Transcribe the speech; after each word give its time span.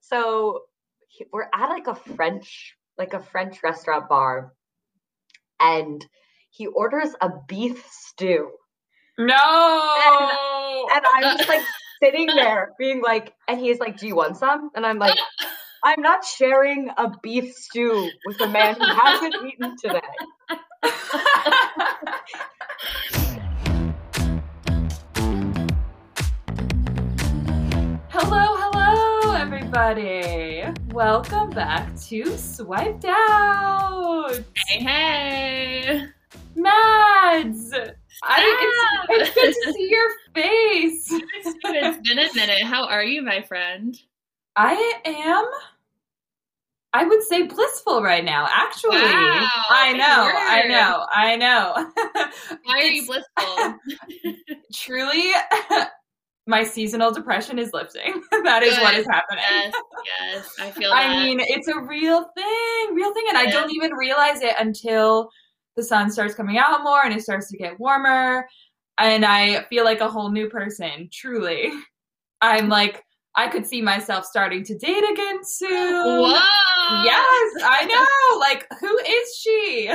So 0.00 0.62
we're 1.32 1.48
at 1.52 1.68
like 1.68 1.86
a 1.86 1.94
French, 1.94 2.76
like 2.98 3.14
a 3.14 3.20
French 3.20 3.62
restaurant 3.62 4.08
bar, 4.08 4.52
and 5.60 6.04
he 6.50 6.66
orders 6.66 7.14
a 7.20 7.30
beef 7.48 7.84
stew. 7.90 8.50
No. 9.18 10.86
And 10.94 11.04
I'm 11.14 11.36
just 11.36 11.48
like 11.48 11.62
sitting 12.02 12.26
there 12.26 12.72
being 12.78 13.02
like, 13.02 13.34
and 13.48 13.60
he's 13.60 13.78
like, 13.78 13.98
Do 13.98 14.06
you 14.06 14.16
want 14.16 14.36
some? 14.36 14.70
And 14.74 14.86
I'm 14.86 14.98
like, 14.98 15.18
I'm 15.84 16.02
not 16.02 16.24
sharing 16.24 16.90
a 16.96 17.12
beef 17.22 17.54
stew 17.54 18.10
with 18.26 18.40
a 18.40 18.48
man 18.48 18.74
who 18.74 18.86
hasn't 18.86 19.34
eaten 19.46 19.76
today. 19.82 20.00
everybody. 29.72 30.64
Welcome 30.88 31.50
back 31.50 31.88
to 32.08 32.36
Swiped 32.36 33.04
Out. 33.04 34.40
Hey, 34.66 34.82
hey. 34.82 36.06
Mads. 36.56 37.72
I, 38.24 39.04
it's, 39.10 39.30
it's 39.30 39.34
good 39.34 39.54
to 39.64 39.72
see 39.72 39.88
your 39.88 40.10
face. 40.34 41.12
It's 41.72 42.08
been 42.08 42.18
a 42.18 42.34
minute. 42.34 42.64
How 42.64 42.88
are 42.88 43.04
you, 43.04 43.22
my 43.22 43.42
friend? 43.42 43.96
I 44.56 44.74
am, 45.04 45.44
I 46.92 47.04
would 47.04 47.22
say, 47.22 47.42
blissful 47.42 48.02
right 48.02 48.24
now, 48.24 48.48
actually. 48.50 48.96
Wow, 48.96 49.48
I 49.70 49.92
know, 49.92 50.32
I 50.34 50.66
know, 50.66 51.06
I 51.12 51.36
know. 51.36 52.58
Why 52.64 52.74
are 52.74 52.82
you 52.82 53.06
blissful? 53.06 53.78
Truly, 54.72 55.30
my 56.46 56.64
seasonal 56.64 57.12
depression 57.12 57.58
is 57.58 57.72
lifting. 57.72 58.22
that 58.44 58.62
is 58.62 58.78
what 58.78 58.94
is 58.94 59.06
happening. 59.06 59.44
yes, 59.44 59.74
yes. 60.18 60.54
I 60.58 60.70
feel 60.78 60.90
that. 60.90 61.10
I 61.10 61.22
mean, 61.22 61.40
it's 61.40 61.68
a 61.68 61.80
real 61.80 62.30
thing, 62.36 62.94
real 62.94 63.12
thing, 63.14 63.24
and 63.28 63.38
I 63.38 63.50
don't 63.50 63.72
even 63.72 63.92
realize 63.94 64.40
it 64.42 64.54
until 64.58 65.30
the 65.76 65.82
sun 65.82 66.10
starts 66.10 66.34
coming 66.34 66.58
out 66.58 66.82
more 66.82 67.04
and 67.04 67.14
it 67.14 67.22
starts 67.22 67.48
to 67.50 67.56
get 67.56 67.78
warmer, 67.78 68.46
and 68.98 69.24
I 69.24 69.64
feel 69.64 69.84
like 69.84 70.00
a 70.00 70.08
whole 70.08 70.30
new 70.30 70.48
person. 70.48 71.08
Truly, 71.12 71.70
I'm 72.40 72.68
like 72.68 73.04
I 73.36 73.48
could 73.48 73.66
see 73.66 73.80
myself 73.80 74.24
starting 74.24 74.64
to 74.64 74.76
date 74.76 75.04
again 75.10 75.38
soon. 75.44 75.70
Whoa. 75.70 77.04
Yes, 77.04 77.62
I 77.62 77.86
know. 77.86 78.38
Like, 78.40 78.66
who 78.80 78.98
is 78.98 79.36
she? 79.38 79.90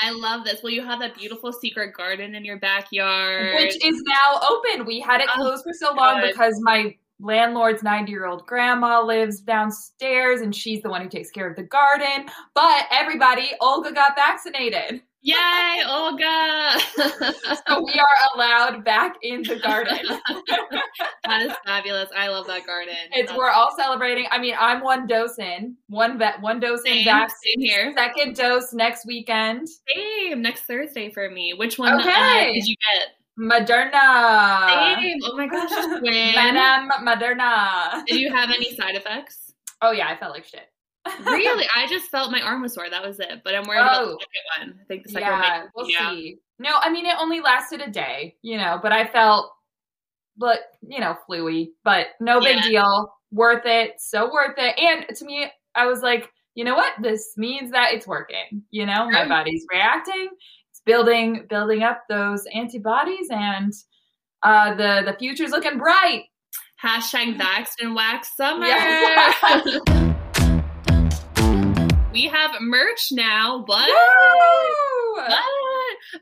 I 0.00 0.10
love 0.10 0.44
this. 0.44 0.62
Well, 0.62 0.72
you 0.72 0.82
have 0.84 1.00
that 1.00 1.14
beautiful 1.16 1.52
secret 1.52 1.94
garden 1.94 2.34
in 2.34 2.44
your 2.44 2.58
backyard. 2.58 3.54
Which 3.56 3.84
is 3.84 4.02
now 4.06 4.40
open. 4.50 4.86
We 4.86 5.00
had 5.00 5.20
it 5.20 5.28
Oh, 5.30 5.36
closed 5.36 5.64
for 5.64 5.72
so 5.72 5.92
long 5.94 6.20
good. 6.20 6.32
because 6.32 6.58
my 6.62 6.96
landlord's 7.20 7.82
90 7.82 8.10
year 8.10 8.26
old 8.26 8.46
grandma 8.46 9.00
lives 9.02 9.40
downstairs 9.40 10.40
and 10.40 10.54
she's 10.54 10.82
the 10.82 10.88
one 10.90 11.02
who 11.02 11.08
takes 11.08 11.30
care 11.30 11.48
of 11.48 11.56
the 11.56 11.62
garden. 11.62 12.26
But 12.54 12.86
everybody, 12.90 13.50
Olga 13.60 13.92
got 13.92 14.16
vaccinated. 14.16 15.02
Yay, 15.22 15.82
Olga. 15.86 16.72
So 17.68 17.82
we 17.84 17.92
are 17.92 18.16
allowed 18.34 18.84
back 18.84 19.16
in 19.22 19.42
the 19.42 19.56
garden. 19.56 19.98
that 21.24 21.42
is 21.42 21.52
fabulous. 21.66 22.08
I 22.16 22.28
love 22.28 22.46
that 22.46 22.66
garden. 22.66 22.94
It's 23.12 23.28
That's- 23.28 23.36
we're 23.38 23.50
all 23.50 23.70
celebrating. 23.76 24.26
I 24.30 24.38
mean, 24.38 24.54
I'm 24.58 24.80
one 24.82 25.06
dose 25.06 25.38
in, 25.38 25.76
one 25.88 26.18
vet, 26.18 26.40
one 26.40 26.58
dose 26.58 26.80
in 26.80 27.04
Same, 27.04 27.06
vax. 27.06 27.30
same 27.44 27.60
here. 27.60 27.92
Second 27.96 28.34
dose 28.34 28.72
next 28.72 29.06
weekend. 29.06 29.68
Same. 29.94 30.40
Next 30.42 30.62
Thursday 30.62 31.10
for 31.12 31.28
me. 31.30 31.52
Which 31.54 31.78
one 31.78 31.92
uh, 31.92 31.98
Okay. 32.00 32.54
did 32.54 32.66
you 32.66 32.76
get? 32.76 33.08
Moderna. 33.38 34.96
Same. 35.00 35.18
Oh 35.24 35.36
my 35.36 35.46
gosh. 35.46 35.70
Madame 36.02 36.90
Moderna. 37.06 38.04
Did 38.06 38.20
you 38.20 38.30
have 38.30 38.50
any 38.50 38.74
side 38.76 38.94
effects? 38.96 39.52
Oh 39.82 39.92
yeah, 39.92 40.08
I 40.08 40.16
felt 40.16 40.32
like 40.34 40.44
shit. 40.44 40.68
really? 41.24 41.64
I 41.74 41.86
just 41.88 42.10
felt 42.10 42.30
my 42.30 42.40
arm 42.42 42.62
was 42.62 42.74
sore. 42.74 42.90
That 42.90 43.04
was 43.04 43.18
it. 43.20 43.42
But 43.44 43.54
I'm 43.54 43.64
worried 43.66 43.80
about 43.80 44.04
the 44.06 44.10
Oh. 44.12 44.18
second 44.18 44.68
one. 44.74 44.80
I 44.80 44.84
think 44.86 45.04
the 45.04 45.08
second 45.10 45.28
yeah, 45.28 45.60
one. 45.62 45.68
we'll 45.74 45.86
Makes, 45.86 45.98
yeah. 46.00 46.10
see. 46.10 46.38
No, 46.58 46.70
I 46.80 46.90
mean 46.90 47.06
it 47.06 47.16
only 47.18 47.40
lasted 47.40 47.80
a 47.80 47.90
day, 47.90 48.36
you 48.42 48.58
know, 48.58 48.78
but 48.82 48.92
I 48.92 49.06
felt, 49.06 49.50
but 50.36 50.60
you 50.86 51.00
know, 51.00 51.16
fluey, 51.28 51.68
but 51.84 52.08
no 52.20 52.40
big 52.40 52.56
Yeah. 52.56 52.62
deal. 52.68 53.14
Worth 53.32 53.64
it, 53.64 53.94
so 54.00 54.30
worth 54.30 54.56
it. 54.58 54.76
And 54.78 55.16
to 55.16 55.24
me, 55.24 55.46
I 55.74 55.86
was 55.86 56.02
like, 56.02 56.28
you 56.56 56.64
know 56.64 56.74
what? 56.74 56.92
This 57.00 57.32
means 57.36 57.70
that 57.70 57.92
it's 57.94 58.06
working. 58.06 58.64
You 58.70 58.84
know, 58.86 59.08
my 59.08 59.26
body's 59.26 59.64
reacting. 59.72 60.28
It's 60.80 60.96
building, 60.96 61.46
building 61.48 61.82
up 61.82 62.02
those 62.08 62.44
antibodies, 62.54 63.28
and 63.30 63.72
uh, 64.42 64.74
the 64.74 65.02
the 65.04 65.16
future's 65.18 65.50
looking 65.50 65.78
bright. 65.78 66.24
Hashtag 66.82 67.38
vaxxed 67.38 67.80
and 67.80 67.94
wax 67.94 68.34
summer. 68.36 68.66
Yes. 68.66 69.80
we 72.12 72.24
have 72.24 72.52
merch 72.60 73.08
now. 73.12 73.62
What? 73.64 73.90
What? 75.14 75.44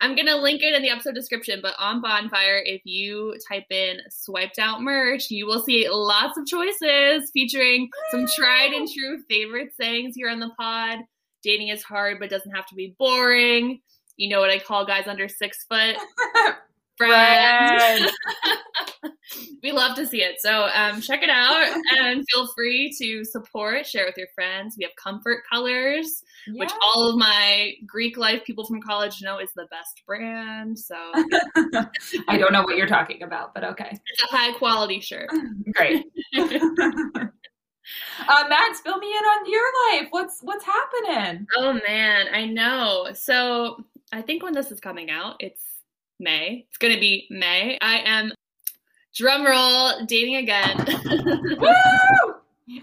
I'm 0.00 0.16
gonna 0.16 0.36
link 0.36 0.62
it 0.62 0.74
in 0.74 0.82
the 0.82 0.90
episode 0.90 1.14
description, 1.14 1.60
but 1.62 1.74
on 1.78 2.02
Bonfire, 2.02 2.60
if 2.64 2.82
you 2.84 3.36
type 3.48 3.66
in 3.70 3.98
swiped 4.10 4.58
out 4.58 4.82
merch, 4.82 5.30
you 5.30 5.46
will 5.46 5.62
see 5.62 5.88
lots 5.88 6.36
of 6.36 6.46
choices 6.46 7.30
featuring 7.32 7.88
some 8.10 8.26
tried 8.36 8.72
and 8.72 8.88
true 8.90 9.22
favorite 9.28 9.70
sayings 9.80 10.16
here 10.16 10.28
on 10.28 10.40
the 10.40 10.50
pod. 10.58 10.98
Dating 11.44 11.68
is 11.68 11.84
hard, 11.84 12.18
but 12.18 12.30
doesn't 12.30 12.54
have 12.54 12.66
to 12.66 12.74
be 12.74 12.96
boring. 12.98 13.80
You 14.18 14.28
know 14.28 14.40
what 14.40 14.50
I 14.50 14.58
call 14.58 14.84
guys 14.84 15.06
under 15.06 15.28
six 15.28 15.64
foot? 15.64 15.96
Friends. 16.98 18.12
we 19.62 19.72
love 19.72 19.96
to 19.96 20.06
see 20.06 20.22
it. 20.22 20.40
So 20.40 20.68
um, 20.74 21.00
check 21.00 21.22
it 21.22 21.30
out 21.30 21.68
and 21.96 22.24
feel 22.28 22.48
free 22.48 22.92
to 23.00 23.24
support, 23.24 23.86
share 23.86 24.04
with 24.04 24.16
your 24.18 24.26
friends. 24.34 24.74
We 24.76 24.84
have 24.84 24.92
comfort 24.96 25.44
colors 25.50 26.24
which 26.54 26.70
all 26.82 27.10
of 27.10 27.16
my 27.16 27.72
Greek 27.86 28.16
life 28.16 28.44
people 28.44 28.64
from 28.64 28.80
college 28.80 29.20
know 29.22 29.38
is 29.38 29.50
the 29.54 29.66
best 29.70 30.02
brand. 30.06 30.78
So 30.78 30.94
I 32.28 32.38
don't 32.38 32.52
know 32.52 32.62
what 32.62 32.76
you're 32.76 32.86
talking 32.86 33.22
about, 33.22 33.54
but 33.54 33.64
okay. 33.64 33.98
it's 34.06 34.22
a 34.22 34.26
high 34.36 34.52
quality 34.58 35.00
shirt. 35.00 35.28
Great. 35.74 36.04
uh, 36.36 36.48
Max, 38.48 38.80
fill 38.80 38.98
me 38.98 39.08
in 39.08 39.24
on 39.24 39.50
your 39.50 39.64
life. 39.90 40.08
What's 40.10 40.40
what's 40.42 40.64
happening? 40.64 41.46
oh 41.56 41.78
man, 41.86 42.26
I 42.32 42.46
know. 42.46 43.08
So 43.14 43.84
I 44.12 44.22
think 44.22 44.42
when 44.42 44.54
this 44.54 44.70
is 44.70 44.80
coming 44.80 45.10
out, 45.10 45.36
it's 45.40 45.62
May. 46.18 46.66
It's 46.68 46.78
gonna 46.78 46.98
be 46.98 47.26
May. 47.30 47.78
I 47.80 47.98
am 47.98 48.32
drum 49.14 49.44
roll 49.44 50.06
dating 50.06 50.36
again. 50.36 50.78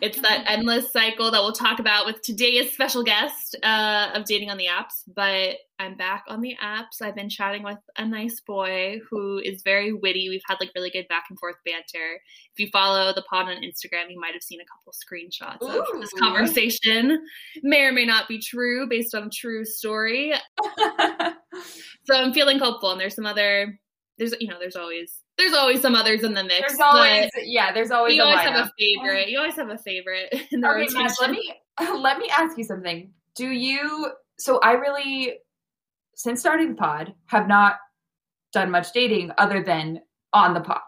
It's 0.01 0.19
that 0.21 0.45
endless 0.47 0.91
cycle 0.91 1.31
that 1.31 1.41
we'll 1.41 1.53
talk 1.53 1.79
about 1.79 2.05
with 2.05 2.21
today's 2.21 2.71
special 2.71 3.03
guest 3.03 3.55
uh, 3.63 4.11
of 4.13 4.25
dating 4.25 4.49
on 4.49 4.57
the 4.57 4.65
apps. 4.65 5.03
But 5.13 5.57
I'm 5.77 5.95
back 5.95 6.23
on 6.27 6.41
the 6.41 6.55
apps. 6.63 7.01
I've 7.01 7.15
been 7.15 7.29
chatting 7.29 7.63
with 7.63 7.77
a 7.97 8.05
nice 8.05 8.39
boy 8.39 8.99
who 9.09 9.39
is 9.39 9.61
very 9.63 9.93
witty. 9.93 10.29
We've 10.29 10.41
had 10.47 10.57
like 10.59 10.71
really 10.75 10.89
good 10.89 11.07
back 11.07 11.25
and 11.29 11.37
forth 11.39 11.55
banter. 11.65 12.19
If 12.53 12.59
you 12.59 12.67
follow 12.71 13.13
the 13.13 13.23
pod 13.29 13.47
on 13.47 13.57
Instagram, 13.57 14.09
you 14.09 14.19
might 14.19 14.33
have 14.33 14.43
seen 14.43 14.59
a 14.59 14.65
couple 14.65 14.93
screenshots 14.93 15.61
of 15.61 16.01
this 16.01 16.13
conversation. 16.13 17.23
May 17.61 17.81
or 17.81 17.91
may 17.91 18.05
not 18.05 18.27
be 18.27 18.39
true 18.39 18.87
based 18.89 19.13
on 19.13 19.23
a 19.23 19.29
true 19.29 19.65
story. 19.65 20.33
So 22.05 22.15
I'm 22.15 22.33
feeling 22.33 22.59
hopeful. 22.59 22.91
And 22.91 23.01
there's 23.01 23.15
some 23.15 23.25
other. 23.25 23.79
There's 24.17 24.33
you 24.39 24.47
know 24.47 24.57
there's 24.59 24.75
always 24.75 25.19
there's 25.37 25.53
always 25.53 25.81
some 25.81 25.95
others 25.95 26.23
in 26.23 26.33
the 26.33 26.43
mix. 26.43 26.61
there's 26.67 26.79
always 26.79 27.29
yeah, 27.43 27.71
there's 27.73 27.91
always 27.91 28.15
you 28.15 28.21
always 28.23 28.37
lineup. 28.39 28.51
have 28.53 28.67
a 28.67 28.71
favorite. 28.79 29.29
You 29.29 29.37
always 29.39 29.55
have 29.55 29.69
a 29.69 29.77
favorite 29.77 30.33
in 30.51 30.61
the 30.61 30.67
Okay, 30.69 30.79
rotation. 30.81 31.01
Max, 31.03 31.19
let 31.21 31.31
me 31.31 31.53
let 31.97 32.17
me 32.19 32.29
ask 32.29 32.57
you 32.57 32.63
something. 32.63 33.11
Do 33.35 33.49
you 33.49 34.11
so 34.37 34.59
I 34.59 34.73
really 34.73 35.35
since 36.15 36.39
starting 36.39 36.69
the 36.69 36.75
pod 36.75 37.13
have 37.27 37.47
not 37.47 37.77
done 38.53 38.71
much 38.71 38.93
dating 38.93 39.31
other 39.37 39.61
than 39.63 39.99
on 40.33 40.53
the 40.53 40.61
pod. 40.61 40.79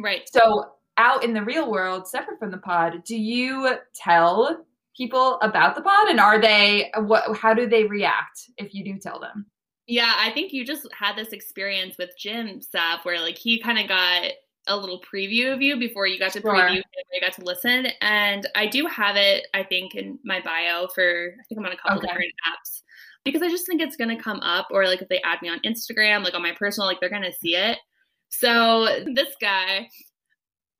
right. 0.00 0.22
So 0.32 0.72
out 0.98 1.24
in 1.24 1.32
the 1.34 1.42
real 1.42 1.70
world, 1.70 2.06
separate 2.06 2.38
from 2.38 2.50
the 2.50 2.58
pod, 2.58 3.02
do 3.04 3.16
you 3.16 3.76
tell 3.94 4.64
people 4.96 5.38
about 5.40 5.74
the 5.74 5.80
pod 5.82 6.08
and 6.08 6.20
are 6.20 6.38
they 6.40 6.90
what 6.98 7.36
how 7.36 7.52
do 7.54 7.66
they 7.68 7.84
react 7.84 8.50
if 8.58 8.74
you 8.74 8.84
do 8.84 8.98
tell 8.98 9.18
them? 9.20 9.46
Yeah, 9.92 10.14
I 10.16 10.30
think 10.30 10.54
you 10.54 10.64
just 10.64 10.88
had 10.98 11.16
this 11.16 11.34
experience 11.34 11.98
with 11.98 12.16
Jim 12.16 12.60
Sapp 12.60 13.04
where 13.04 13.20
like 13.20 13.36
he 13.36 13.60
kind 13.60 13.78
of 13.78 13.88
got 13.88 14.30
a 14.66 14.74
little 14.74 15.02
preview 15.02 15.52
of 15.52 15.60
you 15.60 15.78
before 15.78 16.06
you 16.06 16.18
got 16.18 16.32
to 16.32 16.40
Sure. 16.40 16.54
preview 16.54 16.76
you 17.12 17.20
got 17.20 17.34
to 17.34 17.44
listen. 17.44 17.88
And 18.00 18.48
I 18.54 18.68
do 18.68 18.86
have 18.86 19.16
it, 19.16 19.48
I 19.52 19.62
think, 19.62 19.94
in 19.94 20.18
my 20.24 20.40
bio 20.40 20.86
for 20.94 21.34
I 21.38 21.42
think 21.46 21.58
I'm 21.58 21.66
on 21.66 21.72
a 21.72 21.76
couple 21.76 21.98
Okay. 21.98 22.06
different 22.06 22.32
apps 22.50 22.80
because 23.22 23.42
I 23.42 23.50
just 23.50 23.66
think 23.66 23.82
it's 23.82 23.96
gonna 23.96 24.18
come 24.18 24.40
up 24.40 24.68
or 24.70 24.86
like 24.86 25.02
if 25.02 25.08
they 25.10 25.20
add 25.24 25.42
me 25.42 25.50
on 25.50 25.60
Instagram, 25.60 26.24
like 26.24 26.32
on 26.32 26.40
my 26.42 26.52
personal, 26.52 26.86
like 26.86 26.98
they're 26.98 27.10
gonna 27.10 27.30
see 27.30 27.54
it. 27.54 27.76
So 28.30 29.04
this 29.12 29.34
guy, 29.42 29.90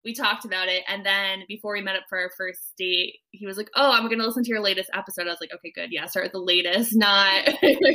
we 0.05 0.15
talked 0.15 0.45
about 0.45 0.69
it, 0.69 0.83
and 0.89 1.07
then 1.07 1.45
before 1.49 1.73
we 1.73 1.81
met 1.81 1.97
up 1.97 2.03
for 2.09 2.19
our 2.19 2.31
first 2.37 2.73
date, 2.77 3.21
he 3.31 3.47
was 3.47 3.57
like, 3.57 3.71
"Oh, 3.77 3.93
I'm 3.93 4.09
gonna 4.09 4.25
listen 4.25 4.43
to 4.45 4.51
your 4.51 4.61
latest 4.61 4.91
episode." 4.95 5.27
I 5.27 5.31
was 5.31 5.41
like, 5.41 5.53
"Okay, 5.55 5.73
good, 5.75 5.93
yeah, 5.93 6.07
start 6.07 6.25
with 6.25 6.33
the 6.33 6.39
latest, 6.39 6.97
not 6.97 7.49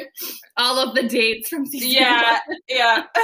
all 0.57 0.79
of 0.79 0.95
the 0.95 1.07
dates 1.07 1.49
from 1.49 1.65
season." 1.65 1.91
Yeah, 1.91 2.39
one." 2.45 2.57
yeah. 2.69 3.03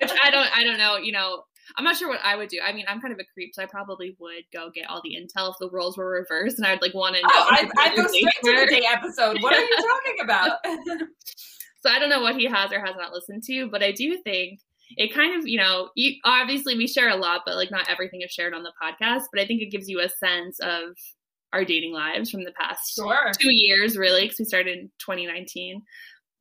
which 0.00 0.12
I 0.22 0.30
don't, 0.30 0.48
I 0.56 0.64
don't 0.64 0.78
know. 0.78 0.96
You 0.96 1.12
know, 1.12 1.42
I'm 1.76 1.84
not 1.84 1.96
sure 1.96 2.08
what 2.08 2.20
I 2.22 2.36
would 2.36 2.48
do. 2.48 2.60
I 2.64 2.72
mean, 2.72 2.84
I'm 2.88 3.00
kind 3.00 3.12
of 3.12 3.18
a 3.18 3.24
creep, 3.34 3.54
so 3.54 3.62
I 3.62 3.66
probably 3.66 4.16
would 4.20 4.44
go 4.52 4.70
get 4.72 4.88
all 4.88 5.02
the 5.02 5.16
intel 5.16 5.50
if 5.50 5.56
the 5.58 5.70
roles 5.70 5.98
were 5.98 6.08
reversed, 6.08 6.58
and 6.58 6.66
I'd 6.66 6.80
like 6.82 6.94
want 6.94 7.16
to 7.16 7.22
oh, 7.22 7.26
know. 7.26 7.34
Oh, 7.34 7.48
I, 7.50 7.70
I'd 7.78 7.96
go 7.96 8.06
straight 8.06 8.24
to 8.44 8.60
the 8.60 8.66
day 8.70 8.86
episode. 8.88 9.42
What 9.42 9.54
are 9.54 9.60
you 9.60 9.76
talking 9.76 10.16
about? 10.22 10.58
so 11.80 11.90
I 11.90 11.98
don't 11.98 12.10
know 12.10 12.22
what 12.22 12.36
he 12.36 12.44
has 12.46 12.72
or 12.72 12.80
has 12.80 12.94
not 12.96 13.12
listened 13.12 13.42
to, 13.44 13.68
but 13.68 13.82
I 13.82 13.92
do 13.92 14.18
think 14.22 14.60
it 14.96 15.14
kind 15.14 15.38
of, 15.38 15.46
you 15.46 15.58
know, 15.58 15.90
you, 15.94 16.14
obviously 16.24 16.76
we 16.76 16.86
share 16.86 17.08
a 17.08 17.16
lot, 17.16 17.42
but 17.44 17.56
like 17.56 17.70
not 17.70 17.88
everything 17.88 18.22
is 18.22 18.30
shared 18.30 18.54
on 18.54 18.62
the 18.62 18.72
podcast. 18.82 19.24
But 19.32 19.40
I 19.40 19.46
think 19.46 19.62
it 19.62 19.70
gives 19.70 19.88
you 19.88 20.00
a 20.00 20.08
sense 20.08 20.58
of 20.60 20.96
our 21.52 21.64
dating 21.64 21.92
lives 21.92 22.30
from 22.30 22.44
the 22.44 22.52
past 22.52 22.94
sure. 22.94 23.32
two 23.38 23.52
years, 23.52 23.96
really, 23.96 24.22
because 24.22 24.38
we 24.38 24.44
started 24.44 24.78
in 24.78 24.90
2019. 24.98 25.82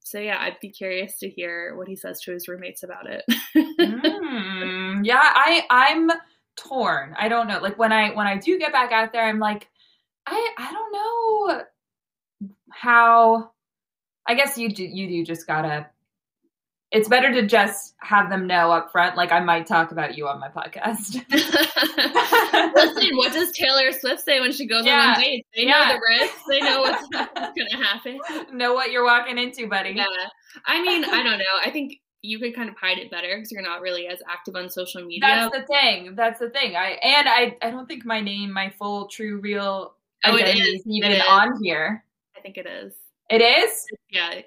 So 0.06 0.20
yeah, 0.20 0.38
I'd 0.40 0.60
be 0.62 0.70
curious 0.70 1.18
to 1.20 1.30
hear 1.30 1.76
what 1.76 1.88
he 1.88 1.96
says 1.96 2.22
to 2.22 2.32
his 2.32 2.48
roommates 2.48 2.84
about 2.84 3.10
it. 3.10 3.24
mm, 3.58 5.00
yeah, 5.04 5.20
I 5.20 5.64
I'm 5.70 6.12
torn. 6.56 7.16
I 7.18 7.28
don't 7.28 7.48
know. 7.48 7.60
Like 7.60 7.80
when 7.80 7.92
I 7.92 8.12
when 8.14 8.28
I 8.28 8.38
do 8.38 8.60
get 8.60 8.72
back 8.72 8.92
out 8.92 9.12
there, 9.14 9.24
I'm 9.24 9.40
like, 9.40 9.68
I 10.28 10.54
I 10.58 10.72
don't 10.72 10.92
know 10.94 11.64
how. 12.72 13.52
I 14.28 14.36
guess 14.36 14.58
you 14.58 14.70
do 14.70 14.84
you 14.84 15.08
do 15.08 15.26
just 15.26 15.48
gotta 15.48 15.88
it's 16.96 17.10
better 17.10 17.30
to 17.34 17.46
just 17.46 17.94
have 17.98 18.30
them 18.30 18.48
know 18.48 18.72
up 18.72 18.90
front 18.90 19.18
like 19.18 19.32
i 19.34 19.40
might 19.42 19.68
talk 19.68 19.92
about 19.92 20.18
you 20.18 20.28
on 20.28 20.40
my 20.40 20.48
podcast. 20.48 21.22
Listen 22.76 23.18
what 23.18 23.34
does 23.34 23.52
taylor 23.52 23.92
swift 23.92 24.24
say 24.24 24.40
when 24.40 24.54
she 24.54 24.66
goes 24.66 24.86
yeah. 24.86 25.14
on 25.16 25.22
dates 25.22 25.48
they 25.56 25.64
yeah. 25.64 25.72
know 25.72 25.94
the 25.94 26.02
risks. 26.10 26.42
They 26.50 26.60
know 26.62 26.80
what's, 26.80 27.08
gonna 27.10 27.86
happen. 27.86 28.20
Know 28.54 28.74
what 28.74 28.92
you're 28.92 29.04
walking 29.04 29.38
into 29.38 29.68
buddy. 29.68 29.92
Yeah. 29.92 30.06
I 30.66 30.82
mean 30.82 31.04
i 31.04 31.22
don't 31.22 31.38
know. 31.38 31.56
I 31.64 31.70
think 31.70 32.00
you 32.22 32.40
could 32.40 32.56
kind 32.56 32.70
of 32.70 32.76
hide 32.78 32.98
it 32.98 33.12
better 33.12 33.36
because 33.36 33.52
you're 33.52 33.62
not 33.62 33.82
really 33.82 34.08
as 34.08 34.20
active 34.28 34.56
on 34.56 34.70
social 34.70 35.04
media. 35.04 35.20
That's 35.22 35.56
the 35.56 35.66
thing. 35.68 36.16
That's 36.16 36.40
the 36.40 36.50
thing. 36.50 36.78
I 36.78 36.92
and 37.04 37.28
i 37.28 37.58
i 37.62 37.72
don't 37.72 37.88
think 37.88 38.06
my 38.06 38.22
name 38.22 38.54
my 38.54 38.70
full 38.70 39.08
true 39.10 39.42
real 39.42 39.96
oh, 40.24 40.34
identity 40.34 40.62
is. 40.62 40.82
is. 40.82 40.88
even 40.88 41.12
on 41.22 41.62
here. 41.62 42.06
I 42.38 42.40
think 42.40 42.58
it 42.58 42.68
is. 42.68 42.94
It 43.30 43.42
is? 43.42 43.86
Yeah 44.10 44.42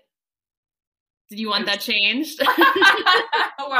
did 1.29 1.39
you 1.39 1.49
want 1.49 1.67
that 1.67 1.81
changed? 1.81 2.39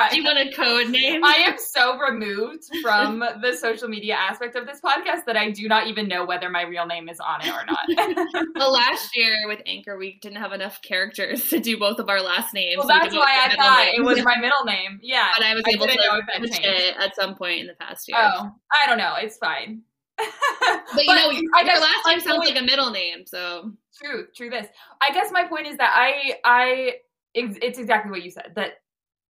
Do 0.09 0.17
you 0.17 0.25
want 0.25 0.39
a 0.39 0.53
code 0.55 0.91
name? 0.91 1.25
I 1.25 1.45
am 1.47 1.57
so 1.57 1.99
removed 1.99 2.65
from 2.83 3.21
the 3.21 3.57
social 3.59 3.89
media 3.89 4.15
aspect 4.15 4.55
of 4.55 4.67
this 4.67 4.81
podcast 4.83 5.25
that 5.25 5.37
I 5.37 5.51
do 5.51 5.67
not 5.67 5.87
even 5.87 6.09
know 6.09 6.27
whether 6.27 6.51
my 6.51 6.63
real 6.63 6.85
name 6.85 7.09
is 7.09 7.21
on 7.21 7.41
it 7.41 7.49
or 7.49 7.65
not. 7.65 8.47
well, 8.55 8.73
last 8.73 9.17
year 9.17 9.47
with 9.47 9.61
Anchor, 9.65 9.97
we 9.97 10.19
didn't 10.21 10.39
have 10.39 10.53
enough 10.53 10.83
characters 10.83 11.49
to 11.49 11.59
do 11.59 11.79
both 11.79 11.99
of 11.99 12.11
our 12.11 12.21
last 12.21 12.53
names. 12.53 12.79
Well, 12.79 12.89
that's 12.89 13.15
why 13.15 13.47
I 13.47 13.57
thought 13.57 13.87
names. 13.87 13.99
it 13.99 14.03
was 14.03 14.23
my 14.23 14.37
middle 14.37 14.65
name. 14.65 15.01
Yeah. 15.03 15.31
But 15.37 15.47
I 15.47 15.55
was 15.55 15.65
able 15.69 15.87
to 15.87 16.23
switch 16.37 16.61
it 16.63 16.97
at 16.99 17.17
some 17.17 17.35
point 17.35 17.61
in 17.61 17.67
the 17.67 17.75
past 17.75 18.09
year. 18.09 18.19
Oh, 18.21 18.51
I 18.71 18.87
don't 18.87 18.99
know. 18.99 19.15
It's 19.19 19.39
fine. 19.39 19.83
but 20.19 21.05
you 21.05 21.15
know, 21.15 21.31
I 21.55 21.63
your 21.63 21.81
last 21.81 22.07
name 22.07 22.21
sounds 22.21 22.39
point, 22.39 22.51
like 22.51 22.61
a 22.61 22.65
middle 22.65 22.91
name, 22.91 23.25
so 23.25 23.73
true. 23.97 24.27
True. 24.35 24.51
This. 24.51 24.67
I 25.01 25.13
guess 25.13 25.31
my 25.31 25.47
point 25.47 25.69
is 25.69 25.77
that 25.77 25.93
I 25.95 26.35
I 26.45 26.93
it's 27.39 27.79
exactly 27.79 28.11
what 28.11 28.23
you 28.23 28.31
said 28.31 28.53
that 28.57 28.75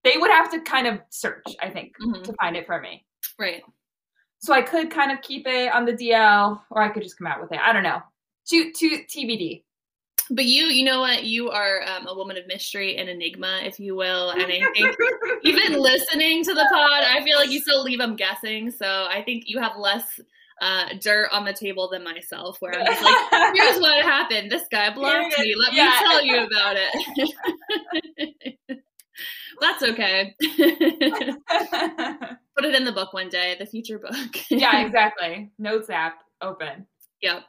they 0.05 0.17
would 0.17 0.31
have 0.31 0.51
to 0.51 0.61
kind 0.61 0.87
of 0.87 1.01
search, 1.11 1.45
I 1.61 1.71
think, 1.71 1.95
mm-hmm. 2.01 2.23
to 2.23 2.33
find 2.35 2.57
it 2.57 2.67
for 2.67 2.81
me. 2.81 3.05
Right. 3.39 3.63
So 4.39 4.53
I 4.53 4.63
could 4.63 4.91
kind 4.91 5.11
of 5.11 5.23
keep 5.23 5.47
it 5.47 5.73
on 5.73 5.87
the 5.87 5.93
DL, 5.93 6.61
or 6.71 6.83
I 6.83 6.91
could 6.91 7.03
just 7.03 7.17
come 7.17 7.27
out 7.27 7.41
with 7.41 7.53
it. 7.53 7.59
I 7.59 7.73
don't 7.73 7.83
know. 7.83 8.03
To 8.49 8.73
to 8.73 9.05
TBD. 9.09 9.63
But 10.31 10.47
you, 10.47 10.67
you 10.67 10.85
know 10.85 11.01
what? 11.01 11.25
You 11.25 11.51
are 11.51 11.83
um, 11.83 12.07
a 12.07 12.15
woman 12.15 12.39
of 12.39 12.47
mystery 12.47 12.97
and 12.97 13.09
enigma, 13.09 13.61
if 13.63 13.79
you 13.79 13.95
will. 13.95 14.31
And 14.31 14.43
I 14.43 14.47
think 14.47 14.65
even 15.43 15.79
listening 15.79 16.43
to 16.45 16.55
the 16.55 16.67
pod, 16.73 17.05
I 17.05 17.23
feel 17.25 17.37
like 17.37 17.51
you 17.51 17.61
still 17.61 17.83
leave 17.83 17.99
them 17.99 18.17
guessing. 18.17 18.71
So 18.71 18.87
I 18.87 19.23
think 19.23 19.45
you 19.47 19.61
have 19.61 19.73
less 19.77 20.21
uh, 20.61 20.89
dirt 21.01 21.29
on 21.33 21.45
the 21.45 21.53
table 21.53 21.89
than 21.91 22.05
myself, 22.05 22.57
where 22.61 22.79
I'm 22.79 22.87
just 22.87 23.03
like, 23.03 23.17
here's 23.55 23.81
what 23.81 24.05
happened. 24.05 24.51
This 24.51 24.65
guy 24.71 24.93
blocked 24.95 25.39
me. 25.39 25.55
Let 25.57 25.73
yeah. 25.73 25.85
me 25.85 25.91
tell 25.99 26.25
you 26.25 26.47
about 26.47 26.77
it. 26.77 28.59
That's 29.61 29.83
okay. 29.83 30.35
Put 32.57 32.65
it 32.65 32.75
in 32.75 32.85
the 32.85 32.93
book 32.93 33.13
one 33.13 33.29
day, 33.29 33.57
the 33.59 33.67
future 33.67 33.99
book. 33.99 34.37
yeah, 34.51 34.85
exactly. 34.85 35.51
Notes 35.59 35.91
app 35.91 36.19
open. 36.41 36.87
Yep. 37.23 37.43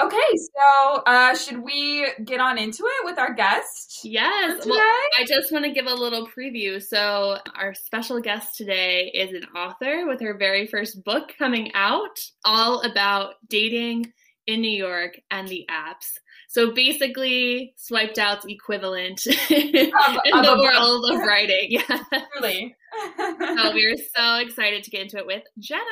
Okay, 0.00 0.36
so 0.36 1.02
uh, 1.06 1.34
should 1.34 1.58
we 1.58 2.06
get 2.24 2.40
on 2.40 2.56
into 2.56 2.84
it 2.84 3.04
with 3.04 3.18
our 3.18 3.34
guest? 3.34 4.00
Yes. 4.04 4.64
Well, 4.64 4.78
I 4.78 5.24
just 5.26 5.50
want 5.52 5.64
to 5.64 5.72
give 5.72 5.86
a 5.86 5.94
little 5.94 6.28
preview. 6.28 6.80
So, 6.80 7.38
our 7.56 7.74
special 7.74 8.20
guest 8.20 8.56
today 8.56 9.10
is 9.12 9.32
an 9.32 9.44
author 9.56 10.06
with 10.06 10.20
her 10.20 10.36
very 10.38 10.68
first 10.68 11.02
book 11.02 11.32
coming 11.36 11.72
out, 11.74 12.20
all 12.44 12.80
about 12.82 13.34
dating 13.48 14.12
in 14.46 14.60
New 14.60 14.70
York 14.70 15.20
and 15.30 15.48
the 15.48 15.66
apps. 15.70 16.06
So 16.48 16.72
basically, 16.72 17.74
swiped 17.76 18.18
out's 18.18 18.46
equivalent 18.46 19.26
of, 19.26 19.34
in 19.50 19.90
of 20.32 20.44
the 20.44 20.60
world 20.62 21.02
book. 21.02 21.20
of 21.20 21.26
writing. 21.26 21.66
Yeah, 21.70 22.02
truly. 22.32 22.74
so 23.18 23.72
we're 23.74 23.96
so 24.16 24.36
excited 24.36 24.82
to 24.84 24.90
get 24.90 25.02
into 25.02 25.18
it 25.18 25.26
with 25.26 25.42
Jenna. 25.58 25.82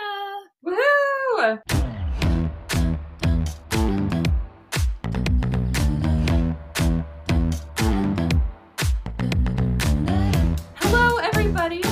Woohoo! 0.65 1.96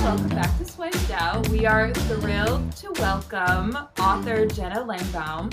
Welcome 0.05 0.29
back 0.29 0.59
to 0.59 0.67
Swiped 0.67 1.11
Out. 1.13 1.49
We 1.49 1.65
are 1.65 1.91
thrilled 1.95 2.71
to 2.77 2.93
welcome 3.01 3.75
author 3.99 4.45
Jenna 4.45 4.85
Langbaum. 4.85 5.51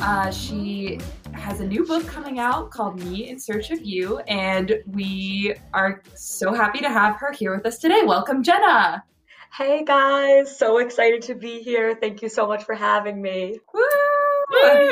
Uh, 0.00 0.30
she 0.30 0.98
has 1.34 1.60
a 1.60 1.66
new 1.66 1.84
book 1.84 2.06
coming 2.06 2.38
out 2.38 2.70
called 2.70 2.98
Me 3.04 3.28
in 3.28 3.38
Search 3.38 3.70
of 3.70 3.84
You, 3.84 4.20
and 4.20 4.78
we 4.86 5.54
are 5.74 6.02
so 6.14 6.54
happy 6.54 6.78
to 6.78 6.88
have 6.88 7.16
her 7.16 7.30
here 7.30 7.54
with 7.54 7.66
us 7.66 7.78
today. 7.78 8.00
Welcome, 8.02 8.42
Jenna. 8.42 9.04
Hey 9.52 9.84
guys, 9.84 10.56
so 10.56 10.78
excited 10.78 11.20
to 11.24 11.34
be 11.34 11.60
here. 11.60 11.94
Thank 11.94 12.22
you 12.22 12.30
so 12.30 12.46
much 12.46 12.64
for 12.64 12.74
having 12.74 13.20
me. 13.20 13.58
Woo! 13.74 13.82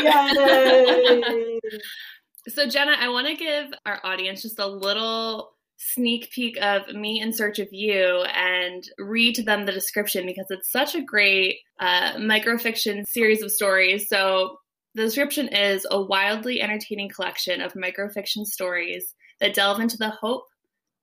Yay! 0.03 1.61
so, 2.49 2.69
Jenna, 2.69 2.93
I 3.01 3.09
want 3.09 3.27
to 3.27 3.37
give 3.37 3.73
our 3.87 4.01
audience 4.05 4.43
just 4.43 4.59
a 4.59 4.67
little 4.67 5.55
sneak 5.79 6.31
peek 6.33 6.59
of 6.61 6.89
me 6.89 7.21
in 7.21 7.33
search 7.33 7.59
of 7.59 7.69
you 7.71 8.25
and 8.35 8.85
read 8.99 9.35
to 9.37 9.43
them 9.43 9.65
the 9.65 9.73
description 9.73 10.27
because 10.27 10.47
it's 10.51 10.71
such 10.71 10.95
a 10.95 11.03
great 11.03 11.59
uh, 11.79 12.15
microfiction 12.15 13.07
series 13.07 13.43
of 13.43 13.53
stories. 13.53 14.09
So 14.09 14.59
the 14.95 15.05
description 15.05 15.49
is 15.49 15.87
a 15.91 16.03
wildly 16.03 16.61
entertaining 16.61 17.11
collection 17.11 17.61
of 17.61 17.75
microfiction 17.75 18.45
stories 18.45 19.15
that 19.41 19.55
delve 19.55 19.79
into 19.79 19.97
the 19.97 20.11
hope, 20.11 20.45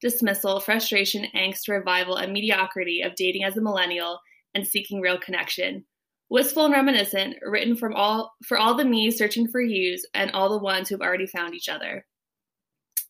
dismissal, 0.02 0.60
frustration, 0.60 1.26
angst, 1.34 1.70
revival, 1.70 2.18
and 2.18 2.34
mediocrity 2.34 3.02
of 3.02 3.16
dating 3.16 3.46
as 3.46 3.56
a 3.56 3.62
millennial 3.62 4.20
and 4.54 4.68
seeking 4.68 5.00
real 5.00 5.18
connection. 5.18 5.86
Wistful 6.30 6.66
and 6.66 6.74
reminiscent, 6.74 7.38
written 7.44 7.78
from 7.78 7.94
all 7.94 8.34
for 8.44 8.58
all 8.58 8.74
the 8.74 8.84
me 8.84 9.12
searching 9.12 9.48
for 9.48 9.62
yous 9.62 10.06
and 10.14 10.32
all 10.32 10.50
the 10.50 10.64
ones 10.64 10.90
who've 10.90 11.02
already 11.02 11.28
found 11.28 11.54
each 11.54 11.70
other. 11.70 12.06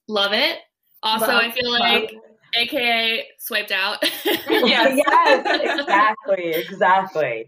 Love 0.07 0.33
it. 0.33 0.59
Also, 1.05 1.31
I 1.31 1.51
feel 1.51 1.71
like 1.71 2.15
aka 2.55 3.25
swiped 3.37 3.71
out. 3.71 3.97
yes. 4.25 5.01
yes, 5.07 5.79
exactly, 5.79 6.51
exactly. 6.51 7.47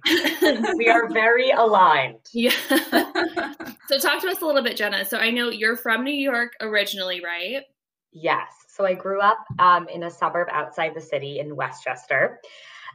we 0.77 0.87
are 0.89 1.09
very 1.09 1.51
aligned. 1.51 2.19
Yeah. 2.33 2.51
so 3.87 3.99
talk 3.99 4.21
to 4.21 4.27
us 4.27 4.41
a 4.41 4.45
little 4.45 4.63
bit, 4.63 4.77
Jenna. 4.77 5.05
So 5.05 5.17
I 5.17 5.31
know 5.31 5.49
you're 5.49 5.77
from 5.77 6.03
New 6.03 6.13
York 6.13 6.53
originally, 6.61 7.21
right? 7.23 7.63
Yes. 8.11 8.47
So 8.67 8.85
I 8.85 8.93
grew 8.93 9.21
up 9.21 9.39
um, 9.59 9.87
in 9.89 10.03
a 10.03 10.11
suburb 10.11 10.49
outside 10.51 10.93
the 10.95 11.01
city 11.01 11.39
in 11.39 11.55
Westchester 11.55 12.39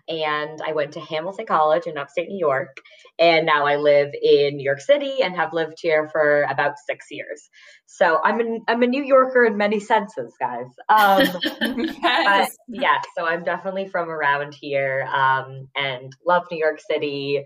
and 0.08 0.60
I 0.66 0.72
went 0.72 0.92
to 0.92 1.00
Hamilton 1.00 1.46
College 1.46 1.86
in 1.86 1.96
upstate 1.96 2.28
New 2.28 2.38
York. 2.38 2.76
And 3.18 3.46
now 3.46 3.66
I 3.66 3.76
live 3.76 4.10
in 4.20 4.56
New 4.56 4.64
York 4.64 4.80
City 4.80 5.22
and 5.22 5.36
have 5.36 5.52
lived 5.52 5.76
here 5.80 6.08
for 6.08 6.42
about 6.50 6.74
six 6.86 7.06
years. 7.10 7.48
So 7.86 8.18
I'm 8.22 8.40
a, 8.40 8.58
I'm 8.68 8.82
a 8.82 8.86
New 8.86 9.04
Yorker 9.04 9.44
in 9.44 9.56
many 9.56 9.78
senses, 9.78 10.34
guys. 10.40 10.66
Um, 10.88 11.38
yes. 12.02 12.56
yeah, 12.68 13.00
so 13.16 13.26
I'm 13.26 13.44
definitely 13.44 13.88
from 13.88 14.08
around 14.08 14.54
here 14.58 15.08
um, 15.12 15.68
and 15.76 16.12
love 16.26 16.44
New 16.50 16.58
York 16.58 16.80
City 16.80 17.44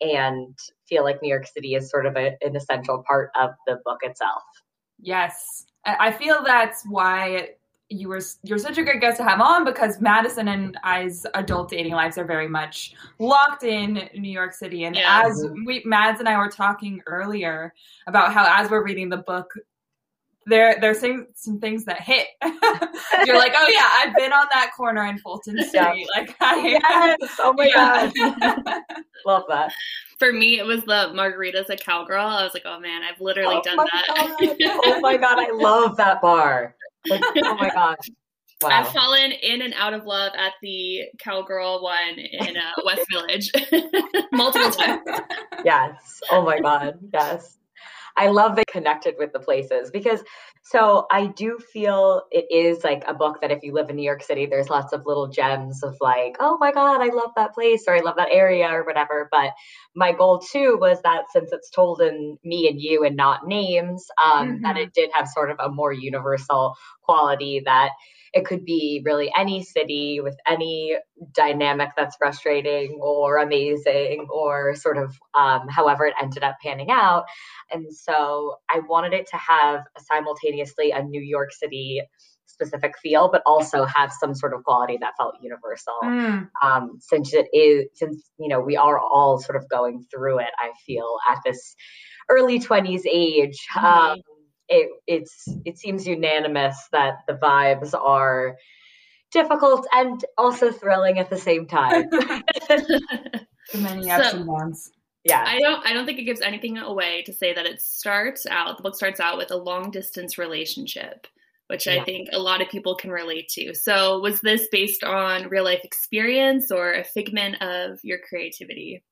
and 0.00 0.56
feel 0.88 1.04
like 1.04 1.20
New 1.20 1.28
York 1.28 1.46
City 1.46 1.74
is 1.74 1.90
sort 1.90 2.06
of 2.06 2.16
a, 2.16 2.36
an 2.40 2.56
essential 2.56 3.02
part 3.06 3.30
of 3.40 3.50
the 3.66 3.78
book 3.84 3.98
itself. 4.02 4.42
Yes. 5.00 5.64
I 5.84 6.12
feel 6.12 6.42
that's 6.44 6.82
why 6.86 7.50
you 7.90 8.08
were 8.08 8.20
you're 8.42 8.58
such 8.58 8.76
a 8.76 8.82
great 8.82 9.00
guest 9.00 9.16
to 9.16 9.24
have 9.24 9.40
on 9.40 9.64
because 9.64 10.00
Madison 10.00 10.48
and 10.48 10.78
I's 10.82 11.24
adult 11.34 11.70
dating 11.70 11.92
lives 11.92 12.18
are 12.18 12.24
very 12.24 12.48
much 12.48 12.94
locked 13.18 13.62
in 13.62 14.08
New 14.14 14.30
York 14.30 14.52
City. 14.52 14.84
And 14.84 14.94
yeah. 14.94 15.22
as 15.24 15.46
we 15.64 15.82
Mads 15.84 16.20
and 16.20 16.28
I 16.28 16.36
were 16.36 16.50
talking 16.50 17.00
earlier 17.06 17.72
about 18.06 18.32
how 18.32 18.44
as 18.46 18.70
we're 18.70 18.84
reading 18.84 19.08
the 19.08 19.18
book, 19.18 19.50
there 20.48 20.78
there's 20.80 21.00
some, 21.00 21.28
some 21.34 21.60
things 21.60 21.84
that 21.84 22.00
hit. 22.00 22.26
You're 23.24 23.38
like, 23.38 23.54
oh 23.56 23.68
yeah, 23.68 23.88
I've 23.94 24.14
been 24.16 24.32
on 24.32 24.46
that 24.52 24.72
corner 24.76 25.04
in 25.06 25.18
Fulton 25.18 25.56
City. 25.62 25.70
Yeah. 25.74 25.94
Like 26.16 26.36
I 26.40 27.16
yes. 27.20 27.36
Oh 27.38 27.52
my 27.52 27.66
yeah. 27.66 28.10
god. 28.14 28.82
Love 29.26 29.44
that. 29.48 29.72
For 30.18 30.32
me, 30.32 30.58
it 30.58 30.66
was 30.66 30.82
the 30.82 31.12
margaritas 31.14 31.70
at 31.70 31.80
Cowgirl. 31.80 32.26
I 32.26 32.42
was 32.42 32.52
like, 32.52 32.64
oh 32.66 32.80
man, 32.80 33.02
I've 33.02 33.20
literally 33.20 33.56
oh 33.56 33.62
done 33.62 33.76
that. 33.76 34.80
oh 34.84 35.00
my 35.00 35.16
god, 35.16 35.38
I 35.38 35.52
love 35.52 35.96
that 35.96 36.20
bar. 36.20 36.74
Like, 37.08 37.22
oh 37.44 37.54
my 37.54 37.70
god. 37.70 37.96
Wow. 38.60 38.70
I've 38.70 38.88
fallen 38.88 39.30
in 39.30 39.62
and 39.62 39.72
out 39.74 39.94
of 39.94 40.04
love 40.04 40.32
at 40.36 40.52
the 40.62 41.02
Cowgirl 41.20 41.80
one 41.80 42.18
in 42.18 42.56
uh, 42.56 42.72
West 42.84 43.06
Village 43.08 43.52
multiple 44.32 44.72
times. 44.72 45.02
Yes. 45.64 46.20
Oh 46.32 46.42
my 46.42 46.58
God. 46.58 46.98
Yes. 47.14 47.57
I 48.18 48.28
love 48.28 48.56
that 48.56 48.66
connected 48.66 49.14
with 49.16 49.32
the 49.32 49.38
places 49.38 49.90
because 49.92 50.22
so 50.62 51.06
I 51.10 51.26
do 51.28 51.58
feel 51.72 52.22
it 52.32 52.46
is 52.50 52.82
like 52.82 53.04
a 53.06 53.14
book 53.14 53.40
that 53.40 53.52
if 53.52 53.62
you 53.62 53.72
live 53.72 53.88
in 53.90 53.96
New 53.96 54.02
York 54.02 54.24
City, 54.24 54.44
there's 54.44 54.68
lots 54.68 54.92
of 54.92 55.06
little 55.06 55.28
gems 55.28 55.82
of 55.84 55.96
like, 56.00 56.36
oh 56.40 56.58
my 56.58 56.72
God, 56.72 57.00
I 57.00 57.14
love 57.14 57.30
that 57.36 57.54
place 57.54 57.84
or 57.86 57.94
I 57.94 58.00
love 58.00 58.16
that 58.16 58.32
area 58.32 58.68
or 58.68 58.84
whatever. 58.84 59.28
But 59.30 59.52
my 59.94 60.12
goal 60.12 60.40
too 60.40 60.76
was 60.80 61.00
that 61.02 61.30
since 61.32 61.52
it's 61.52 61.70
told 61.70 62.00
in 62.00 62.38
me 62.44 62.68
and 62.68 62.80
you 62.80 63.04
and 63.04 63.16
not 63.16 63.46
names, 63.46 64.06
um, 64.22 64.48
mm-hmm. 64.48 64.62
that 64.62 64.76
it 64.76 64.92
did 64.92 65.10
have 65.14 65.28
sort 65.28 65.50
of 65.50 65.58
a 65.60 65.70
more 65.70 65.92
universal 65.92 66.74
quality 67.02 67.62
that 67.64 67.90
it 68.32 68.44
could 68.44 68.64
be 68.64 69.02
really 69.04 69.32
any 69.36 69.62
city 69.62 70.20
with 70.22 70.36
any 70.46 70.96
dynamic 71.34 71.90
that's 71.96 72.16
frustrating 72.16 72.98
or 73.02 73.38
amazing 73.38 74.26
or 74.30 74.74
sort 74.74 74.98
of 74.98 75.16
um, 75.34 75.66
however 75.68 76.06
it 76.06 76.14
ended 76.20 76.42
up 76.42 76.56
panning 76.62 76.90
out. 76.90 77.24
And 77.70 77.86
so 77.94 78.56
I 78.70 78.80
wanted 78.80 79.12
it 79.12 79.26
to 79.30 79.36
have 79.36 79.80
simultaneously 79.98 80.90
a 80.90 81.02
New 81.02 81.22
York 81.22 81.52
City 81.52 82.02
specific 82.46 82.94
feel, 82.98 83.30
but 83.30 83.42
also 83.46 83.84
have 83.84 84.12
some 84.12 84.34
sort 84.34 84.52
of 84.52 84.64
quality 84.64 84.98
that 85.00 85.12
felt 85.16 85.36
universal. 85.40 85.94
Mm. 86.02 86.48
Um, 86.62 86.98
since 87.00 87.32
it 87.32 87.46
is, 87.52 87.86
since 87.94 88.30
you 88.38 88.48
know, 88.48 88.60
we 88.60 88.76
are 88.76 88.98
all 88.98 89.38
sort 89.38 89.56
of 89.56 89.68
going 89.68 90.04
through 90.10 90.40
it. 90.40 90.50
I 90.58 90.72
feel 90.84 91.16
at 91.28 91.38
this 91.44 91.76
early 92.28 92.58
twenties 92.58 93.06
age. 93.06 93.64
Um, 93.80 94.18
it 94.68 94.90
it's 95.06 95.48
it 95.64 95.78
seems 95.78 96.06
unanimous 96.06 96.76
that 96.92 97.20
the 97.26 97.34
vibes 97.34 97.94
are 97.94 98.56
difficult 99.30 99.86
and 99.92 100.24
also 100.36 100.70
thrilling 100.70 101.18
at 101.18 101.30
the 101.30 101.36
same 101.36 101.66
time. 101.66 102.08
many 103.74 104.10
ups 104.10 104.30
so, 104.30 104.36
and 104.38 104.46
downs. 104.46 104.90
Yeah. 105.24 105.44
I 105.46 105.58
don't 105.58 105.86
I 105.86 105.92
don't 105.92 106.06
think 106.06 106.18
it 106.18 106.24
gives 106.24 106.40
anything 106.40 106.78
away 106.78 107.22
to 107.22 107.32
say 107.32 107.52
that 107.52 107.66
it 107.66 107.82
starts 107.82 108.46
out 108.46 108.76
the 108.76 108.82
book 108.82 108.96
starts 108.96 109.20
out 109.20 109.36
with 109.36 109.50
a 109.50 109.56
long 109.56 109.90
distance 109.90 110.38
relationship, 110.38 111.26
which 111.66 111.86
yeah. 111.86 112.00
I 112.00 112.04
think 112.04 112.28
a 112.32 112.38
lot 112.38 112.62
of 112.62 112.68
people 112.68 112.94
can 112.94 113.10
relate 113.10 113.48
to. 113.50 113.74
So 113.74 114.20
was 114.20 114.40
this 114.40 114.68
based 114.72 115.04
on 115.04 115.48
real 115.48 115.64
life 115.64 115.84
experience 115.84 116.70
or 116.70 116.94
a 116.94 117.04
figment 117.04 117.60
of 117.62 118.00
your 118.02 118.18
creativity? 118.26 119.02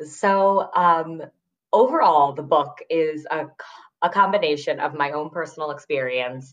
So 0.00 0.70
um 0.74 1.22
overall 1.72 2.32
the 2.32 2.42
book 2.42 2.78
is 2.90 3.26
a 3.30 3.46
a 4.06 4.10
combination 4.10 4.80
of 4.80 4.94
my 4.94 5.12
own 5.12 5.30
personal 5.30 5.70
experience 5.70 6.52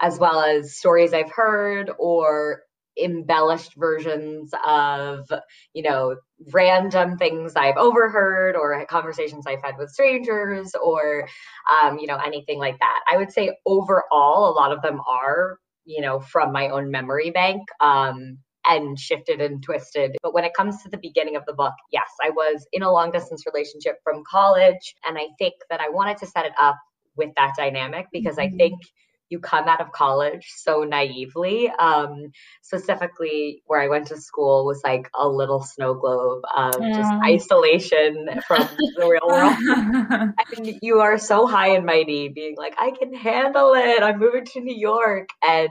as 0.00 0.18
well 0.18 0.40
as 0.40 0.76
stories 0.76 1.14
I've 1.14 1.30
heard 1.30 1.90
or 1.98 2.62
embellished 2.98 3.74
versions 3.76 4.52
of, 4.66 5.28
you 5.74 5.82
know, 5.82 6.16
random 6.52 7.18
things 7.18 7.54
I've 7.54 7.76
overheard 7.76 8.56
or 8.56 8.84
conversations 8.86 9.46
I've 9.46 9.62
had 9.62 9.76
with 9.78 9.90
strangers 9.90 10.74
or, 10.74 11.28
um, 11.70 11.98
you 11.98 12.06
know, 12.06 12.16
anything 12.16 12.58
like 12.58 12.78
that. 12.78 13.00
I 13.10 13.16
would 13.16 13.32
say 13.32 13.56
overall, 13.66 14.50
a 14.50 14.56
lot 14.56 14.72
of 14.72 14.82
them 14.82 15.00
are, 15.06 15.58
you 15.84 16.00
know, 16.00 16.20
from 16.20 16.52
my 16.52 16.68
own 16.68 16.90
memory 16.90 17.30
bank. 17.30 17.62
Um, 17.80 18.38
and 18.66 18.98
shifted 18.98 19.40
and 19.40 19.62
twisted. 19.62 20.16
But 20.22 20.34
when 20.34 20.44
it 20.44 20.52
comes 20.54 20.82
to 20.82 20.88
the 20.88 20.98
beginning 20.98 21.36
of 21.36 21.44
the 21.46 21.54
book, 21.54 21.74
yes, 21.92 22.08
I 22.22 22.30
was 22.30 22.66
in 22.72 22.82
a 22.82 22.90
long 22.90 23.12
distance 23.12 23.44
relationship 23.46 23.96
from 24.02 24.24
college. 24.28 24.94
And 25.06 25.16
I 25.16 25.28
think 25.38 25.54
that 25.70 25.80
I 25.80 25.90
wanted 25.90 26.18
to 26.18 26.26
set 26.26 26.46
it 26.46 26.52
up 26.60 26.76
with 27.16 27.30
that 27.36 27.54
dynamic 27.56 28.06
because 28.12 28.36
mm-hmm. 28.36 28.54
I 28.54 28.56
think 28.56 28.80
you 29.28 29.40
come 29.40 29.66
out 29.66 29.80
of 29.80 29.92
college 29.92 30.52
so 30.56 30.84
naively. 30.84 31.68
Um, 31.68 32.30
specifically, 32.62 33.62
where 33.66 33.80
I 33.80 33.88
went 33.88 34.08
to 34.08 34.20
school 34.20 34.64
was 34.64 34.80
like 34.84 35.08
a 35.14 35.28
little 35.28 35.62
snow 35.62 35.94
globe 35.94 36.42
of 36.54 36.74
just 36.80 37.12
isolation 37.24 38.28
from 38.46 38.68
the 38.78 39.08
real 39.08 39.26
world. 39.26 40.34
and 40.56 40.78
you 40.80 41.00
are 41.00 41.18
so 41.18 41.46
high 41.46 41.70
and 41.70 41.84
mighty, 41.84 42.28
being 42.28 42.54
like, 42.56 42.74
I 42.78 42.92
can 42.92 43.12
handle 43.14 43.74
it. 43.74 44.02
I'm 44.02 44.18
moving 44.18 44.44
to 44.44 44.60
New 44.60 44.76
York. 44.76 45.28
And 45.46 45.70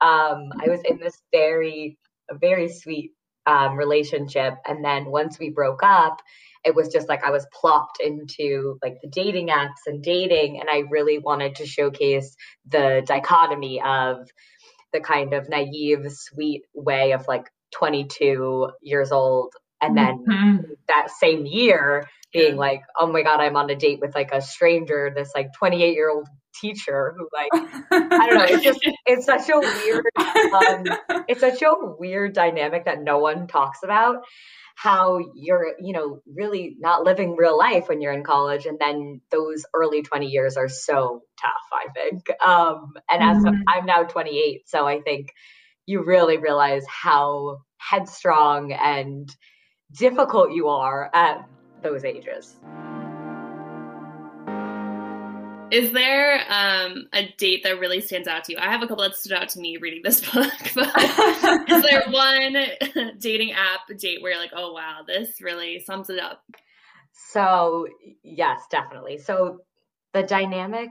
um, 0.00 0.50
I 0.60 0.68
was 0.68 0.80
in 0.84 0.98
this 0.98 1.20
very, 1.32 1.98
very 2.32 2.68
sweet 2.68 3.12
um, 3.46 3.76
relationship. 3.76 4.54
And 4.66 4.84
then 4.84 5.06
once 5.06 5.38
we 5.38 5.50
broke 5.50 5.82
up, 5.82 6.20
it 6.64 6.74
was 6.74 6.88
just 6.88 7.08
like 7.08 7.24
I 7.24 7.30
was 7.30 7.46
plopped 7.52 8.00
into 8.00 8.78
like 8.82 8.98
the 9.02 9.08
dating 9.08 9.48
apps 9.48 9.86
and 9.86 10.02
dating. 10.02 10.60
And 10.60 10.68
I 10.68 10.84
really 10.90 11.18
wanted 11.18 11.56
to 11.56 11.66
showcase 11.66 12.36
the 12.68 13.02
dichotomy 13.06 13.80
of 13.82 14.28
the 14.92 15.00
kind 15.00 15.32
of 15.32 15.48
naive, 15.48 16.06
sweet 16.10 16.62
way 16.74 17.12
of 17.12 17.26
like 17.28 17.48
22 17.72 18.70
years 18.82 19.12
old. 19.12 19.54
And 19.80 19.96
then 19.96 20.24
mm-hmm. 20.28 20.72
that 20.88 21.10
same 21.10 21.46
year 21.46 22.06
being 22.32 22.56
like, 22.56 22.82
oh 22.98 23.10
my 23.10 23.22
God, 23.22 23.40
I'm 23.40 23.56
on 23.56 23.70
a 23.70 23.76
date 23.76 24.00
with 24.00 24.14
like 24.14 24.32
a 24.32 24.42
stranger, 24.42 25.10
this 25.14 25.32
like 25.34 25.52
28 25.54 25.94
year 25.94 26.10
old 26.10 26.28
teacher 26.54 27.14
who 27.16 27.28
like 27.32 27.70
I 27.90 28.26
don't 28.26 28.38
know 28.38 28.44
it's 28.44 28.64
just 28.64 28.80
it's 29.06 29.26
such 29.26 29.48
a 29.48 29.58
weird 29.58 30.06
um, 30.18 31.24
it's 31.28 31.40
such 31.40 31.62
a 31.62 31.74
weird 31.98 32.34
dynamic 32.34 32.84
that 32.86 33.02
no 33.02 33.18
one 33.18 33.46
talks 33.46 33.80
about 33.82 34.24
how 34.76 35.18
you're 35.34 35.74
you 35.80 35.92
know 35.92 36.20
really 36.26 36.76
not 36.78 37.04
living 37.04 37.36
real 37.36 37.58
life 37.58 37.88
when 37.88 38.00
you're 38.00 38.12
in 38.12 38.24
college 38.24 38.66
and 38.66 38.78
then 38.78 39.20
those 39.30 39.64
early 39.74 40.02
20 40.02 40.26
years 40.26 40.56
are 40.56 40.68
so 40.68 41.22
tough 41.40 41.52
I 41.72 41.86
think 41.92 42.30
um 42.44 42.92
and 43.10 43.22
as 43.22 43.42
mm-hmm. 43.42 43.62
I'm 43.68 43.86
now 43.86 44.04
28 44.04 44.68
so 44.68 44.86
I 44.86 45.00
think 45.00 45.32
you 45.86 46.04
really 46.04 46.36
realize 46.36 46.84
how 46.86 47.58
headstrong 47.78 48.72
and 48.72 49.34
difficult 49.92 50.52
you 50.52 50.68
are 50.68 51.10
at 51.12 51.48
those 51.82 52.04
ages. 52.04 52.56
Is 55.70 55.92
there 55.92 56.40
um, 56.48 57.06
a 57.12 57.32
date 57.38 57.62
that 57.64 57.78
really 57.78 58.00
stands 58.00 58.28
out 58.28 58.44
to 58.44 58.52
you? 58.52 58.58
I 58.58 58.70
have 58.70 58.82
a 58.82 58.86
couple 58.86 59.04
that 59.04 59.14
stood 59.14 59.32
out 59.32 59.48
to 59.50 59.60
me 59.60 59.76
reading 59.76 60.02
this 60.02 60.20
book, 60.32 60.52
but 60.74 61.68
is 61.68 61.82
there 61.90 62.04
one 62.10 62.56
dating 63.18 63.52
app 63.52 63.80
date 63.98 64.22
where 64.22 64.32
you're 64.32 64.40
like, 64.40 64.52
oh 64.54 64.72
wow, 64.72 65.00
this 65.06 65.40
really 65.40 65.80
sums 65.80 66.10
it 66.10 66.18
up? 66.18 66.42
So 67.32 67.86
yes, 68.22 68.62
definitely. 68.70 69.18
So 69.18 69.60
the 70.12 70.22
dynamic 70.24 70.88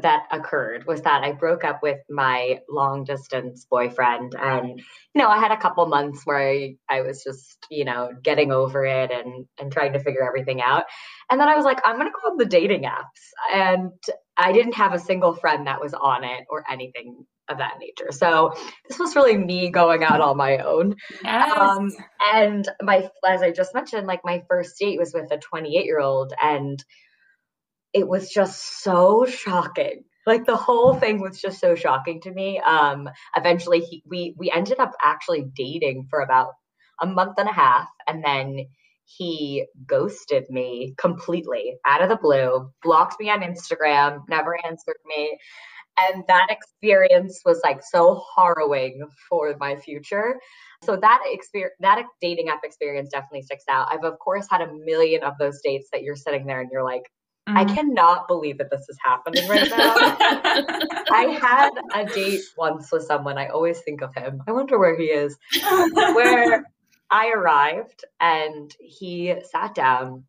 that 0.00 0.22
occurred 0.30 0.86
was 0.86 1.02
that 1.02 1.22
I 1.22 1.32
broke 1.32 1.62
up 1.62 1.82
with 1.82 1.98
my 2.08 2.60
long 2.70 3.04
distance 3.04 3.66
boyfriend. 3.70 4.34
And, 4.34 4.78
you 4.78 5.20
know, 5.20 5.28
I 5.28 5.38
had 5.38 5.52
a 5.52 5.58
couple 5.58 5.84
months 5.86 6.22
where 6.24 6.38
I, 6.38 6.76
I 6.88 7.02
was 7.02 7.22
just, 7.22 7.58
you 7.70 7.84
know, 7.84 8.10
getting 8.22 8.50
over 8.50 8.84
it 8.86 9.10
and, 9.10 9.46
and 9.58 9.70
trying 9.70 9.92
to 9.92 10.00
figure 10.00 10.26
everything 10.26 10.62
out. 10.62 10.84
And 11.30 11.38
then 11.38 11.48
I 11.48 11.54
was 11.54 11.66
like, 11.66 11.80
I'm 11.84 11.96
going 11.96 12.08
to 12.08 12.12
go 12.12 12.30
on 12.30 12.38
the 12.38 12.46
dating 12.46 12.84
apps. 12.84 13.52
And 13.52 13.90
I 14.38 14.52
didn't 14.52 14.74
have 14.74 14.94
a 14.94 14.98
single 14.98 15.34
friend 15.34 15.66
that 15.66 15.82
was 15.82 15.92
on 15.92 16.24
it 16.24 16.44
or 16.48 16.64
anything 16.70 17.26
of 17.50 17.58
that 17.58 17.74
nature. 17.78 18.10
So 18.10 18.54
this 18.88 18.98
was 18.98 19.14
really 19.16 19.36
me 19.36 19.70
going 19.70 20.02
out 20.02 20.22
on 20.22 20.38
my 20.38 20.58
own. 20.58 20.96
Yes. 21.22 21.58
Um, 21.58 21.90
and 22.32 22.66
my, 22.80 23.10
as 23.26 23.42
I 23.42 23.50
just 23.50 23.74
mentioned, 23.74 24.06
like 24.06 24.20
my 24.24 24.42
first 24.48 24.78
date 24.78 24.98
was 24.98 25.12
with 25.12 25.30
a 25.30 25.36
28 25.36 25.84
year 25.84 26.00
old 26.00 26.32
and 26.40 26.82
it 27.92 28.06
was 28.06 28.30
just 28.30 28.82
so 28.82 29.26
shocking. 29.26 30.04
Like 30.26 30.44
the 30.44 30.56
whole 30.56 30.94
thing 30.94 31.20
was 31.20 31.40
just 31.40 31.60
so 31.60 31.74
shocking 31.74 32.20
to 32.22 32.30
me. 32.30 32.60
Um 32.60 33.08
eventually 33.36 33.80
he, 33.80 34.02
we 34.06 34.34
we 34.38 34.50
ended 34.50 34.78
up 34.78 34.92
actually 35.02 35.44
dating 35.56 36.06
for 36.10 36.20
about 36.20 36.52
a 37.00 37.06
month 37.06 37.38
and 37.38 37.48
a 37.48 37.52
half 37.52 37.88
and 38.06 38.22
then 38.24 38.66
he 39.04 39.66
ghosted 39.86 40.44
me 40.50 40.94
completely 40.98 41.74
out 41.86 42.02
of 42.02 42.08
the 42.08 42.16
blue 42.16 42.70
blocked 42.82 43.18
me 43.18 43.28
on 43.28 43.40
instagram 43.40 44.20
never 44.28 44.56
answered 44.64 44.98
me. 45.06 45.36
And 45.98 46.24
that 46.28 46.46
experience 46.50 47.40
was 47.44 47.60
like 47.64 47.82
so 47.82 48.22
harrowing 48.36 49.06
for 49.28 49.54
my 49.58 49.76
future. 49.76 50.38
So 50.84 50.96
that 50.96 51.20
experience 51.26 51.74
that 51.80 52.02
dating 52.20 52.48
app 52.48 52.60
experience 52.64 53.10
definitely 53.10 53.42
sticks 53.42 53.64
out. 53.68 53.88
I've 53.90 54.04
of 54.04 54.18
course 54.18 54.46
had 54.48 54.62
a 54.62 54.72
million 54.72 55.22
of 55.24 55.34
those 55.38 55.60
dates 55.62 55.88
that 55.92 56.02
you're 56.02 56.16
sitting 56.16 56.46
there 56.46 56.60
and 56.60 56.70
you're 56.72 56.84
like 56.84 57.02
Mm-hmm. 57.50 57.58
I 57.58 57.74
cannot 57.74 58.28
believe 58.28 58.58
that 58.58 58.70
this 58.70 58.88
is 58.88 58.96
happening 59.04 59.48
right 59.48 59.68
now. 59.70 59.94
I 61.10 61.36
had 61.40 61.70
a 61.94 62.06
date 62.06 62.42
once 62.56 62.92
with 62.92 63.02
someone. 63.02 63.38
I 63.38 63.48
always 63.48 63.80
think 63.80 64.02
of 64.02 64.14
him. 64.14 64.40
I 64.46 64.52
wonder 64.52 64.78
where 64.78 64.96
he 64.96 65.06
is. 65.06 65.36
where 65.92 66.64
I 67.10 67.30
arrived 67.30 68.04
and 68.20 68.72
he 68.78 69.34
sat 69.50 69.74
down 69.74 70.24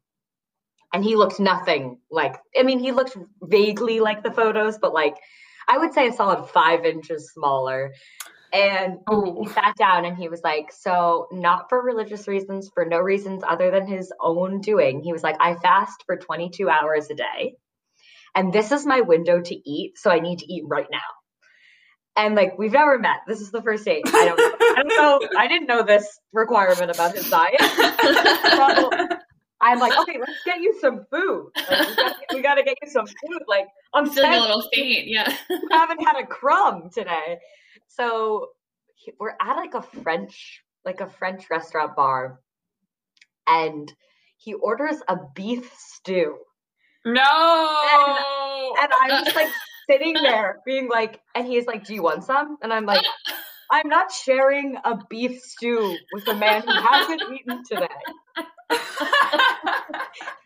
and 0.93 1.03
he 1.03 1.15
looked 1.15 1.39
nothing 1.39 1.99
like. 2.09 2.37
I 2.57 2.63
mean, 2.63 2.79
he 2.79 2.91
looked 2.91 3.15
vaguely 3.43 3.99
like 3.99 4.23
the 4.23 4.31
photos, 4.31 4.79
but 4.79 4.93
like 4.93 5.15
I 5.67 5.77
would 5.77 5.93
say 5.93 6.07
a 6.07 6.13
solid 6.13 6.47
five 6.49 6.85
inches 6.85 7.31
smaller. 7.33 7.93
And 8.53 8.99
Oh. 9.07 9.43
he 9.43 9.49
sat 9.49 9.75
down 9.77 10.05
and 10.05 10.17
he 10.17 10.27
was 10.27 10.41
like, 10.43 10.71
So, 10.71 11.27
not 11.31 11.69
for 11.69 11.81
religious 11.81 12.27
reasons, 12.27 12.69
for 12.73 12.85
no 12.85 12.97
reasons 12.99 13.43
other 13.47 13.71
than 13.71 13.87
his 13.87 14.11
own 14.19 14.61
doing. 14.61 15.01
He 15.01 15.13
was 15.13 15.23
like, 15.23 15.37
I 15.39 15.55
fast 15.55 16.03
for 16.05 16.17
22 16.17 16.69
hours 16.69 17.09
a 17.09 17.15
day. 17.15 17.55
And 18.35 18.51
this 18.53 18.71
is 18.71 18.85
my 18.85 19.01
window 19.01 19.41
to 19.41 19.69
eat. 19.69 19.97
So, 19.97 20.11
I 20.11 20.19
need 20.19 20.39
to 20.39 20.51
eat 20.53 20.63
right 20.67 20.87
now. 20.91 20.99
And 22.17 22.35
like, 22.35 22.57
we've 22.57 22.73
never 22.73 22.99
met. 22.99 23.21
This 23.25 23.39
is 23.39 23.51
the 23.51 23.61
first 23.61 23.85
date. 23.85 24.03
I 24.05 24.25
don't, 24.25 24.39
I 24.39 24.83
don't 24.83 24.87
know. 24.87 25.29
I 25.37 25.47
didn't 25.47 25.67
know 25.67 25.83
this 25.83 26.19
requirement 26.33 26.91
about 26.91 27.15
his 27.15 27.29
diet. 27.29 27.61
So, 27.61 28.89
I'm 29.61 29.79
like, 29.79 29.97
okay, 29.99 30.17
let's 30.19 30.43
get 30.43 30.59
you 30.59 30.77
some 30.81 31.05
food. 31.11 31.51
Like, 31.55 31.87
we, 31.87 31.95
gotta, 31.95 32.15
we 32.33 32.41
gotta 32.41 32.63
get 32.63 32.77
you 32.83 32.89
some 32.89 33.05
food. 33.05 33.43
Like, 33.47 33.67
I'm 33.93 34.09
Feeling 34.09 34.33
a 34.33 34.39
little 34.41 34.67
faint, 34.73 35.07
yeah. 35.07 35.31
you 35.49 35.67
haven't 35.71 36.03
had 36.03 36.17
a 36.21 36.25
crumb 36.25 36.89
today. 36.93 37.37
So 37.97 38.47
we're 39.19 39.35
at 39.41 39.55
like 39.55 39.73
a 39.73 39.81
French, 39.81 40.61
like 40.85 41.01
a 41.01 41.09
French 41.09 41.45
restaurant 41.49 41.95
bar, 41.95 42.39
and 43.47 43.91
he 44.37 44.53
orders 44.53 44.97
a 45.07 45.17
beef 45.35 45.71
stew. 45.77 46.37
no. 47.05 48.73
And 48.81 48.91
I'm 49.01 49.25
just 49.25 49.35
like 49.35 49.49
sitting 49.89 50.13
there 50.13 50.59
being 50.65 50.89
like, 50.89 51.19
and 51.35 51.45
he's 51.45 51.65
like, 51.65 51.85
Do 51.85 51.93
you 51.93 52.03
want 52.03 52.23
some? 52.23 52.57
And 52.61 52.71
I'm 52.71 52.85
like, 52.85 53.03
I'm 53.71 53.89
not 53.89 54.11
sharing 54.11 54.75
a 54.83 54.97
beef 55.09 55.41
stew 55.41 55.97
with 56.13 56.27
a 56.27 56.35
man 56.35 56.61
who 56.61 56.73
hasn't 56.73 57.21
eaten 57.33 57.63
today. 57.63 57.87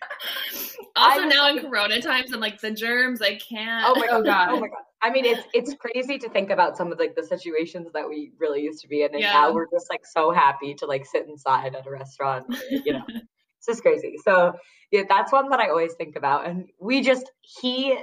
Also, 0.95 1.21
I'm 1.21 1.29
now 1.29 1.49
in 1.49 1.59
Corona 1.59 2.01
times, 2.01 2.33
I'm 2.33 2.39
like 2.39 2.61
the 2.61 2.71
germs. 2.71 3.21
I 3.21 3.35
can't. 3.35 3.85
Oh 3.87 3.95
my 3.99 4.07
Oh, 4.11 4.23
god. 4.23 4.25
God. 4.25 4.47
Oh 4.51 4.59
my 4.59 4.67
god. 4.67 4.77
I 5.01 5.11
mean, 5.11 5.25
it's 5.25 5.45
it's 5.53 5.75
crazy 5.75 6.17
to 6.17 6.29
think 6.29 6.49
about 6.49 6.77
some 6.77 6.91
of 6.91 6.97
like 6.97 7.15
the 7.15 7.23
situations 7.23 7.89
that 7.93 8.07
we 8.07 8.31
really 8.39 8.61
used 8.61 8.81
to 8.81 8.87
be 8.87 9.03
in, 9.03 9.11
and 9.11 9.19
Yeah. 9.19 9.33
now 9.33 9.53
we're 9.53 9.69
just 9.71 9.87
like 9.89 10.05
so 10.05 10.31
happy 10.31 10.73
to 10.75 10.85
like 10.85 11.05
sit 11.05 11.27
inside 11.27 11.75
at 11.75 11.85
a 11.85 11.91
restaurant. 11.91 12.45
You 12.71 12.93
know, 12.93 13.03
it's 13.07 13.67
just 13.67 13.81
crazy. 13.81 14.15
So 14.23 14.53
yeah, 14.91 15.03
that's 15.07 15.31
one 15.31 15.49
that 15.49 15.59
I 15.59 15.69
always 15.69 15.93
think 15.93 16.15
about. 16.15 16.47
And 16.47 16.69
we 16.79 17.01
just 17.01 17.29
he, 17.41 17.97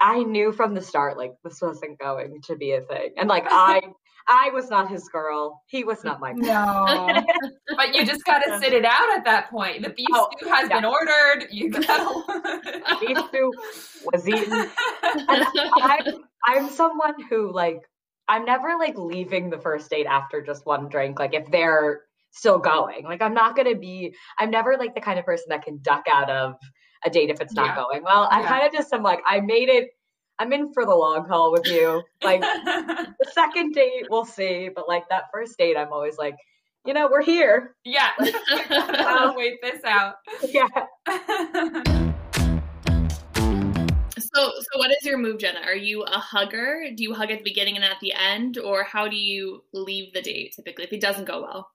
I 0.00 0.24
knew 0.24 0.52
from 0.52 0.74
the 0.74 0.82
start 0.82 1.16
like 1.16 1.32
this 1.44 1.60
wasn't 1.62 1.98
going 1.98 2.42
to 2.42 2.56
be 2.56 2.72
a 2.72 2.80
thing, 2.82 3.10
and 3.16 3.28
like 3.28 3.46
I, 3.50 3.80
I 4.28 4.50
was 4.50 4.70
not 4.70 4.90
his 4.90 5.08
girl. 5.08 5.62
He 5.68 5.84
was 5.84 6.02
not 6.04 6.20
my. 6.20 6.32
girl. 6.32 6.42
No. 6.44 7.24
but 7.76 7.94
you 7.94 8.04
just 8.04 8.24
gotta 8.24 8.58
sit 8.60 8.72
it 8.72 8.84
out 8.84 9.16
at 9.16 9.24
that 9.24 9.50
point. 9.50 9.82
The 9.82 9.90
beef 9.90 10.06
Oh, 10.12 10.28
stew 10.36 10.48
has 10.50 10.68
yeah. 10.68 10.80
been 10.80 10.84
ordered. 10.84 11.48
You 11.50 11.70
gotta. 11.70 12.82
Beef 13.00 13.18
stew 13.28 13.52
was 14.12 14.28
eaten. 14.28 14.70
And 15.28 15.46
I'm, 15.82 16.04
I'm 16.44 16.68
someone 16.70 17.14
who 17.28 17.52
like 17.52 17.80
I'm 18.28 18.44
never 18.44 18.76
like 18.78 18.96
leaving 18.98 19.50
the 19.50 19.58
first 19.58 19.88
date 19.90 20.06
after 20.06 20.42
just 20.42 20.66
one 20.66 20.88
drink. 20.88 21.18
Like 21.20 21.34
if 21.34 21.48
they're 21.50 22.00
still 22.32 22.58
going, 22.58 23.04
like 23.04 23.22
I'm 23.22 23.34
not 23.34 23.54
gonna 23.56 23.76
be. 23.76 24.14
I'm 24.38 24.50
never 24.50 24.76
like 24.76 24.94
the 24.94 25.00
kind 25.00 25.18
of 25.18 25.24
person 25.24 25.46
that 25.50 25.62
can 25.64 25.78
duck 25.82 26.04
out 26.10 26.28
of 26.30 26.54
a 27.04 27.10
date 27.10 27.30
if 27.30 27.40
it's 27.40 27.54
not 27.54 27.66
Yeah. 27.66 27.76
going 27.76 28.02
well. 28.02 28.28
I 28.30 28.40
Yeah. 28.40 28.48
kind 28.48 28.66
of 28.66 28.72
just 28.72 28.92
am 28.92 29.02
like 29.02 29.20
I 29.26 29.40
made 29.40 29.68
it. 29.68 29.90
I'm 30.38 30.52
in 30.52 30.72
for 30.72 30.84
the 30.84 30.94
long 30.94 31.26
haul 31.26 31.52
with 31.52 31.66
you. 31.66 32.02
Like 32.22 32.40
the 32.40 33.30
second 33.32 33.72
date, 33.72 34.06
we'll 34.10 34.24
see. 34.24 34.70
But 34.74 34.88
like 34.88 35.08
that 35.08 35.24
first 35.32 35.56
date, 35.58 35.76
I'm 35.76 35.92
always 35.92 36.18
like, 36.18 36.36
you 36.84 36.92
know, 36.92 37.08
we're 37.10 37.22
here. 37.22 37.74
yeah. 37.84 38.10
I'll 38.70 39.30
um, 39.30 39.36
wait 39.36 39.60
this 39.62 39.82
out. 39.84 40.16
Yeah. 40.48 40.68
So, 44.34 44.50
so 44.50 44.78
what 44.78 44.90
is 44.90 45.02
your 45.02 45.16
move, 45.16 45.38
Jenna? 45.38 45.60
Are 45.60 45.76
you 45.76 46.02
a 46.02 46.18
hugger? 46.18 46.84
Do 46.94 47.02
you 47.02 47.14
hug 47.14 47.30
at 47.30 47.38
the 47.38 47.44
beginning 47.44 47.76
and 47.76 47.84
at 47.84 47.98
the 48.00 48.12
end, 48.12 48.58
or 48.58 48.82
how 48.82 49.08
do 49.08 49.16
you 49.16 49.64
leave 49.72 50.12
the 50.12 50.20
date 50.20 50.52
typically 50.54 50.84
if 50.84 50.92
it 50.92 51.00
doesn't 51.00 51.24
go 51.24 51.42
well? 51.42 51.70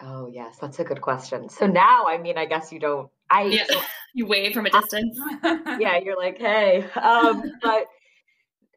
Oh 0.00 0.28
yes, 0.28 0.56
that's 0.60 0.78
a 0.78 0.84
good 0.84 1.00
question. 1.00 1.48
So 1.48 1.66
now, 1.66 2.06
I 2.06 2.18
mean, 2.18 2.38
I 2.38 2.44
guess 2.44 2.72
you 2.72 2.78
don't. 2.78 3.08
I 3.30 3.42
Yeah, 3.44 3.80
you 4.14 4.26
wave 4.26 4.52
from 4.52 4.66
a 4.66 4.70
distance. 4.70 5.18
yeah, 5.78 5.98
you're 5.98 6.16
like, 6.16 6.38
hey. 6.38 6.84
Um, 7.00 7.42
but 7.62 7.84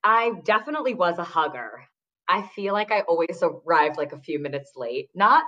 I 0.04 0.34
definitely 0.45 0.93
was 0.93 1.17
a 1.17 1.23
hugger. 1.23 1.84
I 2.30 2.43
feel 2.56 2.73
like 2.73 2.91
I 2.91 3.01
always 3.01 3.43
arrived 3.43 3.97
like 3.97 4.13
a 4.13 4.19
few 4.19 4.39
minutes 4.39 4.71
late. 4.75 5.10
Not 5.13 5.43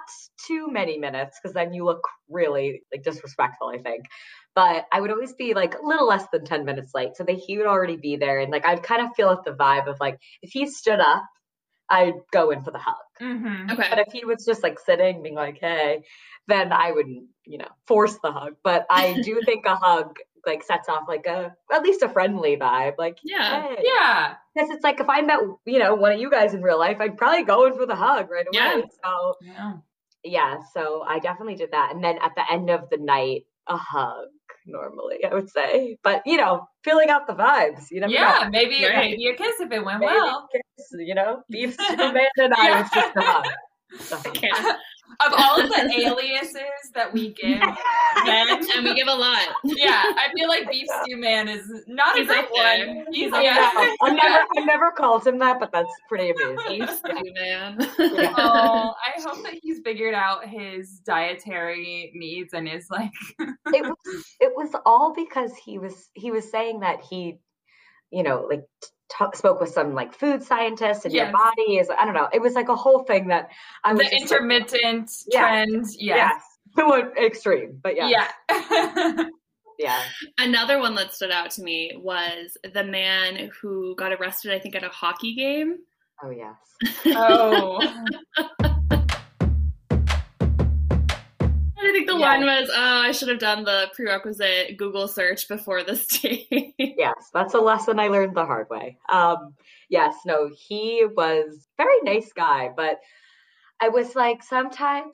too 0.45 0.69
many 0.69 0.97
minutes, 0.97 1.39
because 1.41 1.53
then 1.53 1.73
you 1.73 1.86
look 1.86 2.01
really 2.30 2.84
like 2.93 3.03
disrespectful, 3.03 3.69
I 3.69 3.77
think. 3.77 4.06
But 4.56 4.86
I 4.91 5.01
would 5.01 5.12
always 5.12 5.34
be 5.34 5.53
like 5.53 5.75
a 5.75 5.86
little 5.86 6.08
less 6.08 6.25
than 6.32 6.45
10 6.45 6.65
minutes 6.65 6.91
late. 6.93 7.15
So 7.15 7.23
that 7.23 7.38
he 7.38 7.58
would 7.58 7.67
already 7.67 7.97
be 7.97 8.17
there. 8.17 8.39
And 8.39 8.51
like 8.51 8.65
I'd 8.65 8.84
kind 8.84 9.01
of 9.01 9.15
feel 9.15 9.30
at 9.30 9.43
the 9.45 9.51
vibe 9.51 9.88
of 9.88 9.97
like 9.99 10.19
if 10.41 10.51
he 10.51 10.67
stood 10.67 10.99
up, 10.99 11.23
I'd 11.89 12.15
go 12.32 12.52
in 12.52 12.63
for 12.63 12.71
the 12.71 12.80
hug. 12.80 12.95
hmm 13.19 13.69
Okay. 13.71 13.88
But 13.89 14.00
if 14.00 14.12
he 14.12 14.26
was 14.26 14.45
just 14.45 14.63
like 14.63 14.80
sitting, 14.80 15.21
being 15.24 15.36
like, 15.36 15.58
hey, 15.60 16.04
then 16.48 16.71
I 16.71 16.91
wouldn't, 16.91 17.26
you 17.45 17.58
know, 17.58 17.67
force 17.88 18.17
the 18.24 18.32
hug. 18.32 18.56
But 18.63 18.86
I 18.89 19.19
do 19.24 19.41
think 19.45 19.65
a 19.65 19.76
hug 19.76 20.15
like 20.45 20.62
sets 20.63 20.89
off 20.89 21.04
like 21.08 21.26
a 21.26 21.56
at 21.74 21.82
least 21.82 22.04
a 22.04 22.10
friendly 22.10 22.56
vibe. 22.58 22.93
Like, 22.98 23.17
Yeah. 23.24 23.63
hey. 23.63 23.84
Yeah. 23.84 24.36
Because 24.54 24.69
it's 24.69 24.84
like 24.84 25.00
if 25.00 25.10
I 25.10 25.21
met, 25.21 25.39
you 25.65 25.80
know, 25.80 25.95
one 25.95 26.12
of 26.12 26.19
you 26.19 26.30
guys 26.30 26.54
in 26.54 26.62
real 26.62 26.80
life, 26.80 26.98
I'd 27.00 27.17
probably 27.17 27.43
go 27.43 27.65
in 27.65 27.76
for 27.76 27.86
the 27.86 27.95
hug 27.95 28.30
right 28.30 28.45
away. 28.48 28.54
Yeah. 28.54 28.82
So 29.04 29.36
Yeah. 29.41 29.74
yeah, 30.24 30.58
so 30.74 31.04
I 31.08 31.19
definitely 31.19 31.56
did 31.56 31.71
that. 31.71 31.91
And 31.93 32.04
then 32.04 32.17
at 32.21 32.32
the 32.36 32.43
end 32.52 32.69
of 32.69 32.89
the 32.89 32.98
night, 32.98 33.45
a 33.67 33.78
hug 33.78 34.28
normally, 34.65 35.23
I 35.23 35.34
would 35.34 35.49
say. 35.49 35.97
But 36.04 36.21
you 36.25 36.38
know, 36.38 36.67
feeling 36.84 37.10
out 37.10 37.28
the 37.28 37.34
vibes. 37.34 37.91
You 37.91 38.01
never 38.01 38.13
Yeah, 38.13 38.39
know. 38.43 38.49
maybe 38.51 38.84
Right. 38.86 39.12
maybe 39.12 39.28
a 39.28 39.36
kiss 39.36 39.60
if 39.60 39.71
it 39.71 39.84
went 39.84 39.99
Maybe 39.99 40.12
well. 40.13 40.47
kiss, 40.51 40.88
you 40.99 41.15
know, 41.15 41.43
beef 41.49 41.73
stew 41.80 41.95
and 42.38 42.54
I 42.54 42.69
Yeah. 42.69 42.82
was 42.82 42.91
just 42.91 43.15
a 43.15 43.21
hug. 43.21 43.45
A 44.12 44.15
I 44.25 44.30
can't. 44.32 44.78
Of 45.26 45.34
all 45.38 45.62
of 45.62 45.70
the 45.70 45.91
aliases 46.06 46.91
that 46.94 47.12
we 47.13 47.34
give 47.34 47.60
men, 48.26 48.48
And 48.76 48.84
we 48.84 48.94
give 48.96 49.08
a 49.08 49.13
lot. 49.13 49.48
yeah, 49.63 50.04
I 50.06 50.28
feel 50.36 50.50
like 50.50 50.70
Beef 50.70 50.88
Stew 51.04 51.15
Man 51.18 51.48
is 51.48 51.84
not 51.88 52.18
He's 52.18 52.26
a 52.28 52.34
great 52.34 52.52
one. 52.52 53.06
He's 53.12 53.26
He's 53.26 53.34
up 53.34 53.44
yeah. 53.44 53.72
there. 53.76 53.96
I've 54.02 54.15
never, 54.15 54.46
I've 54.58 54.65
never 54.65 54.91
called 54.91 55.26
him 55.26 55.39
that, 55.39 55.60
but 55.60 55.72
that's 55.72 55.91
pretty 56.10 56.32
amazing. 56.32 56.80
Beef 56.80 56.89
stew, 56.98 57.34
man. 57.34 57.78
Oh, 58.38 58.94
I 59.06 59.22
hope 59.22 59.41
that 59.44 59.54
he's 59.62 59.80
figured 59.80 60.13
out 60.13 60.48
his 60.48 61.00
dietary 61.06 62.12
needs 62.15 62.54
and 62.54 62.68
is 62.68 62.88
like, 62.89 63.12
It 63.39 63.84
was, 63.84 64.26
it 64.41 64.52
was 64.56 64.70
all 64.86 65.13
because 65.15 65.52
he 65.56 65.78
was, 65.78 66.10
he 66.13 66.32
was 66.32 66.50
saying 66.52 66.82
that 66.82 67.02
he, 67.02 67.39
you 68.12 68.24
know, 68.24 68.48
like 68.50 68.63
t- 69.10 69.26
spoke 69.34 69.60
with 69.60 69.70
some 69.70 69.94
like 69.94 70.13
food 70.13 70.44
scientists, 70.44 71.06
and 71.06 71.13
your 71.13 71.32
body 71.32 71.78
is, 71.78 71.89
I 71.89 72.06
don't 72.06 72.13
know, 72.13 72.30
it 72.34 72.41
was 72.41 72.54
like 72.54 72.70
a 72.70 72.76
whole 72.76 73.04
thing 73.04 73.28
that 73.28 73.50
I 73.84 73.94
was 73.94 74.00
the 74.00 74.04
just 74.06 74.13
like, 74.13 74.41
intermittent 74.41 75.12
Yeah. 75.28 75.39
trend. 75.41 75.86
Yes. 75.98 76.41
yes, 76.78 76.78
to 76.78 77.13
extreme, 77.24 77.80
but 77.82 77.96
yeah, 77.96 78.28
Yeah. 78.50 79.24
yeah. 79.80 80.02
Another 80.38 80.80
one 80.80 80.96
that 80.96 81.13
stood 81.13 81.32
out 81.32 81.52
to 81.52 81.63
me 81.63 81.91
was 81.98 82.58
the 82.74 82.84
man 82.84 83.50
who 83.62 83.96
got 83.96 84.13
arrested, 84.13 84.54
I 84.54 84.60
think, 84.60 84.76
at 84.76 84.84
a 84.84 84.89
hockey 84.89 85.36
game. 85.36 85.78
Oh 86.24 86.30
yes. 86.30 86.56
oh. 87.08 88.72
The 92.15 92.21
Yeah. 92.21 92.30
line 92.32 92.45
was, 92.45 92.69
"Oh, 92.73 93.01
I 93.04 93.12
should 93.12 93.30
have 93.30 93.39
done 93.39 93.63
the 93.63 93.89
prerequisite 93.93 94.78
Google 94.78 95.08
search 95.08 95.47
before 95.47 95.84
this 95.84 96.08
date." 96.21 96.73
Yes, 96.78 97.30
that's 97.34 97.54
a 97.54 97.60
lesson 97.60 97.99
I 97.99 98.08
learned 98.08 98.36
the 98.36 98.45
hard 98.45 98.69
way. 98.69 98.97
Um, 99.10 99.54
yes, 99.89 100.15
no, 100.25 100.49
he 100.58 101.06
was 101.15 101.67
very 101.78 102.01
nice 102.04 102.32
guy, 102.34 102.69
but 102.75 102.99
I 103.82 103.89
was 103.89 104.15
like, 104.15 104.41
sometimes 104.43 105.13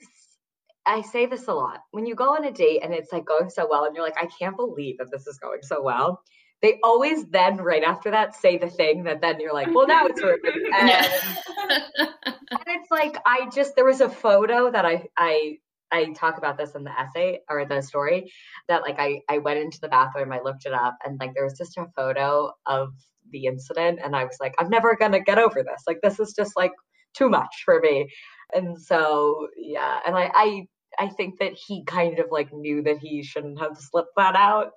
I 0.86 1.02
say 1.02 1.26
this 1.26 1.48
a 1.48 1.54
lot. 1.54 1.82
When 1.92 2.06
you 2.06 2.16
go 2.16 2.34
on 2.36 2.46
a 2.46 2.52
date 2.52 2.80
and 2.84 2.94
it's 2.94 3.12
like 3.12 3.26
going 3.26 3.50
so 3.50 3.68
well, 3.70 3.86
and 3.86 3.96
you're 3.96 4.06
like, 4.06 4.22
I 4.22 4.28
can't 4.28 4.56
believe 4.56 4.98
that 5.00 5.12
this 5.12 5.28
is 5.28 5.38
going 5.38 5.62
so 5.62 5.82
well. 5.82 6.22
They 6.62 6.80
always 6.84 7.26
then, 7.28 7.58
right 7.58 7.84
after 7.84 8.12
that, 8.12 8.36
say 8.36 8.58
the 8.60 8.70
thing 8.70 9.04
that 9.06 9.20
then 9.20 9.40
you're 9.40 9.54
like, 9.54 9.74
well, 9.74 9.88
now 9.88 10.06
it's 10.06 10.22
ruined. 10.22 10.42
And, 10.74 10.90
and 12.52 12.64
it's 12.68 12.92
like 12.92 13.18
I 13.26 13.50
just 13.54 13.76
there 13.76 13.86
was 13.86 14.02
a 14.02 14.10
photo 14.10 14.70
that 14.72 14.86
I 14.86 15.08
I 15.18 15.58
I 15.92 16.12
talk 16.14 16.38
about 16.38 16.58
this 16.58 16.76
in 16.76 16.84
the 16.84 17.00
essay 17.00 17.40
or 17.50 17.66
the 17.66 17.82
story 17.82 18.32
that 18.68 18.82
like 18.82 19.00
I 19.00 19.22
I 19.30 19.40
went 19.40 19.60
into 19.60 19.80
the 19.80 19.90
bathroom, 19.90 20.32
I 20.32 20.42
looked 20.42 20.66
it 20.66 20.74
up, 20.74 20.98
and 21.06 21.20
like 21.20 21.34
there 21.34 21.44
was 21.44 21.58
just 21.58 21.78
a 21.78 21.88
photo 21.96 22.52
of 22.66 22.94
the 23.32 23.46
incident, 23.46 24.00
and 24.04 24.16
I 24.16 24.24
was 24.24 24.38
like, 24.40 24.54
I'm 24.60 24.70
never 24.70 24.96
gonna 24.96 25.20
get 25.20 25.40
over 25.40 25.64
this. 25.64 25.84
Like 25.88 26.00
this 26.02 26.20
is 26.20 26.34
just 26.34 26.56
like 26.56 26.74
too 27.14 27.30
much 27.30 27.64
for 27.66 27.80
me, 27.80 28.10
and 28.54 28.80
so 28.82 29.48
yeah, 29.58 30.00
and 30.06 30.16
I 30.16 30.32
I. 30.34 30.68
I 31.00 31.08
think 31.08 31.40
that 31.40 31.54
he 31.54 31.86
kind 31.86 32.20
of 32.20 32.26
like 32.32 32.52
knew 32.52 32.84
that 32.84 32.98
he 32.98 33.24
shouldn't 33.24 33.58
have 33.60 33.78
slipped 33.78 34.12
that 34.18 34.36
out. 34.36 34.74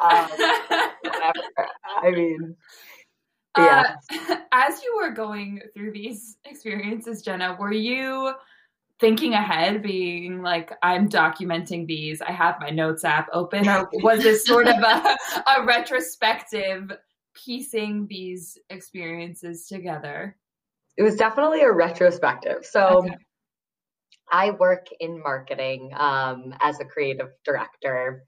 Um, 0.00 0.28
whatever. 1.02 1.68
I 2.02 2.10
mean, 2.10 2.56
yeah. 3.58 3.94
Uh, 4.10 4.36
as 4.52 4.82
you 4.82 4.98
were 5.00 5.10
going 5.10 5.60
through 5.74 5.92
these 5.92 6.36
experiences, 6.44 7.22
Jenna, 7.22 7.56
were 7.58 7.72
you 7.72 8.34
thinking 9.02 9.34
ahead, 9.34 9.82
being 9.82 10.42
like, 10.42 10.72
I'm 10.80 11.08
documenting 11.08 11.88
these, 11.88 12.22
I 12.22 12.30
have 12.30 12.60
my 12.60 12.70
notes 12.70 13.04
app 13.04 13.28
open, 13.32 13.68
or 13.68 13.90
was 13.94 14.22
this 14.22 14.46
sort 14.46 14.68
of 14.68 14.76
a, 14.76 15.16
a 15.56 15.64
retrospective 15.64 16.92
piecing 17.34 18.06
these 18.06 18.56
experiences 18.70 19.66
together? 19.66 20.36
It 20.96 21.02
was 21.02 21.16
definitely 21.16 21.62
a 21.62 21.72
retrospective. 21.72 22.64
So 22.64 23.04
Okay. 23.04 23.16
I 24.30 24.52
work 24.52 24.86
in 25.00 25.20
marketing 25.20 25.90
um, 25.96 26.54
as 26.60 26.78
a 26.78 26.84
creative 26.84 27.30
director. 27.44 28.24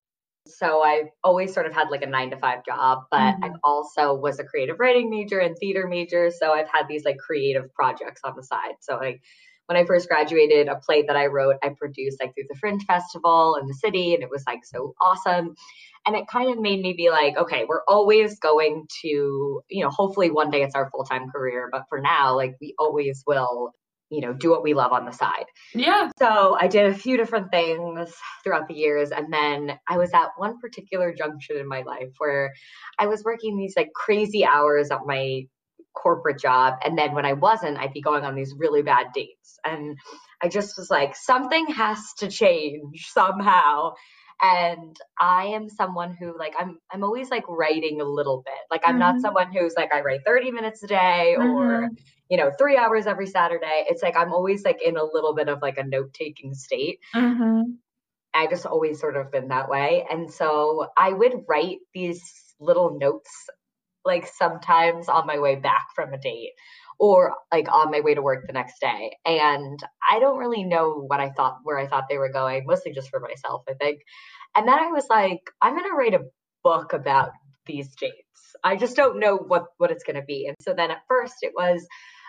So 0.48 0.82
I've 0.82 1.06
always 1.22 1.54
sort 1.54 1.66
of 1.66 1.72
had 1.72 1.88
like 1.88 2.02
a 2.02 2.06
nine 2.06 2.30
to 2.30 2.36
five 2.36 2.64
job, 2.66 3.04
but 3.12 3.20
I 3.20 3.48
Mhm. 3.48 3.60
also 3.62 4.12
was 4.12 4.40
a 4.40 4.44
creative 4.44 4.80
writing 4.80 5.08
major 5.08 5.38
and 5.38 5.56
theater 5.56 5.86
major. 5.86 6.32
So 6.32 6.52
I've 6.52 6.68
had 6.68 6.88
these 6.88 7.04
like 7.04 7.18
creative 7.18 7.72
projects 7.74 8.22
on 8.24 8.34
the 8.34 8.42
side. 8.42 8.74
So 8.80 9.00
I, 9.00 9.20
when 9.66 9.76
I 9.76 9.84
first 9.84 10.08
graduated, 10.08 10.68
a 10.68 10.76
play 10.76 11.02
that 11.02 11.16
I 11.16 11.26
wrote, 11.26 11.56
I 11.62 11.70
produced 11.70 12.18
like 12.20 12.34
through 12.34 12.44
the 12.48 12.58
Fringe 12.58 12.84
Festival 12.84 13.56
in 13.60 13.66
the 13.66 13.74
city, 13.74 14.14
and 14.14 14.22
it 14.22 14.30
was 14.30 14.44
like 14.46 14.64
so 14.64 14.94
awesome. 15.00 15.54
And 16.06 16.14
it 16.14 16.26
kind 16.26 16.50
of 16.50 16.60
made 16.60 16.82
me 16.82 16.92
be 16.92 17.10
like, 17.10 17.36
okay, 17.36 17.64
we're 17.66 17.84
always 17.88 18.38
going 18.38 18.86
to, 19.02 19.62
you 19.70 19.82
know, 19.82 19.88
hopefully 19.88 20.30
one 20.30 20.50
day 20.50 20.62
it's 20.62 20.74
our 20.74 20.90
full 20.90 21.04
time 21.04 21.30
career, 21.30 21.68
but 21.72 21.84
for 21.88 21.98
now, 21.98 22.36
like 22.36 22.56
we 22.60 22.74
always 22.78 23.24
will, 23.26 23.72
you 24.10 24.20
know, 24.20 24.34
do 24.34 24.50
what 24.50 24.62
we 24.62 24.74
love 24.74 24.92
on 24.92 25.06
the 25.06 25.12
side. 25.12 25.46
Yeah. 25.74 26.10
So 26.18 26.58
I 26.60 26.68
did 26.68 26.86
a 26.86 26.94
few 26.94 27.16
different 27.16 27.50
things 27.50 28.14
throughout 28.42 28.68
the 28.68 28.74
years. 28.74 29.12
And 29.12 29.32
then 29.32 29.78
I 29.88 29.96
was 29.96 30.12
at 30.12 30.28
one 30.36 30.60
particular 30.60 31.14
junction 31.14 31.56
in 31.56 31.66
my 31.66 31.80
life 31.82 32.12
where 32.18 32.52
I 32.98 33.06
was 33.06 33.24
working 33.24 33.56
these 33.56 33.74
like 33.74 33.92
crazy 33.94 34.44
hours 34.44 34.90
at 34.90 35.06
my 35.06 35.46
corporate 35.94 36.38
job. 36.40 36.74
And 36.84 36.98
then 36.98 37.14
when 37.14 37.24
I 37.24 37.34
wasn't, 37.34 37.78
I'd 37.78 37.92
be 37.92 38.02
going 38.02 38.24
on 38.24 38.34
these 38.34 38.54
really 38.56 38.82
bad 38.82 39.08
dates. 39.14 39.58
And 39.64 39.96
I 40.42 40.48
just 40.48 40.76
was 40.76 40.90
like, 40.90 41.16
something 41.16 41.66
has 41.68 41.98
to 42.18 42.28
change 42.28 43.06
somehow. 43.06 43.94
And 44.42 44.96
I 45.18 45.46
am 45.46 45.68
someone 45.68 46.14
who 46.18 46.36
like 46.38 46.54
I'm 46.58 46.78
I'm 46.92 47.04
always 47.04 47.30
like 47.30 47.44
writing 47.48 48.00
a 48.00 48.04
little 48.04 48.42
bit. 48.44 48.54
Like 48.70 48.82
I'm 48.84 48.98
not 48.98 49.14
Mhm. 49.14 49.20
someone 49.20 49.52
who's 49.52 49.74
like 49.76 49.94
I 49.94 50.00
write 50.02 50.20
30 50.26 50.50
minutes 50.50 50.82
a 50.82 50.88
day 50.88 51.36
or 51.38 51.88
Mhm. 51.88 51.96
you 52.28 52.36
know, 52.38 52.50
three 52.58 52.76
hours 52.76 53.06
every 53.06 53.26
Saturday. 53.26 53.84
It's 53.88 54.02
like 54.02 54.16
I'm 54.16 54.32
always 54.32 54.64
like 54.64 54.82
in 54.82 54.96
a 54.96 55.04
little 55.04 55.34
bit 55.34 55.48
of 55.48 55.62
like 55.62 55.78
a 55.78 55.84
note 55.84 56.12
taking 56.14 56.54
state. 56.54 56.98
Mhm. 57.14 57.78
I 58.34 58.46
just 58.48 58.66
always 58.66 59.00
sort 59.00 59.16
of 59.16 59.30
been 59.30 59.48
that 59.48 59.68
way. 59.68 60.04
And 60.10 60.30
so 60.32 60.88
I 60.96 61.12
would 61.12 61.44
write 61.48 61.78
these 61.92 62.22
little 62.58 62.98
notes 62.98 63.30
like 64.04 64.26
sometimes 64.26 65.08
on 65.08 65.26
my 65.26 65.38
way 65.38 65.56
back 65.56 65.86
from 65.94 66.12
a 66.12 66.18
date 66.18 66.52
or 66.98 67.34
like 67.52 67.70
on 67.72 67.90
my 67.90 68.00
way 68.00 68.14
to 68.14 68.22
work 68.22 68.46
the 68.46 68.52
next 68.52 68.80
day. 68.80 69.16
And 69.26 69.78
I 70.08 70.18
don't 70.20 70.38
really 70.38 70.64
know 70.64 71.04
what 71.06 71.20
I 71.20 71.30
thought 71.30 71.58
where 71.64 71.78
I 71.78 71.86
thought 71.86 72.04
they 72.08 72.18
were 72.18 72.32
going, 72.32 72.66
mostly 72.66 72.92
just 72.92 73.10
for 73.10 73.20
myself, 73.20 73.62
I 73.68 73.74
think. 73.74 74.00
And 74.54 74.68
then 74.68 74.78
I 74.78 74.88
was 74.92 75.06
like, 75.10 75.40
I'm 75.60 75.76
gonna 75.76 75.94
write 75.94 76.14
a 76.14 76.24
book 76.62 76.92
about 76.92 77.30
these 77.66 77.94
dates. 77.96 78.54
I 78.62 78.76
just 78.76 78.96
don't 78.96 79.18
know 79.18 79.36
what 79.36 79.64
what 79.78 79.90
it's 79.90 80.04
gonna 80.04 80.22
be. 80.24 80.46
And 80.46 80.56
so 80.60 80.74
then 80.74 80.90
at 80.90 81.02
first 81.08 81.36
it 81.42 81.52
was 81.56 81.86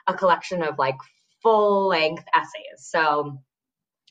a 0.08 0.14
collection 0.14 0.64
of 0.64 0.78
like 0.80 0.98
full 1.44 1.88
length 1.88 2.24
essays. 2.34 2.80
So 2.80 3.40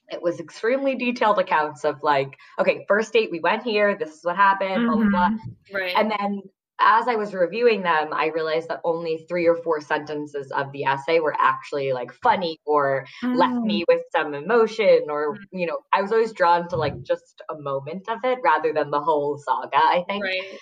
it 0.09 0.23
was 0.23 0.39
extremely 0.39 0.95
detailed 0.97 1.39
accounts 1.39 1.85
of 1.85 1.97
like, 2.03 2.37
okay, 2.59 2.85
first 2.87 3.13
date, 3.13 3.31
we 3.31 3.41
went 3.41 3.63
here, 3.63 3.97
this 3.97 4.11
is 4.11 4.21
what 4.25 4.37
happened, 4.37 4.87
blah, 4.87 4.97
blah, 4.97 5.09
blah. 5.09 5.29
Mhm. 5.31 5.39
Right. 5.73 5.97
And 5.97 6.11
then 6.11 6.43
as 6.81 7.09
I 7.09 7.15
was 7.17 7.35
reviewing 7.35 7.83
them, 7.83 8.13
I 8.13 8.27
realized 8.35 8.69
that 8.69 8.81
only 8.85 9.25
three 9.29 9.47
or 9.47 9.57
four 9.57 9.81
sentences 9.81 10.51
of 10.53 10.73
the 10.73 10.85
essay 10.85 11.21
were 11.21 11.37
actually 11.39 11.93
like 11.93 12.13
funny 12.13 12.59
or 12.67 13.07
left 13.33 13.63
Mm. 13.63 13.65
me 13.65 13.85
with 13.89 14.03
some 14.15 14.35
emotion 14.35 15.07
or, 15.09 15.41
you 15.53 15.67
know, 15.67 15.79
I 15.93 16.03
was 16.03 16.13
always 16.13 16.33
drawn 16.33 16.69
to 16.69 16.77
like 16.77 17.01
just 17.03 17.43
a 17.51 17.55
moment 17.59 18.09
of 18.09 18.19
it 18.25 18.39
rather 18.45 18.73
than 18.73 18.91
the 18.91 19.01
whole 19.01 19.39
saga, 19.39 19.77
I 19.77 20.05
think. 20.09 20.23
right. 20.23 20.61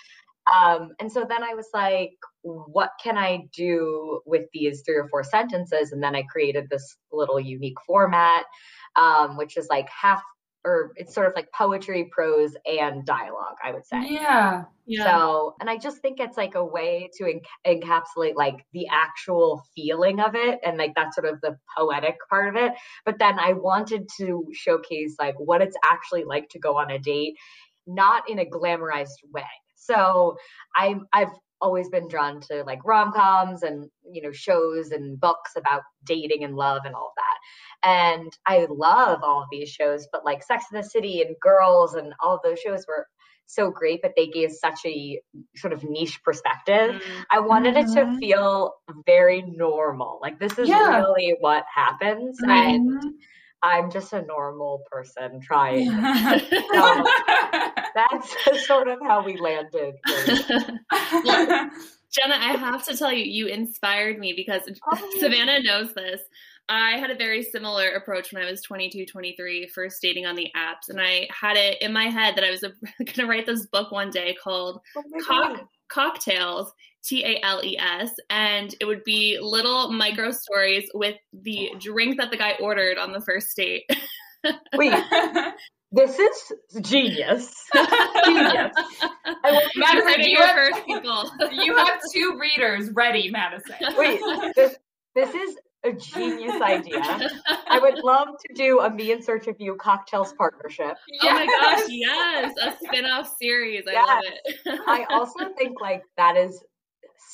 Um, 0.53 0.89
and 0.99 1.11
so 1.11 1.25
then 1.27 1.43
I 1.43 1.53
was 1.53 1.69
like, 1.73 2.17
what 2.41 2.91
can 3.01 3.17
I 3.17 3.47
do 3.53 4.21
with 4.25 4.43
these 4.53 4.83
three 4.85 4.97
or 4.97 5.07
four 5.07 5.23
sentences? 5.23 5.91
And 5.93 6.03
then 6.03 6.15
I 6.15 6.23
created 6.23 6.69
this 6.69 6.97
little 7.13 7.39
unique 7.39 7.77
format, 7.87 8.43
um, 8.97 9.37
which 9.37 9.55
is 9.55 9.67
like 9.69 9.87
half, 9.89 10.21
or 10.65 10.93
it's 10.95 11.13
sort 11.13 11.27
of 11.27 11.33
like 11.35 11.51
poetry, 11.51 12.09
prose, 12.11 12.55
and 12.65 13.05
dialogue, 13.05 13.57
I 13.63 13.71
would 13.71 13.85
say. 13.85 14.01
Yeah. 14.09 14.63
Yeah. 14.85 15.05
So, 15.05 15.55
and 15.59 15.69
I 15.69 15.77
just 15.77 15.99
think 15.99 16.19
it's 16.19 16.37
like 16.37 16.55
a 16.55 16.63
way 16.63 17.09
to 17.17 17.23
enc- 17.23 17.43
encapsulate 17.65 18.35
like 18.35 18.65
the 18.73 18.87
actual 18.91 19.63
feeling 19.75 20.19
of 20.19 20.35
it 20.35 20.59
and 20.63 20.77
like 20.77 20.93
that's 20.95 21.15
sort 21.15 21.27
of 21.31 21.41
the 21.41 21.57
poetic 21.77 22.15
part 22.29 22.49
of 22.49 22.61
it. 22.61 22.73
But 23.05 23.19
then 23.19 23.39
I 23.39 23.53
wanted 23.53 24.09
to 24.17 24.45
showcase 24.53 25.15
like 25.19 25.35
what 25.37 25.61
it's 25.61 25.77
actually 25.89 26.23
like 26.25 26.49
to 26.49 26.59
go 26.59 26.77
on 26.77 26.91
a 26.91 26.99
date, 26.99 27.35
not 27.87 28.29
in 28.29 28.39
a 28.39 28.45
glamorized 28.45 29.23
way. 29.33 29.43
So 29.75 30.37
I'm 30.75 31.07
I've 31.11 31.31
always 31.63 31.89
been 31.89 32.07
drawn 32.07 32.41
to 32.41 32.63
like 32.65 32.79
rom-coms 32.85 33.63
and 33.63 33.89
you 34.11 34.21
know 34.21 34.31
shows 34.31 34.91
and 34.91 35.19
books 35.19 35.53
about 35.57 35.81
dating 36.03 36.43
and 36.43 36.55
love 36.55 36.81
and 36.85 36.93
all 36.93 37.07
of 37.07 37.15
that. 37.15 37.37
And 37.87 38.31
I 38.45 38.67
love 38.69 39.19
all 39.23 39.41
of 39.43 39.47
these 39.51 39.69
shows, 39.69 40.07
but 40.11 40.23
like 40.25 40.43
Sex 40.43 40.65
in 40.71 40.77
the 40.77 40.83
City 40.83 41.21
and 41.21 41.35
Girls 41.41 41.95
and 41.95 42.13
all 42.21 42.35
of 42.35 42.41
those 42.43 42.59
shows 42.59 42.85
were 42.87 43.07
so 43.45 43.71
great, 43.71 44.01
but 44.01 44.13
they 44.15 44.27
gave 44.27 44.51
such 44.51 44.79
a 44.85 45.19
sort 45.55 45.73
of 45.73 45.83
niche 45.83 46.21
perspective. 46.23 46.91
Mm. 47.01 47.25
I 47.29 47.39
wanted 47.39 47.75
it 47.75 47.87
to 47.95 48.05
Mhm. 48.05 48.19
feel 48.19 48.73
very 49.05 49.41
normal. 49.41 50.19
Like 50.21 50.39
this 50.39 50.57
is 50.57 50.69
Yeah. 50.69 50.97
really 50.99 51.35
what 51.39 51.65
happens. 51.73 52.39
Right. 52.45 52.75
And. 52.75 53.01
I'm 53.65 53.89
just 53.89 54.11
a 54.11 54.21
normal 54.21 54.81
person 54.91 55.39
trying. 55.39 55.85
Yeah. 55.85 57.03
That's 57.95 58.67
sort 58.67 58.87
of 58.87 58.99
how 59.01 59.23
we 59.23 59.37
landed. 59.37 59.95
Jenna, 62.13 62.35
I 62.35 62.55
have 62.57 62.85
to 62.85 62.95
tell 62.95 63.11
you, 63.11 63.25
you 63.25 63.47
inspired 63.47 64.19
me 64.19 64.33
because 64.33 64.61
Oh. 64.85 65.11
Savannah 65.19 65.61
knows 65.61 65.93
this. 65.93 66.21
I 66.69 66.91
had 66.91 67.09
a 67.09 67.15
very 67.15 67.43
similar 67.43 67.89
approach 67.89 68.31
when 68.31 68.41
I 68.41 68.49
was 68.49 68.61
22, 68.61 69.05
23, 69.05 69.67
first 69.67 70.01
dating 70.01 70.25
on 70.25 70.35
the 70.35 70.49
apps. 70.55 70.89
And 70.89 71.01
I 71.01 71.27
had 71.29 71.57
it 71.57 71.81
in 71.81 71.91
my 71.91 72.05
head 72.05 72.35
that 72.35 72.43
I 72.43 72.51
was 72.51 72.61
going 72.61 73.13
to 73.15 73.25
write 73.25 73.45
this 73.45 73.65
book 73.65 73.91
one 73.91 74.11
day 74.11 74.35
called 74.41 74.79
Oh 74.95 75.03
Cock- 75.27 75.67
Cocktails, 75.89 76.71
T 77.03 77.25
A 77.25 77.41
L 77.43 77.61
E 77.63 77.77
S. 77.77 78.11
And 78.29 78.73
it 78.79 78.85
would 78.85 79.03
be 79.03 79.39
little 79.41 79.91
micro 79.91 80.31
stories 80.31 80.89
with 80.93 81.17
the 81.33 81.71
oh. 81.73 81.79
drink 81.79 82.17
that 82.17 82.31
the 82.31 82.37
guy 82.37 82.55
ordered 82.61 82.97
on 82.97 83.11
the 83.11 83.21
first 83.21 83.55
date. 83.57 83.83
Wait, 84.75 84.93
this 85.93 86.19
is 86.19 86.53
genius. 86.81 87.53
Genius. 88.25 88.71
I 89.43 89.51
will- 89.51 89.61
Madison, 89.75 90.09
heard 90.09 90.19
it 90.19 90.27
you 90.29 90.37
have- 90.39 90.55
first, 90.55 90.85
people. 90.85 91.31
you 91.51 91.75
have 91.77 91.99
two 92.13 92.37
readers 92.39 92.89
ready, 92.93 93.29
Madison. 93.31 93.75
Wait, 93.97 94.19
this, 94.55 94.75
this 95.15 95.33
is 95.33 95.55
a 95.85 95.91
genius 95.91 96.61
idea. 96.61 97.01
I 97.67 97.77
would 97.79 97.99
love 98.03 98.29
to 98.47 98.53
do 98.55 98.79
a 98.79 98.89
Me 98.89 99.11
in 99.11 99.21
Search 99.21 99.47
of 99.47 99.55
You 99.59 99.75
cocktails 99.75 100.33
partnership. 100.33 100.95
Oh 101.23 101.31
my 101.33 101.45
gosh, 101.45 101.83
yes, 101.89 102.53
a 102.61 102.73
spin-off 102.85 103.31
series. 103.41 103.83
I 103.87 103.93
love 104.05 104.23
it. 104.23 104.57
I 104.87 105.05
also 105.09 105.53
think 105.57 105.79
like 105.81 106.03
that 106.17 106.37
is 106.37 106.63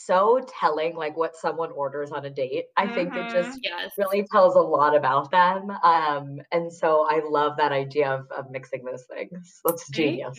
so 0.09 0.43
telling, 0.59 0.95
like 0.95 1.15
what 1.15 1.35
someone 1.35 1.71
orders 1.71 2.11
on 2.11 2.25
a 2.25 2.31
date. 2.31 2.65
I 2.75 2.87
think 2.87 3.13
it 3.13 3.29
just 3.29 3.59
yes. 3.61 3.91
really 3.95 4.25
tells 4.31 4.55
a 4.55 4.59
lot 4.59 4.95
about 4.95 5.29
them. 5.29 5.69
Um, 5.83 6.41
and 6.51 6.73
so 6.73 7.05
I 7.07 7.21
love 7.29 7.57
that 7.57 7.71
idea 7.71 8.11
of, 8.11 8.25
of 8.31 8.49
mixing 8.49 8.83
those 8.83 9.03
things. 9.03 9.61
That's 9.63 9.87
genius. 9.91 10.35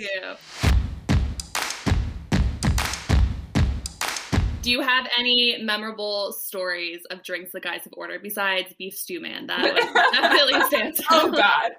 Do 4.62 4.72
you 4.72 4.80
have 4.80 5.06
any 5.16 5.58
memorable 5.62 6.32
stories 6.32 7.02
of 7.12 7.22
drinks 7.22 7.52
the 7.52 7.60
guys 7.60 7.82
have 7.84 7.92
ordered 7.96 8.24
besides 8.24 8.74
beef 8.76 8.94
stew 8.94 9.20
man? 9.20 9.46
That 9.46 9.72
was, 9.72 9.84
that 9.84 10.32
really 10.32 10.60
stands 10.66 10.98
out. 10.98 11.06
Oh 11.12 11.30
God. 11.30 11.70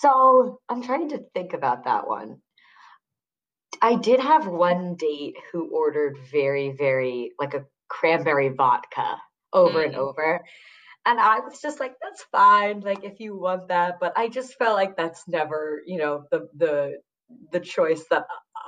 So 0.00 0.60
I'm 0.68 0.80
trying 0.80 1.08
to 1.08 1.24
think 1.34 1.54
about 1.54 1.86
that 1.86 2.06
one. 2.06 2.36
I 3.82 3.96
did 3.96 4.20
have 4.20 4.46
one 4.46 4.94
date 4.96 5.36
who 5.52 5.68
ordered 5.70 6.18
very, 6.32 6.70
very 6.72 7.32
like 7.38 7.54
a 7.54 7.66
cranberry 7.88 8.48
vodka 8.50 9.18
over 9.52 9.82
and 9.82 9.94
Mm. 9.94 9.98
over. 9.98 10.44
And 11.06 11.20
I 11.20 11.40
was 11.40 11.60
just 11.60 11.80
like, 11.80 11.94
that's 12.02 12.22
fine, 12.32 12.80
like 12.80 13.04
if 13.04 13.20
you 13.20 13.36
want 13.38 13.68
that. 13.68 13.98
But 14.00 14.12
I 14.16 14.28
just 14.28 14.54
felt 14.56 14.76
like 14.76 14.96
that's 14.96 15.26
never, 15.28 15.82
you 15.86 15.98
know, 15.98 16.24
the 16.30 16.48
the 16.56 17.00
the 17.52 17.60
choice 17.60 18.04
that 18.10 18.26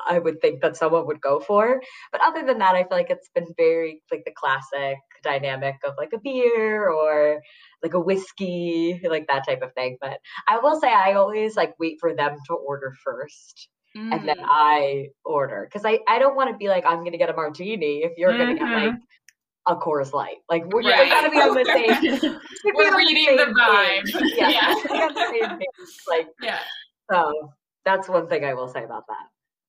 I 0.08 0.18
would 0.18 0.40
think 0.40 0.62
that 0.62 0.76
someone 0.76 1.06
would 1.06 1.20
go 1.20 1.40
for. 1.40 1.82
But 2.12 2.22
other 2.22 2.44
than 2.46 2.58
that, 2.58 2.74
I 2.74 2.82
feel 2.84 2.96
like 2.98 3.10
it's 3.10 3.30
been 3.34 3.52
very 3.56 4.02
like 4.10 4.24
the 4.24 4.32
classic 4.32 4.98
dynamic 5.22 5.76
of 5.84 5.94
like 5.98 6.12
a 6.14 6.18
beer 6.20 6.88
or 6.90 7.40
like 7.82 7.94
a 7.94 8.00
whiskey, 8.00 9.00
like 9.04 9.26
that 9.28 9.46
type 9.46 9.62
of 9.62 9.72
thing. 9.74 9.98
But 10.00 10.20
I 10.48 10.58
will 10.58 10.80
say 10.80 10.88
I 10.92 11.14
always 11.14 11.56
like 11.56 11.74
wait 11.78 11.98
for 12.00 12.14
them 12.14 12.36
to 12.48 12.54
order 12.54 12.94
first 13.04 13.68
and 13.94 14.28
then 14.28 14.36
Mm. 14.38 14.44
I 14.46 15.08
order 15.24 15.66
because 15.68 15.84
I, 15.84 15.98
I 16.08 16.18
don't 16.18 16.36
want 16.36 16.50
to 16.50 16.56
be 16.56 16.68
like 16.68 16.84
I'm 16.86 17.02
gonna 17.04 17.18
get 17.18 17.28
a 17.30 17.34
martini 17.34 17.98
if 18.04 18.12
you're 18.16 18.36
gonna 18.36 18.54
get 18.54 18.62
like 18.68 18.94
a 19.66 19.76
Coors 19.76 20.12
Light. 20.12 20.36
Like 20.48 20.64
we're, 20.66 20.82
Right. 20.82 21.08
gotta 21.08 21.30
be 21.30 21.36
on 21.38 21.54
the 21.54 21.64
same. 21.64 22.10
we 22.12 22.18
gotta 22.18 22.38
be 22.62 22.72
We're 22.74 22.96
reading 22.96 23.36
the 23.36 23.44
same 23.44 23.54
vibe. 23.54 24.34
Yeah, 24.36 24.48
Yeah. 24.48 24.74
we 24.74 24.82
gotta 24.88 24.92
be 24.92 24.98
on 25.02 25.14
the 25.14 25.38
same 25.48 25.58
page. 25.58 25.68
Like 26.08 26.28
Yeah. 26.42 26.60
so, 27.10 27.52
that's 27.84 28.08
one 28.08 28.28
thing 28.28 28.44
I 28.44 28.54
will 28.54 28.68
say 28.68 28.84
about 28.84 29.04
that. 29.08 29.26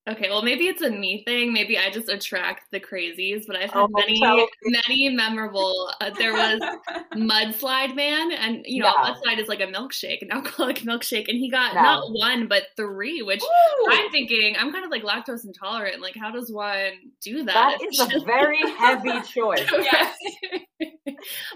Okay, 0.09 0.29
well 0.29 0.41
maybe 0.41 0.65
it's 0.65 0.81
a 0.81 0.89
me 0.89 1.23
thing. 1.27 1.53
Maybe 1.53 1.77
I 1.77 1.91
just 1.91 2.09
attract 2.09 2.71
the 2.71 2.79
crazies, 2.79 3.43
but 3.45 3.55
I've 3.55 3.69
had 3.69 3.83
Oh, 3.83 3.87
many, 3.91 4.19
tell 4.19 4.47
many 4.63 5.09
memorable. 5.09 5.91
Uh, 6.01 6.09
there 6.09 6.33
was 6.33 6.59
Mudslide 7.13 7.95
Man, 7.95 8.31
and 8.31 8.63
you 8.65 8.81
know, 8.81 8.91
Yeah. 8.97 9.13
Mudslide 9.13 9.37
is 9.37 9.47
like 9.47 9.59
a 9.61 9.67
milkshake, 9.67 10.23
an 10.23 10.31
alcoholic 10.31 10.77
milkshake, 10.79 11.27
and 11.29 11.37
he 11.37 11.51
got 11.51 11.75
No. 11.75 11.81
not 11.83 12.03
one 12.13 12.47
but 12.47 12.63
three, 12.75 13.21
which 13.21 13.43
Ooh. 13.43 13.87
I'm 13.91 14.09
thinking 14.09 14.55
I'm 14.59 14.71
kind 14.71 14.83
of 14.83 14.89
like 14.89 15.03
lactose 15.03 15.45
intolerant. 15.45 16.01
Like, 16.01 16.15
how 16.15 16.31
does 16.31 16.51
one 16.51 16.93
do 17.23 17.43
that? 17.43 17.53
That 17.53 17.77
It's 17.81 17.99
a 17.99 18.25
very 18.25 18.59
heavy 18.79 19.21
choice. 19.31 19.69
Yes. 19.71 20.17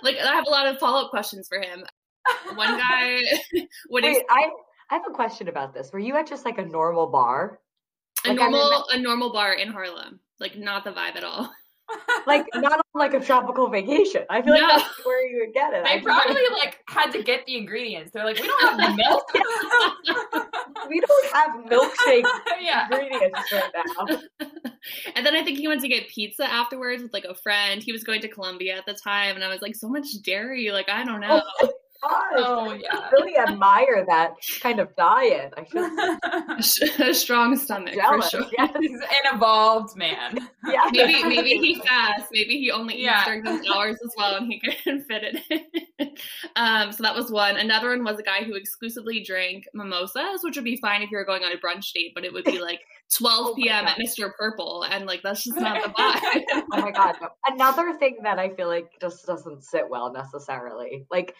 like 0.03 0.17
I 0.17 0.35
have 0.35 0.45
a 0.45 0.51
lot 0.51 0.67
of 0.67 0.77
follow 0.77 1.05
up 1.05 1.09
questions 1.09 1.47
for 1.47 1.59
him. 1.59 1.83
One 2.55 2.77
guy 2.77 3.21
would 3.89 4.03
Wait, 4.03 4.23
I 4.29 4.49
I 4.91 4.93
have 4.95 5.03
a 5.09 5.13
question 5.13 5.47
about 5.47 5.73
this. 5.73 5.91
Were 5.91 5.97
you 5.99 6.15
at 6.15 6.27
just 6.27 6.45
like 6.45 6.59
a 6.59 6.65
normal 6.65 7.07
bar? 7.07 7.59
A 8.25 8.29
like, 8.33 8.39
I 8.39 8.43
mean, 8.43 8.51
normal 8.51 8.85
a 8.91 8.99
normal 8.99 9.31
bar 9.33 9.53
in 9.53 9.69
Harlem, 9.69 10.19
like 10.39 10.57
not 10.57 10.83
the 10.83 10.91
vibe 10.91 11.15
at 11.15 11.23
all. 11.23 11.49
Like 12.25 12.47
not 12.55 12.73
on 12.73 12.81
like 12.95 13.13
a 13.13 13.19
tropical 13.19 13.69
vacation. 13.69 14.23
I 14.27 14.41
feel 14.41 14.53
like 14.53 14.61
No. 14.61 14.67
that's 14.69 15.05
where 15.05 15.23
you 15.27 15.45
would 15.45 15.53
get 15.53 15.71
it. 15.71 15.85
I 15.85 15.97
They 15.99 16.03
just- 16.03 16.05
probably 16.05 16.41
like 16.53 16.79
had 16.89 17.11
to 17.11 17.21
get 17.21 17.45
the 17.45 17.57
ingredients. 17.57 18.09
They're 18.11 18.25
like, 18.25 18.39
we 18.39 18.47
don't 18.47 18.79
have 18.79 18.95
milk. 18.97 19.23
we 20.89 20.99
don't 20.99 21.33
have 21.35 21.49
milkshake 21.65 22.25
yeah. 22.61 22.87
ingredients 22.91 23.51
right 23.51 23.71
now. 23.75 24.17
and 25.15 25.23
then 25.23 25.35
I 25.35 25.43
think 25.43 25.59
he 25.59 25.67
went 25.67 25.81
to 25.81 25.87
get 25.87 26.07
pizza 26.07 26.51
afterwards 26.51 27.03
with 27.03 27.13
like 27.13 27.25
a 27.25 27.35
friend. 27.35 27.83
He 27.83 27.91
was 27.91 28.03
going 28.03 28.21
to 28.21 28.27
Columbia 28.27 28.77
at 28.77 28.87
the 28.87 28.93
time, 28.95 29.35
and 29.35 29.43
I 29.43 29.49
was 29.49 29.61
like, 29.61 29.75
so 29.75 29.87
much 29.87 30.07
dairy. 30.23 30.71
Like 30.71 30.89
I 30.89 31.03
don't 31.03 31.19
know. 31.21 31.41
Gosh, 31.61 31.69
Oh 32.03 32.69
I 32.71 32.75
yeah. 32.75 33.09
really 33.11 33.37
admire 33.37 34.05
that 34.07 34.33
kind 34.61 34.79
of 34.79 34.95
diet. 34.95 35.53
I 35.57 36.59
should 36.61 36.99
a 36.99 37.13
strong 37.13 37.55
stomach 37.55 37.95
jealous. 37.95 38.29
for 38.29 38.37
sure. 38.43 38.51
Yes, 38.57 38.71
He's 38.79 38.99
an 38.99 39.33
evolved 39.35 39.95
man. 39.97 40.37
yeah. 40.67 40.89
Maybe 40.91 41.23
maybe 41.23 41.49
he 41.57 41.75
fasts. 41.81 42.27
Maybe 42.31 42.59
he 42.59 42.71
only 42.71 42.95
eats 42.95 43.03
Yeah. 43.05 43.25
during 43.25 43.43
those 43.43 43.61
hours 43.73 43.97
as 44.03 44.11
well, 44.17 44.35
and 44.35 44.51
he 44.51 44.59
can 44.59 45.03
fit 45.05 45.23
it 45.23 45.65
in. 45.99 46.11
um, 46.55 46.91
so 46.91 47.01
that 47.03 47.15
was 47.15 47.31
one. 47.31 47.57
Another 47.57 47.89
one 47.89 48.03
was 48.03 48.19
a 48.19 48.23
guy 48.23 48.43
who 48.43 48.53
exclusively 48.55 49.23
drank 49.23 49.65
mimosas, 49.73 50.41
which 50.43 50.55
would 50.55 50.65
be 50.65 50.77
fine 50.77 51.01
if 51.01 51.09
you 51.11 51.17
were 51.17 51.25
going 51.25 51.43
on 51.43 51.51
a 51.51 51.57
brunch 51.57 51.91
date, 51.93 52.11
but 52.13 52.23
it 52.25 52.33
would 52.33 52.45
be 52.45 52.59
like 52.61 52.81
12 53.17 53.47
Oh 53.47 53.55
p.m. 53.55 53.85
at 53.85 53.97
Mr. 53.97 54.31
Purple, 54.37 54.83
and 54.83 55.05
like 55.05 55.21
that's 55.23 55.43
just 55.43 55.59
not 55.59 55.81
the 55.83 55.89
vibe. 55.89 56.43
Oh 56.71 56.81
my 56.81 56.91
god. 56.91 57.15
Another 57.47 57.97
thing 57.97 58.17
that 58.23 58.37
I 58.39 58.49
feel 58.49 58.67
like 58.67 58.91
just 59.01 59.25
doesn't 59.25 59.63
sit 59.63 59.89
well 59.89 60.11
necessarily. 60.13 61.05
Like 61.09 61.35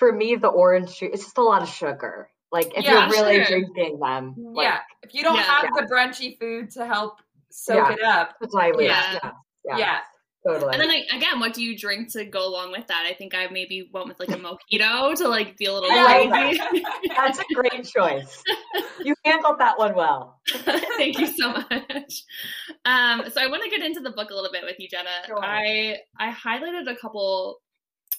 for 0.00 0.10
me, 0.12 0.34
the 0.34 0.48
orange 0.48 0.98
juice, 0.98 1.10
it's 1.12 1.24
just 1.24 1.38
a 1.38 1.42
lot 1.42 1.62
of 1.62 1.68
sugar. 1.68 2.28
Like 2.50 2.72
if 2.76 2.84
Yeah, 2.84 3.06
you're 3.06 3.10
really 3.10 3.36
sure. 3.44 3.60
drinking 3.60 4.00
them, 4.00 4.34
like 4.54 4.64
yeah. 4.64 4.80
If 5.02 5.14
you 5.14 5.22
don't 5.22 5.36
Yeah. 5.36 5.42
have 5.42 5.68
the 5.76 5.82
brunchy 5.82 6.36
food 6.40 6.70
to 6.72 6.84
help 6.86 7.20
soak 7.50 7.76
Yeah. 7.76 7.92
it 7.92 8.02
up. 8.02 8.38
to 8.42 8.48
dilute. 8.48 8.82
Yeah. 8.82 9.18
Yeah. 9.22 9.30
Yeah. 9.64 9.76
Yeah. 9.78 9.98
Totally. 10.46 10.72
And 10.72 10.80
then 10.80 10.88
like, 10.88 11.04
again, 11.12 11.38
what 11.38 11.52
do 11.52 11.62
you 11.62 11.76
drink 11.76 12.10
to 12.14 12.24
go 12.24 12.48
along 12.48 12.72
with 12.72 12.86
that? 12.86 13.04
I 13.06 13.12
think 13.12 13.34
I 13.34 13.48
maybe 13.48 13.90
went 13.92 14.08
with 14.08 14.18
like 14.18 14.30
a 14.30 14.36
mojito 14.40 15.14
to 15.16 15.28
like 15.28 15.58
be 15.58 15.66
a 15.66 15.72
little 15.74 15.90
I 15.92 16.24
like 16.24 16.58
crazy. 16.58 16.84
That's 17.14 17.38
a 17.38 17.44
great 17.54 17.84
choice. 17.84 18.42
You 19.04 19.14
handled 19.26 19.58
that 19.58 19.78
one 19.78 19.94
well. 19.94 20.40
Thank 20.96 21.18
you 21.18 21.26
so 21.26 21.52
much. 21.52 22.24
Um, 22.86 23.24
so 23.30 23.38
I 23.42 23.48
want 23.48 23.62
to 23.64 23.70
get 23.70 23.82
into 23.84 24.00
the 24.00 24.10
book 24.12 24.30
a 24.30 24.34
little 24.34 24.50
bit 24.50 24.62
with 24.64 24.76
you, 24.78 24.88
Jenna. 24.88 25.10
Sure. 25.26 25.44
I 25.44 25.98
I 26.18 26.30
highlighted 26.32 26.90
a 26.90 26.96
couple 26.96 27.58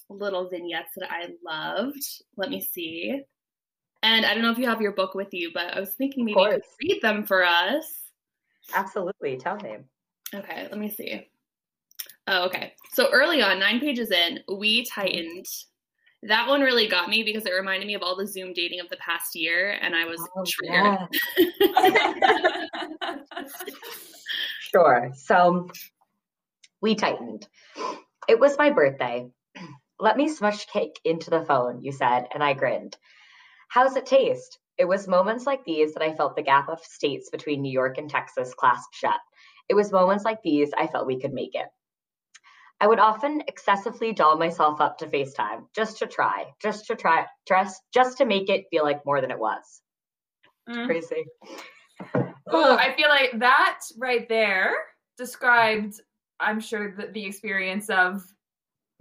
little 0.08 0.48
vignettes 0.48 0.92
that 0.96 1.10
I 1.10 1.28
loved. 1.44 2.02
Let 2.36 2.50
me 2.50 2.60
see. 2.60 3.22
And 4.02 4.26
I 4.26 4.34
don't 4.34 4.42
know 4.42 4.50
if 4.50 4.58
you 4.58 4.68
have 4.68 4.80
your 4.82 4.92
book 4.92 5.14
with 5.14 5.32
you, 5.32 5.50
but 5.54 5.74
I 5.74 5.80
was 5.80 5.94
thinking 5.94 6.24
maybe 6.24 6.40
you 6.40 6.50
could 6.50 6.62
read 6.82 7.00
them 7.02 7.24
for 7.24 7.44
us. 7.44 7.86
Absolutely. 8.74 9.36
Tell 9.36 9.56
me. 9.56 9.76
Okay, 10.34 10.66
let 10.70 10.78
me 10.78 10.90
see. 10.90 11.28
Oh, 12.26 12.44
okay. 12.46 12.74
So 12.92 13.08
early 13.12 13.42
on, 13.42 13.58
nine 13.58 13.80
pages 13.80 14.10
in, 14.10 14.40
we 14.52 14.84
tightened. 14.86 15.46
That 16.24 16.48
one 16.48 16.60
really 16.60 16.86
got 16.86 17.08
me 17.08 17.22
because 17.24 17.44
it 17.46 17.52
reminded 17.52 17.86
me 17.86 17.94
of 17.94 18.02
all 18.02 18.16
the 18.16 18.26
Zoom 18.26 18.52
dating 18.52 18.80
of 18.80 18.88
the 18.88 18.96
past 18.98 19.34
year, 19.34 19.76
and 19.82 19.94
I 19.94 20.04
was 20.04 20.20
Oh, 20.36 20.44
triggered. 20.46 21.08
yeah. 21.38 22.66
Sure. 24.72 25.10
So 25.14 25.68
we 26.80 26.94
tightened. 26.94 27.46
It 28.26 28.40
was 28.40 28.56
my 28.56 28.70
birthday. 28.70 29.28
Let 30.02 30.16
me 30.16 30.28
smush 30.28 30.66
cake 30.66 30.98
into 31.04 31.30
the 31.30 31.44
phone, 31.44 31.84
you 31.84 31.92
said, 31.92 32.26
and 32.34 32.42
I 32.42 32.54
grinned. 32.54 32.96
How's 33.68 33.94
it 33.94 34.04
taste? 34.04 34.58
It 34.76 34.86
was 34.86 35.06
moments 35.06 35.46
like 35.46 35.64
these 35.64 35.94
that 35.94 36.02
I 36.02 36.12
felt 36.12 36.34
the 36.34 36.42
gap 36.42 36.68
of 36.68 36.80
states 36.80 37.30
between 37.30 37.62
New 37.62 37.70
York 37.70 37.98
and 37.98 38.10
Texas 38.10 38.52
clasped 38.52 38.96
shut. 38.96 39.20
It 39.68 39.74
was 39.74 39.92
moments 39.92 40.24
like 40.24 40.42
these 40.42 40.72
I 40.76 40.88
felt 40.88 41.06
we 41.06 41.20
could 41.20 41.32
make 41.32 41.54
it. 41.54 41.68
I 42.80 42.88
would 42.88 42.98
often 42.98 43.44
excessively 43.46 44.12
doll 44.12 44.36
myself 44.36 44.80
up 44.80 44.98
to 44.98 45.06
FaceTime 45.06 45.66
just 45.72 45.98
to 45.98 46.08
try, 46.08 46.46
just 46.60 46.88
to 46.88 46.96
try, 46.96 47.24
just 47.46 47.80
just 47.94 48.18
to 48.18 48.24
make 48.24 48.50
it 48.50 48.64
feel 48.72 48.82
like 48.82 49.06
more 49.06 49.20
than 49.20 49.30
it 49.30 49.38
was. 49.38 49.82
Mm. 50.68 50.86
Crazy. 50.86 51.24
Ooh, 52.52 52.74
I 52.76 52.92
feel 52.96 53.08
like 53.08 53.38
that 53.38 53.78
right 53.98 54.28
there 54.28 54.74
described, 55.16 56.00
I'm 56.40 56.58
sure, 56.58 56.92
the, 56.96 57.06
the 57.06 57.24
experience 57.24 57.88
of 57.88 58.24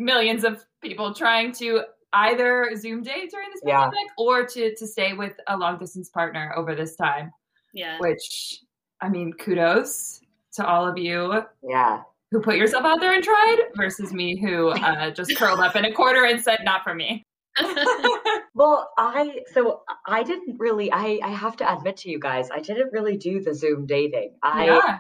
millions 0.04 0.44
of 0.44 0.64
people 0.82 1.14
trying 1.14 1.52
to 1.54 1.84
either 2.14 2.72
Zoom 2.76 3.04
date 3.04 3.32
during 3.32 3.50
this 3.52 3.62
Yeah. 3.66 3.82
pandemic 3.82 4.12
or 4.18 4.46
to 4.46 4.76
to 4.76 4.88
stay 4.88 5.14
with 5.14 5.34
a 5.48 5.58
long 5.58 5.78
distance 5.78 6.10
partner 6.10 6.54
over 6.56 6.76
this 6.76 6.96
time. 6.96 7.32
Yeah. 7.74 7.98
Which, 8.00 8.60
I 9.00 9.10
mean, 9.10 9.34
kudos 9.34 10.20
to 10.56 10.66
all 10.66 10.86
of 10.88 10.98
you 10.98 11.44
yeah. 11.64 12.02
who 12.32 12.42
put 12.42 12.58
yourself 12.58 12.84
out 12.84 13.00
there 13.00 13.14
and 13.14 13.24
tried 13.24 13.58
versus 13.76 14.12
me 14.12 14.38
who 14.38 14.70
uh, 14.70 15.12
just 15.12 15.38
curled 15.38 15.62
up 15.62 15.76
in 15.78 15.86
a 15.86 15.94
corner 15.94 16.26
and 16.26 16.42
said, 16.42 16.60
"Not 16.64 16.84
for 16.84 16.94
me." 16.94 17.24
Well, 18.54 18.92
I 18.98 19.40
so 19.54 19.82
I 20.06 20.24
didn't 20.24 20.60
really 20.60 20.92
I 20.92 21.20
I 21.24 21.30
have 21.30 21.56
to 21.58 21.74
admit 21.74 21.98
to 21.98 22.10
you 22.12 22.20
guys, 22.20 22.50
I 22.52 22.60
didn't 22.60 22.92
really 22.92 23.18
do 23.18 23.42
the 23.42 23.54
Zoom 23.54 23.86
dating. 23.86 24.36
I 24.44 24.66
yeah. 24.66 25.00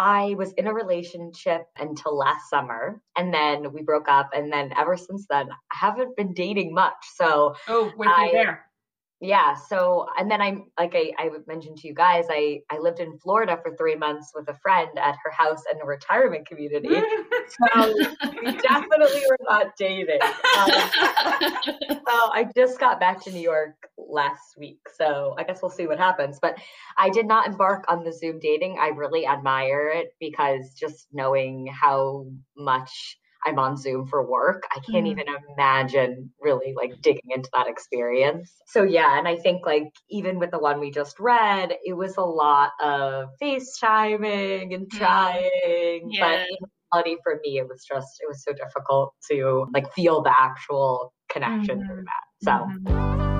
I 0.00 0.34
was 0.38 0.52
in 0.54 0.66
a 0.66 0.72
relationship 0.72 1.66
until 1.78 2.16
last 2.16 2.48
summer 2.48 3.02
and 3.18 3.34
then 3.34 3.70
we 3.74 3.82
broke 3.82 4.08
up 4.08 4.30
and 4.34 4.50
then 4.50 4.72
ever 4.74 4.96
since 4.96 5.26
then 5.28 5.50
I 5.50 5.76
haven't 5.76 6.16
been 6.16 6.32
dating 6.32 6.72
much. 6.72 6.96
So, 7.16 7.54
Oh, 7.68 7.92
with 7.98 8.08
I- 8.08 8.26
you 8.26 8.32
there. 8.32 8.69
Yeah, 9.20 9.54
so 9.54 10.06
and 10.18 10.30
then 10.30 10.40
i'm 10.40 10.64
like 10.78 10.94
I 10.94 11.12
I 11.18 11.30
mentioned 11.46 11.76
to 11.78 11.88
you 11.88 11.94
guys, 11.94 12.26
I 12.30 12.60
I 12.70 12.78
lived 12.78 13.00
in 13.00 13.18
Florida 13.18 13.58
for 13.62 13.76
3 13.76 13.96
months 13.96 14.32
with 14.34 14.48
a 14.48 14.54
friend 14.62 14.90
at 14.98 15.16
her 15.22 15.30
house 15.30 15.62
in 15.72 15.80
a 15.80 15.84
retirement 15.84 16.46
community. 16.46 16.88
So, 17.74 17.94
we 18.42 18.52
definitely 18.62 19.22
were 19.28 19.38
not 19.48 19.76
dating. 19.76 20.20
Um, 20.22 20.70
So 22.10 22.30
I 22.32 22.48
just 22.56 22.80
got 22.80 22.98
back 22.98 23.20
to 23.22 23.30
New 23.30 23.40
York 23.40 23.76
last 23.96 24.56
week, 24.58 24.80
so 24.96 25.34
I 25.38 25.44
guess 25.44 25.62
we'll 25.62 25.70
see 25.70 25.86
what 25.86 25.98
happens. 25.98 26.38
But 26.40 26.56
I 26.98 27.08
did 27.10 27.26
not 27.26 27.46
embark 27.46 27.84
on 27.88 28.02
the 28.02 28.12
Zoom 28.12 28.40
dating. 28.40 28.78
I 28.80 28.88
really 28.88 29.26
admire 29.26 29.90
it 29.90 30.14
because 30.18 30.74
just 30.74 31.06
knowing 31.12 31.68
how 31.68 32.26
much 32.56 33.16
I'm 33.44 33.58
on 33.58 33.76
Zoom 33.76 34.06
for 34.06 34.26
work, 34.28 34.64
I 34.70 34.80
can't 34.90 35.06
Mhm. 35.06 35.10
even 35.12 35.24
imagine 35.52 36.30
really 36.40 36.74
like 36.76 37.00
digging 37.00 37.30
into 37.30 37.48
that 37.54 37.66
experience. 37.66 38.52
So 38.66 38.82
yeah, 38.82 39.18
and 39.18 39.26
I 39.26 39.36
think 39.36 39.64
like 39.64 39.92
even 40.10 40.38
with 40.38 40.50
the 40.50 40.58
one 40.58 40.78
we 40.80 40.90
just 40.90 41.18
read, 41.18 41.76
it 41.84 41.94
was 41.94 42.16
a 42.16 42.22
lot 42.22 42.72
of 42.82 43.28
FaceTiming 43.40 44.74
and 44.74 44.86
Mm. 44.88 44.98
trying. 44.98 46.10
Yeah. 46.10 46.20
But 46.20 46.40
in 46.50 46.56
reality 46.92 47.16
for 47.22 47.40
me 47.42 47.58
it 47.58 47.68
was 47.68 47.84
just 47.84 48.20
it 48.20 48.28
was 48.28 48.44
so 48.44 48.52
difficult 48.52 49.14
to 49.30 49.66
like 49.72 49.90
feel 49.94 50.22
the 50.22 50.34
actual 50.38 51.14
connection 51.30 51.84
through 51.86 52.02
Mhm. 52.02 52.04
that. 52.04 52.24
So 52.42 52.50
Mhm. 52.50 53.30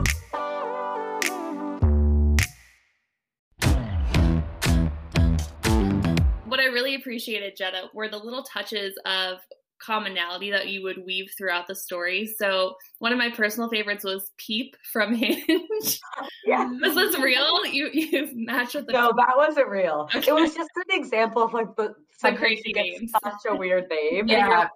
what 6.47 6.59
I 6.61 6.65
really 6.65 6.95
appreciated, 6.97 7.57
Jenna, 7.57 7.91
were 7.95 8.09
the 8.09 8.19
little 8.19 8.43
touches 8.43 8.95
of 9.07 9.39
commonality 9.85 10.51
that 10.51 10.69
you 10.69 10.83
would 10.83 11.05
weave 11.05 11.31
throughout 11.37 11.67
the 11.67 11.75
story. 11.75 12.27
So 12.27 12.75
one 12.99 13.13
of 13.13 13.19
my 13.19 13.31
personal 13.31 13.69
favorites 13.69 14.05
was 14.05 14.31
Peep 14.37 14.77
from 14.93 15.15
Hinge. 15.21 16.01
yeah. 16.45 16.69
was 16.81 16.95
this 16.95 17.19
real? 17.19 17.65
You 17.67 17.89
you 17.93 18.29
matched 18.35 18.75
with 18.75 18.87
the 18.87 18.93
No, 18.93 19.13
that 19.17 19.37
wasn't 19.37 19.69
real. 19.69 20.09
Okay. 20.15 20.29
It 20.31 20.35
was 20.35 20.55
just 20.55 20.71
an 20.77 20.99
example 21.01 21.43
of 21.43 21.53
like 21.53 21.75
the 21.77 21.95
sometimes 22.19 22.39
crazy 22.39 22.73
names. 22.75 23.13
such 23.23 23.35
a 23.49 23.55
weird 23.57 23.87
name. 23.91 24.29
Yeah. 24.29 24.69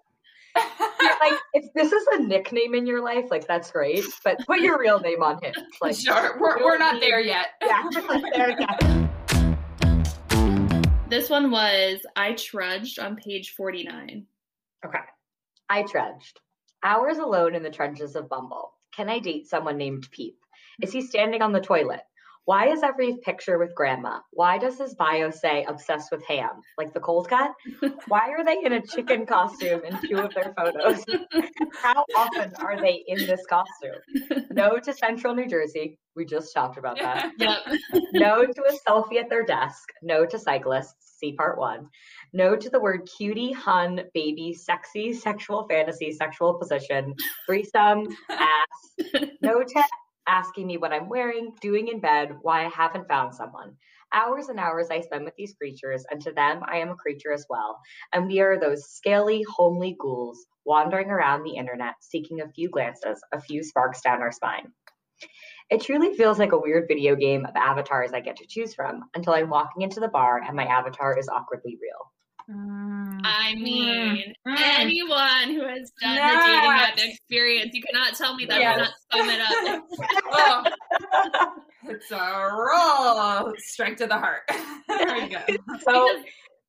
like 0.57 1.33
if 1.55 1.73
this 1.75 1.93
is 1.93 2.07
a 2.13 2.19
nickname 2.23 2.75
in 2.75 2.87
your 2.87 3.03
life, 3.03 3.25
like 3.31 3.47
that's 3.47 3.71
great, 3.71 4.05
but 4.23 4.39
put 4.47 4.61
your 4.61 4.79
real 4.79 5.01
name 5.01 5.23
on 5.23 5.43
him. 5.43 5.53
Like 5.83 5.97
sure, 5.97 6.39
we're, 6.41 6.65
we're 6.65 6.79
not 6.79 7.01
there 7.01 7.21
yet. 7.21 7.49
yeah, 7.63 7.83
there 8.35 8.57
go. 8.57 9.09
This 11.09 11.29
one 11.29 11.51
was 11.51 12.01
I 12.17 12.33
trudged 12.33 12.99
on 12.99 13.17
page 13.17 13.51
49. 13.51 14.27
Okay. 14.85 14.99
I 15.69 15.83
trudged. 15.83 16.41
Hours 16.83 17.19
alone 17.19 17.55
in 17.55 17.63
the 17.63 17.71
trenches 17.71 18.17
of 18.17 18.29
Bumble. 18.29 18.73
Can 18.95 19.09
I 19.09 19.19
date 19.19 19.47
someone 19.47 19.79
named 19.79 20.09
Peep? 20.11 20.37
Is 20.83 20.93
he 20.93 21.01
standing 21.01 21.43
on 21.43 21.53
the 21.53 21.61
toilet? 21.61 22.03
Why 22.47 22.69
is 22.69 22.83
every 22.83 23.17
picture 23.25 23.59
with 23.59 23.75
grandma? 23.75 24.19
Why 24.33 24.59
does 24.59 24.79
his 24.79 24.95
bio 24.95 25.31
say 25.31 25.65
obsessed 25.65 26.13
with 26.13 26.23
ham, 26.27 26.51
like 26.77 26.93
the 26.93 27.01
cold 27.01 27.29
cut? 27.31 27.53
Why 28.09 28.31
are 28.31 28.45
they 28.45 28.59
in 28.63 28.75
a 28.75 28.87
chicken 28.87 29.25
costume 29.25 29.81
in 29.83 29.99
two 30.07 30.19
of 30.19 30.35
their 30.35 30.53
photos? 30.55 31.03
How 31.83 32.05
often 32.15 32.53
are 32.59 32.79
they 32.79 33.03
in 33.07 33.27
this 33.27 33.47
costume? 33.49 34.45
No 34.51 34.79
to 34.79 34.93
Central 34.93 35.35
New 35.35 35.49
Jersey. 35.49 35.99
We 36.15 36.27
just 36.27 36.53
talked 36.53 36.77
about 36.77 36.99
that. 36.99 37.33
Yep. 37.39 37.59
No 38.13 38.45
to 38.45 38.63
a 38.63 38.91
selfie 38.91 39.21
at 39.21 39.31
their 39.31 39.45
desk. 39.45 39.89
No 40.03 40.27
to 40.27 40.39
cyclists. 40.39 41.17
See 41.19 41.33
part 41.33 41.59
one. 41.59 41.89
No 42.37 42.57
to 42.57 42.69
the 42.69 42.81
word 42.81 43.09
cutie, 43.17 43.53
hun, 43.53 44.01
baby, 44.13 44.53
sexy, 44.53 45.13
sexual 45.13 45.69
fantasy, 45.69 46.11
sexual 46.11 46.55
position, 46.55 47.15
threesome, 47.47 48.09
ass. 48.29 49.29
No 49.41 49.63
to 49.63 49.85
asking 50.27 50.67
me 50.67 50.77
what 50.77 50.93
I'm 50.93 51.09
wearing, 51.09 51.53
doing 51.61 51.87
in 51.87 52.01
bed, 52.01 52.37
why 52.43 52.65
I 52.65 52.69
haven't 52.71 53.07
found 53.07 53.35
someone. 53.37 53.77
Hours 54.13 54.49
and 54.49 54.59
hours 54.59 54.89
I 54.91 55.01
spend 55.01 55.25
with 55.25 55.37
these 55.37 55.55
creatures, 55.55 56.05
and 56.11 56.21
to 56.23 56.33
them 56.33 56.63
I 56.67 56.79
am 56.79 56.91
a 56.91 56.97
creature 56.97 57.33
as 57.33 57.47
well. 57.49 57.79
And 58.13 58.27
we 58.27 58.41
are 58.41 58.59
those 58.59 58.91
scaly, 58.91 59.45
homely 59.57 59.97
ghouls 60.01 60.45
wandering 60.65 61.11
around 61.11 61.45
the 61.45 61.55
internet, 61.55 61.95
seeking 62.01 62.41
a 62.41 62.49
few 62.49 62.69
glances, 62.69 63.23
a 63.33 63.41
few 63.41 63.63
sparks 63.63 64.01
down 64.01 64.23
our 64.23 64.33
spine. 64.33 64.73
It 65.71 65.83
truly 65.83 66.17
feels 66.17 66.41
like 66.41 66.53
a 66.53 66.59
weird 66.59 66.89
video 66.89 67.15
game 67.15 67.47
of 67.47 67.55
avatars 67.55 68.13
I 68.13 68.21
get 68.21 68.37
to 68.37 68.47
choose 68.47 68.75
from 68.75 69.05
until 69.15 69.35
I'm 69.35 69.51
walking 69.51 69.83
into 69.83 70.01
the 70.01 70.09
bar 70.09 70.43
and 70.45 70.57
my 70.57 70.65
avatar 70.65 71.17
is 71.17 71.29
awkwardly 71.29 71.79
real. 71.81 72.11
Mm. 72.51 73.21
I 73.25 73.55
mean, 73.55 74.35
Mm. 74.47 74.57
anyone 74.79 75.55
who 75.55 75.67
has 75.67 75.91
done 76.01 76.15
the 76.17 76.21
dating 76.45 76.71
app 76.71 76.99
experience, 76.99 77.71
you 77.73 77.83
cannot 77.83 78.15
tell 78.17 78.35
me 78.37 78.45
that 78.47 78.61
Yes. 78.61 78.91
will 79.13 79.25
not 79.25 79.29
sum 79.29 79.31
it 79.31 79.41
up. 79.41 80.65
Oh, 81.87 81.91
it's 81.91 82.11
a 82.11 82.51
roll 83.47 83.53
straight 83.59 83.99
to 83.99 84.07
the 84.07 84.19
heart. 84.19 84.43
there 84.89 85.17
you 85.19 85.29
go. 85.31 85.39
so 85.81 86.09
Because- 86.09 86.25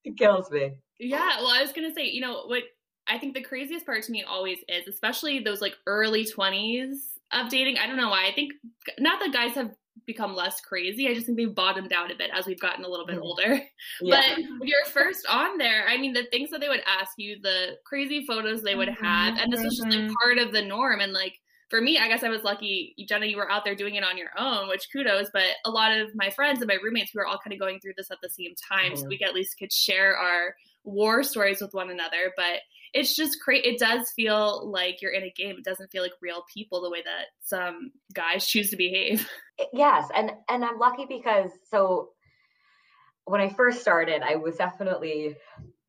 it 0.06 0.18
kills 0.18 0.52
me. 0.52 0.72
Yeah, 1.00 1.38
well, 1.40 1.50
I 1.50 1.62
was 1.62 1.74
gonna 1.74 1.94
say, 1.94 2.06
you 2.06 2.22
know, 2.22 2.44
what 2.46 2.64
I 3.08 3.18
think 3.18 3.34
the 3.34 3.42
craziest 3.42 3.86
part 3.86 4.04
to 4.04 4.12
me 4.12 4.24
always 4.24 4.60
is, 4.70 4.88
especially 4.88 5.40
those 5.40 5.62
like 5.62 5.76
early 5.88 6.26
twenties 6.26 7.20
of 7.34 7.50
dating. 7.50 7.78
I 7.78 7.88
don't 7.88 7.98
know 7.98 8.10
why. 8.10 8.28
I 8.28 8.34
think 8.34 8.54
not 9.00 9.20
that 9.20 9.34
guys 9.34 9.56
have 9.56 9.72
become 10.06 10.36
less 10.36 10.62
crazy. 10.62 11.08
I 11.08 11.14
just 11.14 11.26
think 11.26 11.38
they've 11.38 11.54
bottomed 11.54 11.92
out 11.94 12.12
a 12.12 12.16
bit 12.16 12.32
as 12.34 12.46
we've 12.46 12.60
gotten 12.60 12.86
a 12.86 12.88
little 12.88 13.06
bit 13.06 13.18
Mhm. 13.18 13.22
older. 13.24 13.62
Yeah. 14.02 14.22
But 14.38 14.38
when 14.60 14.68
you're 14.68 14.86
first 14.86 15.26
on 15.28 15.58
there, 15.58 15.88
I 15.88 15.98
mean, 15.98 16.14
the 16.14 16.26
things 16.26 16.50
that 16.52 16.60
they 16.62 16.70
would 16.70 16.84
ask 16.86 17.14
you, 17.18 17.40
the 17.42 17.78
crazy 17.86 18.26
photos 18.26 18.62
they 18.62 18.76
would 18.76 18.90
have, 18.90 19.38
and 19.38 19.52
this 19.52 19.64
was 19.64 19.78
just 19.78 19.90
like 19.90 20.00
Mhm. 20.10 20.14
part 20.22 20.38
of 20.38 20.52
the 20.52 20.62
norm. 20.62 21.00
And 21.00 21.14
like 21.14 21.40
for 21.70 21.82
me, 21.82 21.98
I 21.98 22.08
guess 22.08 22.24
I 22.24 22.30
was 22.30 22.44
lucky, 22.44 22.94
Jenna, 23.08 23.26
you 23.26 23.38
were 23.38 23.52
out 23.52 23.66
there 23.66 23.76
doing 23.76 23.96
it 23.96 24.04
on 24.04 24.18
your 24.18 24.30
own, 24.38 24.68
which 24.68 24.88
kudos. 24.94 25.30
But 25.34 25.56
a 25.66 25.72
lot 25.72 25.98
of 25.98 26.14
my 26.16 26.30
friends 26.30 26.62
and 26.62 26.68
my 26.68 26.76
roommates, 26.76 27.14
we 27.14 27.20
were 27.20 27.26
all 27.28 27.40
kind 27.44 27.54
of 27.54 27.60
going 27.60 27.80
through 27.80 27.94
this 27.98 28.12
at 28.12 28.20
the 28.22 28.30
same 28.30 28.54
time, 28.72 28.96
so 28.96 29.06
Mhm. 29.06 29.10
we 29.10 29.20
at 29.22 29.34
least 29.34 29.58
could 29.58 29.74
share 29.74 30.16
our 30.16 30.56
war 30.84 31.24
stories 31.24 31.62
with 31.62 31.74
one 31.74 31.90
another. 31.90 32.32
But 32.38 32.62
it's 32.96 33.16
just 33.16 33.38
great. 33.44 33.66
It 33.66 33.78
does 33.78 34.10
feel 34.16 34.72
like 34.72 35.02
you're 35.02 35.12
in 35.12 35.24
a 35.24 35.34
game. 35.36 35.58
It 35.58 35.66
doesn't 35.66 35.92
feel 35.92 36.02
like 36.02 36.14
real 36.22 36.44
people 36.52 36.82
the 36.82 36.90
way 36.90 37.04
that 37.04 37.26
some 37.42 37.92
guys 38.14 38.48
choose 38.48 38.72
to 38.72 38.78
behave. 38.78 39.30
yes 39.74 40.10
and 40.16 40.32
and 40.50 40.64
i'm 40.64 40.80
lucky 40.80 41.06
because 41.08 41.52
so 41.70 42.10
when 43.26 43.42
i 43.42 43.50
first 43.50 43.82
started 43.82 44.22
i 44.22 44.36
was 44.36 44.56
definitely 44.56 45.36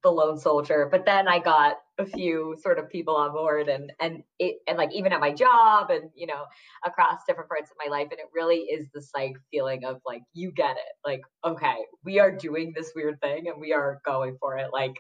the 0.03 0.11
lone 0.11 0.39
soldier 0.39 0.89
but 0.91 1.05
then 1.05 1.27
i 1.27 1.39
got 1.39 1.77
a 1.99 2.07
few 2.07 2.55
sort 2.63 2.79
of 2.79 2.91
people 2.91 3.17
on 3.17 3.33
board 3.33 3.69
and 3.69 3.91
and 3.99 4.23
it 4.39 4.57
and 4.69 4.77
like 4.77 4.93
even 4.93 5.13
at 5.13 5.21
my 5.21 5.33
job 5.33 5.91
and 5.91 6.11
you 6.15 6.27
know 6.27 6.45
across 6.85 7.21
different 7.27 7.49
parts 7.49 7.71
of 7.71 7.77
my 7.85 7.91
life 7.91 8.09
and 8.11 8.21
it 8.21 8.27
really 8.35 8.59
is 8.59 8.87
this 8.95 9.11
like 9.15 9.35
feeling 9.51 9.85
of 9.85 10.01
like 10.05 10.23
you 10.35 10.53
get 10.53 10.77
it 10.77 10.93
like 11.05 11.23
okay 11.45 11.77
we 12.05 12.21
are 12.21 12.31
doing 12.31 12.73
this 12.77 12.93
weird 12.95 13.21
thing 13.21 13.49
and 13.49 13.61
we 13.61 13.73
are 13.73 14.01
going 14.05 14.37
for 14.39 14.59
it 14.59 14.69
like 14.73 14.95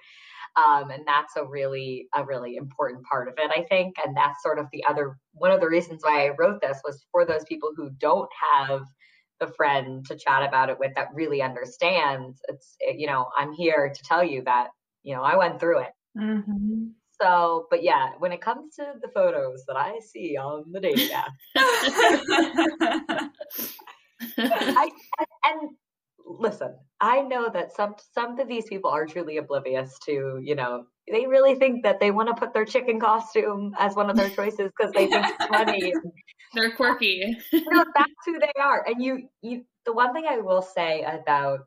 um, 0.57 0.90
and 0.90 1.07
that's 1.07 1.37
a 1.37 1.45
really 1.45 2.09
a 2.14 2.25
really 2.25 2.57
important 2.57 3.05
part 3.05 3.29
of 3.29 3.35
it 3.38 3.51
i 3.55 3.62
think. 3.69 3.95
And 4.05 4.16
that's 4.16 4.42
sort 4.42 4.59
of 4.59 4.66
the 4.73 4.85
other 4.88 5.16
one 5.33 5.51
of 5.53 5.61
the 5.61 5.69
reasons 5.69 6.01
why 6.03 6.27
i 6.27 6.31
wrote 6.38 6.61
this 6.61 6.81
was 6.85 7.05
for 7.12 7.25
those 7.25 7.45
people 7.45 7.73
who 7.77 7.90
don't 7.99 8.29
have 8.55 8.83
the 9.40 9.49
friend 9.49 10.05
to 10.07 10.16
chat 10.16 10.42
about 10.42 10.71
it 10.71 10.79
with 10.79 10.95
that 10.95 11.09
really 11.14 11.42
understands 11.42 12.40
it's 12.49 12.77
it- 12.81 12.99
you 12.99 13.07
know 13.07 13.27
i'm 13.37 13.53
here 13.53 13.92
to 13.95 14.03
tell 14.03 14.25
you 14.25 14.42
that 14.45 14.69
you 15.03 15.14
know 15.14 15.23
i 15.23 15.37
went 15.37 15.61
through 15.61 15.81
it. 15.81 15.92
Mhm. 16.16 16.92
so 17.21 17.66
but 17.71 17.83
yeah 17.83 18.12
when 18.19 18.33
it 18.33 18.40
comes 18.40 18.75
to 18.77 18.95
the 19.03 19.09
photos 19.09 19.64
that 19.69 19.77
i 19.77 19.99
see 20.01 20.37
on 20.38 20.64
the 20.73 20.81
dating 20.81 21.11
app 21.23 21.33
I, 24.38 24.90
and, 25.19 25.29
and 25.45 25.71
listen, 26.27 26.75
I 27.01 27.23
know 27.23 27.49
that 27.51 27.75
some 27.75 27.95
some 28.12 28.39
of 28.39 28.49
these 28.49 28.67
people 28.67 28.91
are 28.91 29.07
truly 29.07 29.37
oblivious 29.37 29.99
to, 30.07 30.41
you 30.43 30.55
know, 30.55 30.87
they 31.11 31.27
really 31.27 31.55
think 31.55 31.85
that 31.85 32.01
they 32.01 32.11
want 32.11 32.29
to 32.29 32.35
put 32.35 32.53
their 32.53 32.65
chicken 32.65 32.99
costume 32.99 33.73
as 33.79 33.95
one 33.95 34.11
of 34.11 34.17
their 34.17 34.31
choices 34.37 34.71
because 34.77 34.93
they 34.93 35.07
think 35.07 35.27
it's 35.27 35.47
funny. 35.47 35.93
They're 36.55 36.75
quirky. 36.75 37.37
no, 37.53 37.85
that's 37.95 38.12
who 38.25 38.39
they 38.39 38.53
are. 38.61 38.85
And 38.87 39.03
you, 39.03 39.29
you, 39.43 39.65
the 39.85 39.93
one 39.93 40.15
thing 40.15 40.25
I 40.29 40.39
will 40.39 40.62
say 40.62 41.03
about 41.03 41.61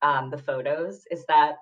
um, 0.00 0.30
the 0.30 0.38
photos 0.38 1.04
is 1.10 1.24
that 1.28 1.56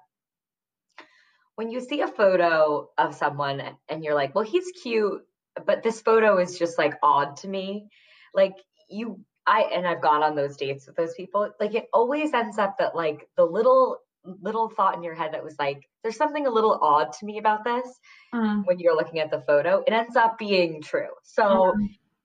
when 1.57 1.71
you 1.71 1.81
see 1.81 2.01
a 2.01 2.09
photo 2.09 2.89
of 2.97 3.15
someone 3.15 3.63
and 3.89 4.03
you're 4.03 4.15
like, 4.15 4.35
well, 4.35 4.45
he's 4.45 4.71
cute, 4.83 5.21
but 5.67 5.83
this 5.83 6.01
photo 6.01 6.39
is 6.39 6.59
just 6.59 6.79
like 6.79 6.95
odd 7.03 7.37
to 7.39 7.49
me. 7.49 7.89
Like 8.33 8.55
you, 8.89 9.21
I, 9.47 9.63
and 9.75 9.87
I've 9.87 10.03
gone 10.03 10.23
on 10.23 10.35
those 10.37 10.57
dates 10.57 10.87
with 10.87 10.97
those 10.97 11.15
people. 11.15 11.51
Like 11.59 11.75
it 11.75 11.89
always 11.93 12.33
ends 12.35 12.59
up 12.59 12.79
that 12.79 12.95
like 12.95 13.29
the 13.37 13.45
little, 13.45 13.99
little 14.43 14.69
thought 14.69 14.95
in 14.97 15.03
your 15.03 15.15
head 15.15 15.33
that 15.33 15.43
was 15.43 15.57
like, 15.59 15.89
there's 16.03 16.17
something 16.17 16.47
a 16.47 16.51
little 16.51 16.79
odd 16.83 17.13
to 17.15 17.27
me 17.27 17.39
about 17.39 17.65
this 17.65 17.87
Mm. 18.35 18.65
when 18.65 18.79
you're 18.79 18.95
looking 18.95 19.19
at 19.19 19.31
the 19.31 19.41
photo, 19.41 19.83
it 19.87 19.93
ends 19.93 20.15
up 20.15 20.39
being 20.39 20.81
true. 20.81 21.09
So 21.25 21.75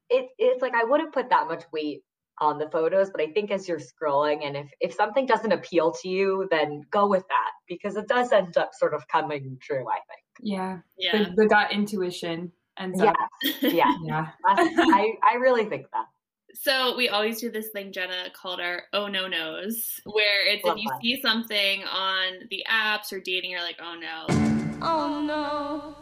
it, 0.09 0.29
it's 0.37 0.61
like 0.61 0.75
I 0.75 0.83
wouldn't 0.83 1.13
put 1.13 1.29
that 1.29 1.47
much 1.47 1.63
weight 1.73 2.03
on 2.39 2.59
the 2.59 2.69
photos, 2.69 3.09
but 3.09 3.21
I 3.21 3.31
think 3.31 3.49
as 3.49 3.67
you're 3.67 3.79
scrolling 3.79 4.45
and 4.45 4.55
if 4.55 4.69
if 4.81 4.93
something 4.93 5.25
doesn't 5.25 5.51
appeal 5.51 5.91
to 6.03 6.07
you, 6.09 6.47
then 6.51 6.83
go 6.91 7.07
with 7.07 7.23
that 7.29 7.51
because 7.67 7.95
it 7.95 8.07
does 8.07 8.31
end 8.31 8.55
up 8.57 8.73
sort 8.75 8.93
of 8.93 9.07
coming 9.07 9.57
true, 9.61 9.87
I 9.89 9.99
think. 10.09 10.21
Yeah. 10.41 10.79
Yeah. 10.97 11.23
The, 11.23 11.33
the 11.35 11.47
gut 11.47 11.71
intuition 11.71 12.51
and 12.77 12.95
stuff. 12.95 13.15
Yeah. 13.61 13.71
Yeah. 13.71 13.93
Yeah. 14.03 14.27
I, 14.45 15.13
I 15.23 15.35
really 15.35 15.65
think 15.65 15.87
that. 15.91 16.05
So 16.55 16.95
we 16.95 17.09
always 17.09 17.41
do 17.41 17.51
this 17.51 17.69
thing, 17.69 17.91
Jenna, 17.91 18.29
called 18.33 18.59
our 18.61 18.83
oh 18.93 19.07
no 19.07 19.27
nos, 19.27 19.99
where 20.05 20.47
it's 20.47 20.63
Love 20.63 20.77
if 20.77 20.83
you 20.83 20.89
that. 20.89 21.01
see 21.01 21.21
something 21.21 21.83
on 21.83 22.47
the 22.49 22.65
apps 22.71 23.11
or 23.11 23.19
dating, 23.19 23.51
you're 23.51 23.61
like, 23.61 23.79
oh 23.81 23.95
no. 23.99 24.25
Oh 24.81 25.21
no. 25.21 25.95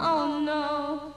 Oh 0.00 0.40
no. 0.40 1.14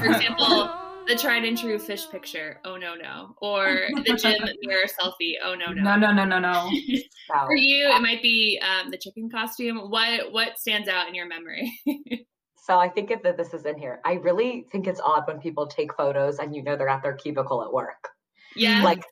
For 0.00 0.06
example, 0.06 0.70
the 1.08 1.16
tried 1.16 1.44
and 1.44 1.58
true 1.58 1.78
fish 1.78 2.08
picture, 2.10 2.60
oh 2.64 2.76
no 2.76 2.94
no, 2.94 3.34
or 3.42 3.88
the 4.04 4.14
gym 4.14 4.36
mirror 4.62 4.86
selfie, 4.86 5.34
oh 5.44 5.54
no 5.54 5.72
No, 5.72 5.96
no. 5.96 6.12
no, 6.12 6.12
no, 6.12 6.24
no, 6.24 6.38
no. 6.38 6.70
For 7.46 7.56
you, 7.56 7.88
it 7.88 8.00
might 8.02 8.22
be 8.22 8.60
um, 8.62 8.90
the 8.90 8.98
chicken 8.98 9.28
costume. 9.28 9.90
What 9.90 10.30
what 10.32 10.58
stands 10.58 10.88
out 10.88 11.08
in 11.08 11.14
your 11.14 11.26
memory? 11.26 11.72
so 12.64 12.78
I 12.78 12.88
think 12.88 13.10
that 13.10 13.36
this 13.36 13.54
is 13.54 13.66
in 13.66 13.78
here. 13.78 14.00
I 14.04 14.14
really 14.14 14.66
think 14.72 14.86
it's 14.86 15.00
odd 15.00 15.26
when 15.28 15.40
people 15.40 15.66
take 15.66 15.94
photos 15.94 16.38
and 16.38 16.54
you 16.54 16.62
know 16.62 16.76
they're 16.76 16.88
at 16.88 17.02
their 17.02 17.14
cubicle 17.16 17.62
at 17.64 17.72
work. 17.72 18.08
yeah, 18.54 18.82
Like 18.82 19.04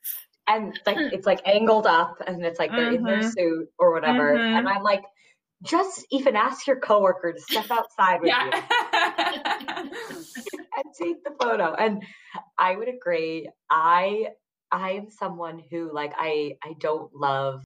and 0.49 0.75
like 0.87 1.07
it's 1.11 1.27
like 1.27 1.41
angled 1.47 1.87
up 1.87 2.17
and 2.27 2.45
it's 2.45 2.59
like 2.59 2.77
they're 2.77 2.87
in 2.89 3.05
their 3.05 3.21
Mhm. 3.21 3.23
suit 3.23 3.69
or 3.79 3.93
whatever. 3.95 4.37
Mhm. 4.37 4.57
And 4.57 4.69
I'm 4.69 4.83
like, 4.83 5.03
just 5.65 6.07
even 6.13 6.37
ask 6.37 6.67
your 6.67 6.81
coworker 6.81 7.33
to 7.33 7.41
step 7.41 7.67
outside 7.71 8.23
with 8.23 8.37
you. 8.41 8.53
And 10.77 10.85
take 10.99 11.23
the 11.25 11.35
photo. 11.41 11.75
And 11.75 12.03
I 12.59 12.77
would 12.77 12.89
agree. 12.89 13.51
I 13.71 14.29
I 14.71 14.93
am 14.93 15.11
someone 15.11 15.63
who 15.71 15.93
like 15.93 16.13
I 16.17 16.57
I 16.65 16.75
don't 16.81 17.15
love 17.15 17.63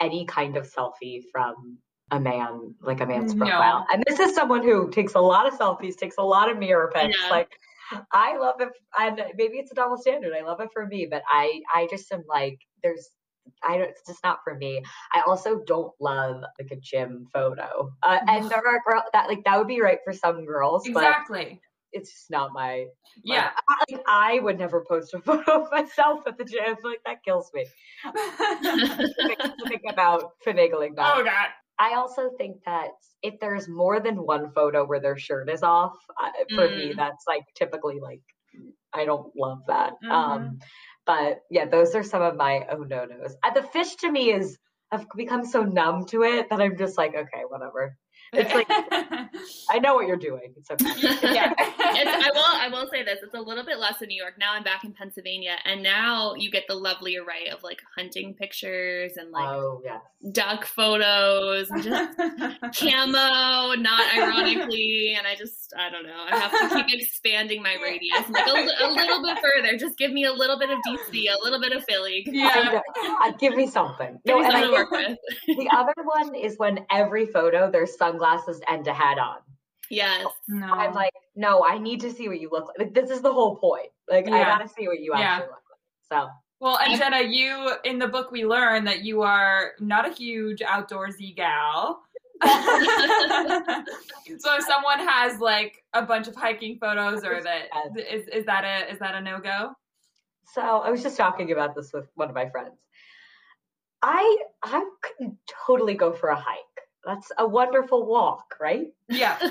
any 0.00 0.26
kind 0.26 0.56
of 0.56 0.70
selfie 0.70 1.22
from 1.32 1.78
a 2.10 2.20
man, 2.20 2.74
like 2.80 3.00
a 3.00 3.06
man's 3.06 3.34
No. 3.34 3.46
profile. 3.46 3.86
And 3.92 4.02
this 4.06 4.20
is 4.20 4.34
someone 4.34 4.62
who 4.62 4.90
takes 4.90 5.14
a 5.14 5.20
lot 5.20 5.46
of 5.46 5.58
selfies, 5.58 5.96
takes 5.96 6.16
a 6.18 6.22
lot 6.22 6.50
of 6.50 6.58
mirror 6.58 6.90
pics. 6.94 7.16
Yeah. 7.22 7.30
Like 7.30 7.50
I 8.12 8.36
love 8.36 8.60
it 8.60 8.70
and 8.98 9.22
maybe 9.36 9.58
it's 9.58 9.72
a 9.72 9.74
double 9.74 9.96
standard. 9.96 10.32
I 10.36 10.42
love 10.42 10.60
it 10.60 10.70
for 10.72 10.86
me, 10.86 11.06
but 11.06 11.22
I 11.28 11.62
I 11.74 11.86
just 11.90 12.10
am 12.12 12.24
like 12.28 12.58
there's 12.82 13.10
I 13.62 13.78
don't, 13.78 13.88
it's 13.88 14.02
just 14.06 14.24
not 14.24 14.40
for 14.42 14.56
me. 14.56 14.82
I 15.14 15.22
also 15.26 15.60
don't 15.66 15.92
love 16.00 16.42
like 16.58 16.70
a 16.72 16.76
gym 16.76 17.26
photo. 17.32 17.92
Uh, 18.02 18.18
and 18.26 18.50
there 18.50 18.58
are 18.58 18.82
girls 18.84 19.04
that 19.12 19.28
like 19.28 19.44
that 19.44 19.56
would 19.58 19.68
be 19.68 19.80
right 19.80 19.98
for 20.04 20.12
some 20.12 20.44
girls, 20.44 20.82
but 20.92 21.04
exactly. 21.04 21.60
it's 21.92 22.12
just 22.12 22.30
not 22.30 22.52
my 22.52 22.86
Yeah. 23.22 23.50
I, 23.68 23.84
like, 23.92 24.02
I 24.08 24.38
would 24.40 24.58
never 24.58 24.84
post 24.88 25.14
a 25.14 25.20
photo 25.22 25.62
of 25.62 25.70
myself 25.70 26.26
at 26.26 26.38
the 26.38 26.44
gym 26.44 26.76
like 26.82 27.00
that 27.06 27.22
kills 27.24 27.50
me 27.54 27.66
I 28.04 29.36
have 29.40 29.56
to 29.58 29.66
think 29.68 29.82
about 29.88 30.32
finagling 30.44 30.96
that 30.96 31.14
oh 31.16 31.24
God. 31.24 31.48
I 31.78 31.94
also 31.94 32.30
think 32.38 32.64
that 32.64 32.90
if 33.22 33.38
there's 33.40 33.68
more 33.68 34.00
than 34.00 34.24
one 34.24 34.50
photo 34.52 34.84
where 34.86 35.00
their 35.00 35.18
shirt 35.18 35.50
is 35.50 35.62
off, 35.62 35.94
for 36.54 36.68
me, 36.68 36.92
Mm. 36.92 36.96
that's 36.96 37.24
like 37.26 37.44
typically 37.54 38.00
like 38.00 38.22
I 38.92 39.04
don't 39.04 39.34
love 39.36 39.60
that. 39.66 39.92
Mhm. 40.02 40.10
Um, 40.10 40.58
but 41.04 41.42
yeah, 41.50 41.66
those 41.66 41.94
are 41.94 42.02
some 42.02 42.22
of 42.22 42.36
my 42.36 42.66
oh 42.70 42.78
no 42.78 43.04
nos. 43.04 43.36
Uh, 43.42 43.50
the 43.50 43.62
fish 43.62 43.96
to 43.96 44.10
me 44.10 44.32
is 44.32 44.58
I've 44.90 45.06
become 45.16 45.44
so 45.44 45.62
numb 45.62 46.06
to 46.06 46.22
it 46.22 46.48
that 46.50 46.60
I'm 46.60 46.76
just 46.78 46.96
like 46.96 47.14
okay, 47.14 47.42
whatever. 47.48 47.96
It's 48.32 48.54
like 48.54 48.68
I 49.70 49.78
know 49.78 49.94
what 49.94 50.06
you're 50.06 50.16
doing. 50.16 50.54
It's 50.56 50.70
okay. 50.70 50.84
yeah. 51.34 51.52
It's, 51.58 52.26
I 52.26 52.30
will. 52.32 52.44
I 52.44 52.68
will 52.68 52.88
say 52.90 53.02
this. 53.02 53.18
It's 53.22 53.34
a 53.34 53.40
little 53.40 53.64
bit 53.64 53.78
less 53.78 54.02
in 54.02 54.08
New 54.08 54.20
York 54.20 54.34
now. 54.38 54.52
I'm 54.52 54.62
back 54.62 54.84
in 54.84 54.92
Pennsylvania, 54.92 55.56
and 55.64 55.82
now 55.82 56.34
you 56.34 56.50
get 56.50 56.64
the 56.68 56.74
lovely 56.74 57.16
array 57.16 57.48
of 57.52 57.62
like 57.62 57.80
hunting 57.96 58.34
pictures 58.34 59.16
and 59.16 59.30
like 59.30 59.48
oh 59.48 59.80
yes. 59.84 60.00
duck 60.32 60.64
photos 60.64 61.70
and 61.70 61.82
just 61.82 62.18
camo, 62.78 63.74
not 63.74 64.16
ironically. 64.16 65.14
And 65.16 65.26
I 65.26 65.34
just, 65.36 65.65
I 65.76 65.90
don't 65.90 66.04
know. 66.06 66.24
I 66.30 66.36
have 66.38 66.50
to 66.70 66.84
keep 66.84 67.00
expanding 67.00 67.62
my 67.62 67.76
radius, 67.82 68.28
like 68.28 68.46
a, 68.46 68.50
a 68.50 68.88
little 68.90 69.22
bit 69.22 69.38
further. 69.38 69.76
Just 69.78 69.96
give 69.98 70.12
me 70.12 70.24
a 70.24 70.32
little 70.32 70.58
bit 70.58 70.70
of 70.70 70.78
DC, 70.86 71.24
a 71.30 71.42
little 71.42 71.60
bit 71.60 71.72
of 71.72 71.84
Philly. 71.88 72.22
Give 72.24 72.34
me 72.34 72.40
Yeah. 72.40 72.80
I 72.94 73.02
know. 73.02 73.16
Uh, 73.22 73.32
give 73.38 73.54
me 73.56 73.66
something. 73.66 74.18
give 74.26 74.34
No, 74.36 74.38
me 74.40 74.44
and 74.46 74.54
I 74.56 74.60
something 74.62 74.70
to 74.70 74.72
work 74.76 74.90
with. 74.90 75.18
the 75.58 75.68
other 75.72 75.94
one 76.02 76.34
is 76.34 76.56
when 76.58 76.84
every 76.90 77.26
photo 77.26 77.70
there's 77.70 77.96
sunglasses 77.96 78.60
and 78.68 78.86
a 78.86 78.92
hat 78.92 79.18
on. 79.18 79.38
Yes. 79.90 80.26
no. 80.48 80.66
I'm 80.66 80.94
like, 80.94 81.12
no, 81.36 81.64
I 81.64 81.78
need 81.78 82.00
to 82.00 82.12
see 82.12 82.28
what 82.28 82.40
you 82.40 82.48
look 82.50 82.66
like. 82.66 82.78
Like 82.78 82.94
this 82.94 83.10
is 83.10 83.20
the 83.22 83.32
whole 83.32 83.56
point. 83.56 83.88
Like 84.08 84.26
I 84.26 84.42
gotta 84.42 84.68
see 84.68 84.88
what 84.88 85.00
you 85.00 85.12
Yeah. 85.14 85.20
actually 85.20 85.46
look 85.48 85.62
like. 85.70 86.20
So. 86.24 86.28
Well, 86.58 86.78
and 86.78 86.98
Jenna, 86.98 87.20
you 87.20 87.72
in 87.84 87.98
the 87.98 88.08
book 88.08 88.30
we 88.32 88.46
learn 88.46 88.84
that 88.84 89.04
you 89.04 89.20
are 89.22 89.72
not 89.78 90.08
a 90.08 90.12
huge 90.12 90.60
outdoorsy 90.60 91.36
gal. 91.36 92.02
so 94.38 94.56
if 94.56 94.64
someone 94.64 94.98
has 94.98 95.40
like 95.40 95.82
a 95.94 96.02
bunch 96.02 96.28
of 96.28 96.34
hiking 96.34 96.78
photos 96.78 97.24
or 97.24 97.42
that 97.42 97.68
is 97.96 98.28
is 98.28 98.44
that 98.44 98.64
a 98.64 98.92
is 98.92 98.98
that 98.98 99.14
a 99.14 99.20
no 99.20 99.38
go? 99.38 99.72
So 100.52 100.62
so 100.62 100.62
I 100.62 100.90
was 100.90 101.02
just 101.02 101.16
talking 101.16 101.52
about 101.52 101.74
this 101.74 101.92
with 101.92 102.08
one 102.14 102.28
of 102.28 102.34
my 102.34 102.48
friends. 102.48 102.78
I 104.02 104.38
I 104.62 104.84
could 105.02 105.36
totally 105.66 105.94
go 105.94 106.12
for 106.12 106.30
a 106.30 106.36
hike. 106.36 106.56
That's 107.04 107.30
a 107.38 107.46
wonderful 107.46 108.06
walk, 108.06 108.56
right? 108.60 108.88
Yeah. 109.08 109.38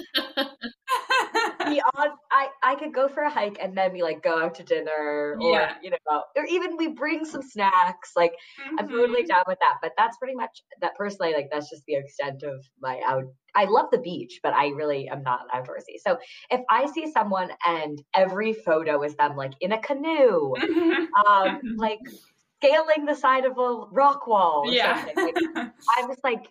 Be 1.65 1.81
on, 1.81 2.11
I 2.31 2.49
I 2.63 2.75
could 2.75 2.93
go 2.93 3.07
for 3.07 3.23
a 3.23 3.29
hike 3.29 3.57
and 3.59 3.75
then 3.77 3.91
we 3.93 4.03
like 4.03 4.21
go 4.23 4.37
out 4.39 4.55
to 4.55 4.63
dinner 4.63 5.37
or 5.41 5.41
Yeah. 5.51 5.75
you 5.81 5.89
know 5.91 6.23
or 6.35 6.45
even 6.45 6.77
we 6.77 6.89
bring 6.89 7.25
some 7.25 7.41
snacks. 7.41 8.11
Like 8.15 8.33
I'm 8.77 8.87
totally 8.87 9.23
Mhm. 9.23 9.27
down 9.27 9.43
with 9.47 9.57
that. 9.61 9.77
But 9.81 9.93
that's 9.97 10.17
pretty 10.17 10.35
much 10.35 10.61
that 10.81 10.95
personally, 10.95 11.33
like 11.33 11.47
that's 11.51 11.69
just 11.69 11.83
the 11.87 11.95
extent 11.95 12.43
of 12.43 12.63
my 12.81 13.01
out. 13.05 13.23
I 13.55 13.65
love 13.65 13.87
the 13.91 13.99
beach, 13.99 14.39
but 14.43 14.53
I 14.53 14.67
really 14.69 15.07
am 15.09 15.23
not 15.23 15.41
an 15.51 15.61
outdoorsy. 15.63 15.97
So 16.05 16.17
if 16.51 16.61
I 16.69 16.85
see 16.87 17.11
someone 17.11 17.51
and 17.65 18.01
every 18.13 18.53
photo 18.53 19.01
is 19.03 19.15
them 19.15 19.35
like 19.35 19.53
in 19.61 19.71
a 19.71 19.81
canoe, 19.81 20.57
um, 21.27 21.61
like 21.77 21.99
scaling 22.61 23.05
the 23.05 23.15
side 23.15 23.45
of 23.45 23.57
a 23.57 23.85
rock 23.91 24.27
wall, 24.27 24.69
or 24.71 24.75
yeah. 24.75 24.95
something, 24.95 25.15
like, 25.23 25.35
I'm 25.97 26.07
just 26.09 26.23
like, 26.23 26.41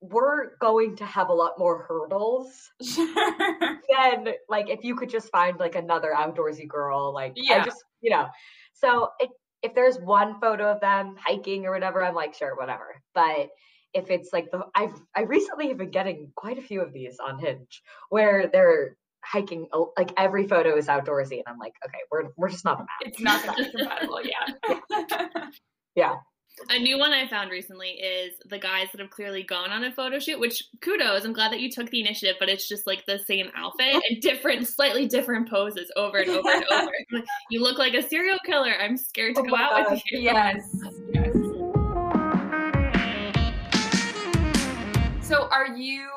we're 0.00 0.56
going 0.58 0.96
to 0.96 1.04
have 1.04 1.28
a 1.28 1.32
lot 1.32 1.58
more 1.58 1.82
hurdles 1.82 2.70
sure. 2.82 3.14
than 3.88 4.28
like 4.48 4.70
if 4.70 4.82
you 4.82 4.94
could 4.96 5.10
just 5.10 5.30
find 5.30 5.58
like 5.58 5.74
another 5.74 6.12
outdoorsy 6.16 6.66
girl. 6.66 7.12
Like 7.12 7.32
I 7.32 7.34
Yeah. 7.36 7.64
just, 7.64 7.84
you 8.00 8.10
know. 8.10 8.26
So 8.72 9.10
it, 9.20 9.30
if 9.62 9.74
there's 9.74 9.98
one 9.98 10.40
photo 10.40 10.72
of 10.72 10.80
them 10.80 11.16
hiking 11.18 11.66
or 11.66 11.72
whatever, 11.72 12.02
I'm 12.02 12.14
like, 12.14 12.34
sure, 12.34 12.56
whatever. 12.56 13.02
But 13.14 13.50
if 13.92 14.10
it's 14.10 14.32
like 14.32 14.50
the 14.50 14.64
I've 14.74 14.94
I 15.14 15.22
recently 15.22 15.68
have 15.68 15.78
been 15.78 15.90
getting 15.90 16.32
quite 16.34 16.58
a 16.58 16.62
few 16.62 16.80
of 16.80 16.92
these 16.92 17.18
on 17.18 17.38
Hinge 17.38 17.82
where 18.08 18.48
they're 18.48 18.96
hiking 19.22 19.68
oh, 19.72 19.92
like 19.98 20.12
every 20.16 20.46
photo 20.46 20.76
is 20.76 20.86
outdoorsy 20.86 21.38
and 21.38 21.44
I'm 21.46 21.58
like, 21.58 21.74
okay, 21.84 21.98
we're 22.10 22.30
we're 22.36 22.48
just 22.48 22.64
not 22.64 22.80
a 22.80 22.84
match. 22.84 22.88
It's 23.02 23.20
not 23.20 23.42
compatible, 23.76 24.20
yeah. 24.24 24.78
Yeah. 24.90 25.46
A 26.72 26.78
new 26.78 26.98
one 26.98 27.12
I 27.12 27.26
found 27.26 27.50
recently 27.50 27.88
is 27.88 28.34
the 28.48 28.58
guys 28.58 28.86
that 28.92 29.00
have 29.00 29.10
clearly 29.10 29.42
gone 29.42 29.70
on 29.72 29.82
a 29.82 29.90
photo 29.90 30.20
shoot, 30.20 30.38
which 30.38 30.62
kudos. 30.80 31.24
I'm 31.24 31.32
glad 31.32 31.50
that 31.50 31.58
you 31.58 31.68
took 31.68 31.90
the 31.90 31.98
initiative, 32.00 32.36
but 32.38 32.48
it's 32.48 32.68
just 32.68 32.86
like 32.86 33.04
the 33.06 33.18
same 33.18 33.50
outfit 33.56 34.00
and 34.08 34.20
different, 34.22 34.68
slightly 34.68 35.08
different 35.08 35.50
poses 35.50 35.90
over 35.96 36.18
and 36.18 36.30
over 36.30 36.48
and 36.48 36.64
over. 36.70 36.92
Like, 37.12 37.24
You 37.50 37.60
look 37.62 37.76
like 37.78 37.94
a 37.94 38.02
serial 38.08 38.38
killer. 38.46 38.72
I'm 38.80 38.96
scared 38.96 39.34
to 39.34 39.40
Oh 39.40 39.44
go 39.46 39.56
out 39.56 39.84
God. 39.84 39.90
with 39.94 40.02
you. 40.12 40.20
yes. 40.20 40.64
Yes. 41.12 41.34
So 45.26 45.48
are 45.50 45.76
you 45.76 46.08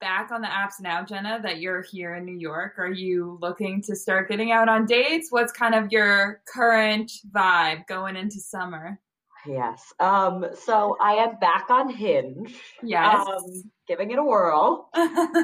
back 0.00 0.30
on 0.30 0.40
the 0.40 0.46
apps 0.48 0.80
now, 0.80 1.04
Jenna, 1.04 1.38
that 1.42 1.58
you're 1.60 1.82
here 1.82 2.14
in 2.14 2.24
New 2.24 2.38
York? 2.38 2.78
Are 2.78 2.90
you 2.90 3.38
looking 3.42 3.82
to 3.82 3.94
start 3.94 4.28
getting 4.30 4.52
out 4.52 4.70
on 4.70 4.86
dates? 4.86 5.28
What's 5.30 5.52
kind 5.52 5.74
of 5.74 5.92
your 5.92 6.40
current 6.46 7.12
vibe 7.30 7.86
going 7.88 8.16
into 8.16 8.40
summer? 8.40 8.98
Yes. 9.46 9.92
Um 10.00 10.46
so 10.54 10.96
I 11.00 11.14
am 11.14 11.38
back 11.38 11.70
on 11.70 11.88
Hinge. 11.90 12.54
Yes. 12.82 13.26
Um 13.26 13.70
giving 13.86 14.10
it 14.10 14.18
a 14.18 14.24
whirl. 14.24 14.88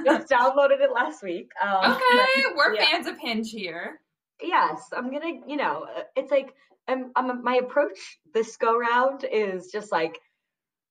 Just 0.05 0.29
downloaded 0.31 0.81
it 0.81 0.93
last 0.93 1.23
week. 1.23 1.51
Um 1.63 1.93
okay, 1.93 2.45
we're 2.57 2.75
yeah. 2.75 2.85
fans 2.87 3.07
of 3.07 3.19
Hinge 3.19 3.51
here. 3.51 4.01
yes 4.43 4.89
i'm 4.93 5.13
gonna 5.13 5.33
you 5.47 5.57
know 5.57 5.87
uh, 5.97 6.03
it's 6.17 6.31
like 6.31 6.53
i'm, 6.89 7.13
I'm 7.17 7.43
my 7.43 7.57
approach 7.57 8.19
this 8.35 8.57
go 8.57 8.77
round 8.77 9.25
is 9.31 9.71
just 9.71 9.93
like 9.93 10.19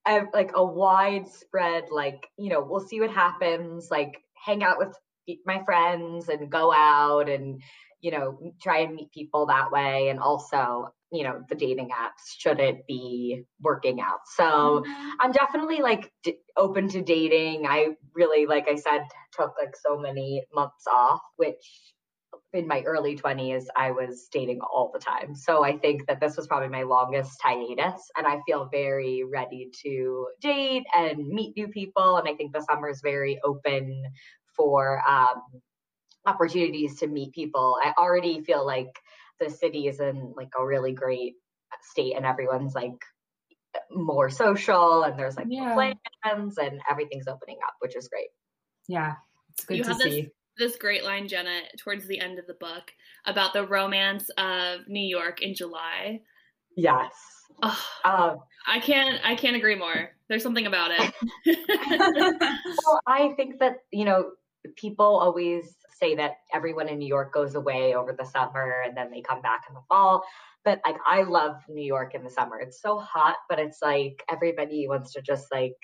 a, 0.08 0.22
like 0.34 0.52
a 0.56 0.64
widespread 0.64 1.86
like 1.92 2.28
you 2.38 2.50
know 2.50 2.66
we'll 2.68 2.88
see 2.88 3.00
what 3.00 3.12
happens 3.12 3.90
like 3.92 4.14
hang 4.34 4.64
out 4.64 4.78
with 4.78 4.96
my 5.46 5.64
friends 5.64 6.30
and 6.30 6.50
go 6.52 6.74
out 6.74 7.30
and 7.30 7.62
you 8.02 8.12
know 8.12 8.54
try 8.62 8.80
and 8.80 8.96
meet 8.96 9.12
people 9.12 9.48
that 9.48 9.72
way 9.72 10.10
and 10.10 10.20
also 10.20 10.94
you 11.14 11.24
know 11.24 11.42
the 11.50 11.56
dating 11.56 11.90
apps 11.90 12.24
should 12.38 12.60
it 12.60 12.86
be 12.88 13.44
working 13.62 14.02
out 14.02 14.20
so 14.36 14.84
I'm 15.20 15.32
definitely 15.32 15.80
like 15.80 16.12
d- 16.24 16.38
open 16.58 16.88
to 16.90 17.02
dating. 17.02 17.66
I 17.68 17.90
really, 18.14 18.46
like 18.46 18.68
I 18.68 18.76
said, 18.76 19.02
took 19.32 19.54
like 19.60 19.76
so 19.76 19.98
many 19.98 20.44
months 20.54 20.86
off, 20.92 21.22
which 21.38 21.94
in 22.54 22.68
my 22.68 22.82
early 22.82 23.16
20s, 23.16 23.66
I 23.76 23.92
was 23.92 24.28
dating 24.32 24.62
all 24.62 24.92
the 24.94 25.00
time. 25.00 25.36
So 25.36 25.64
I 25.64 25.78
think 25.78 26.06
that 26.08 26.20
this 26.20 26.38
was 26.38 26.48
probably 26.48 26.70
my 26.70 26.84
longest 26.84 27.40
hiatus. 27.42 28.02
And 28.16 28.28
I 28.28 28.42
feel 28.46 28.70
very 28.72 29.24
ready 29.24 29.72
to 29.84 30.28
date 30.42 30.84
and 30.96 31.28
meet 31.28 31.56
new 31.58 31.68
people. 31.68 32.18
And 32.18 32.28
I 32.28 32.36
think 32.36 32.54
the 32.54 32.66
summer 32.70 32.90
is 32.90 33.02
very 33.02 33.40
open 33.44 34.04
for 34.56 35.02
um, 35.08 35.42
opportunities 36.26 37.00
to 37.00 37.08
meet 37.08 37.34
people. 37.34 37.78
I 37.84 37.94
already 37.98 38.42
feel 38.42 38.66
like 38.66 38.92
the 39.40 39.50
city 39.50 39.88
is 39.88 40.00
in 40.00 40.34
like 40.36 40.50
a 40.60 40.66
really 40.66 40.94
great 40.94 41.36
state 41.92 42.14
and 42.16 42.26
everyone's 42.26 42.74
like 42.76 42.94
more 43.92 44.30
social 44.30 45.04
and 45.04 45.18
there's 45.18 45.36
like 45.36 45.48
more 45.48 45.68
Yeah. 45.70 45.94
plans 46.24 46.58
and 46.58 46.80
everything's 46.90 47.28
opening 47.28 47.58
up, 47.66 47.74
which 47.80 47.96
is 47.96 48.08
great. 48.08 48.28
Yeah, 48.88 49.14
it's 49.54 49.66
good 49.66 49.78
You 49.78 49.84
to 49.84 49.90
have 49.90 49.98
this- 50.00 50.14
see. 50.14 50.30
This 50.56 50.76
great 50.78 51.04
line, 51.04 51.28
Jenna, 51.28 51.62
towards 51.80 52.06
the 52.06 52.20
end 52.20 52.38
of 52.38 52.46
the 52.46 52.54
book 52.54 52.92
about 53.26 53.54
the 53.54 53.66
romance 53.66 54.30
of 54.38 54.88
New 54.88 55.02
York 55.04 55.42
in 55.42 55.56
July. 55.56 56.22
Yes. 56.78 57.12
Oh, 57.64 57.84
Um, 58.06 58.38
I 58.68 58.80
can't. 58.80 59.20
I 59.26 59.34
can't 59.34 59.56
agree 59.56 59.74
more. 59.74 60.12
There's 60.30 60.44
something 60.44 60.68
about 60.68 60.92
it. 60.92 61.14
well, 62.86 63.00
I 63.08 63.30
think 63.36 63.60
that, 63.62 63.78
you 63.92 64.06
know, 64.06 64.32
people 64.76 65.06
always 65.06 65.76
say 66.04 66.16
that 66.16 66.38
everyone 66.54 66.90
in 66.90 67.00
New 67.00 67.08
York 67.08 67.34
goes 67.34 67.56
away 67.56 67.96
over 67.96 68.14
the 68.14 68.26
summer 68.26 68.84
and 68.86 68.96
then 68.96 69.10
they 69.10 69.22
come 69.22 69.42
back 69.42 69.64
in 69.70 69.74
the 69.74 69.82
fall. 69.88 70.24
But 70.66 70.82
like, 70.86 70.98
I 71.08 71.24
love 71.24 71.62
New 71.70 71.86
York 71.86 72.14
in 72.16 72.24
the 72.24 72.30
summer. 72.30 72.60
It's 72.60 72.82
so 72.82 73.00
hot, 73.00 73.38
but 73.50 73.60
it's 73.60 73.80
like 73.82 74.24
everybody 74.30 74.88
wants 74.88 75.14
to 75.14 75.22
just 75.22 75.48
like 75.52 75.76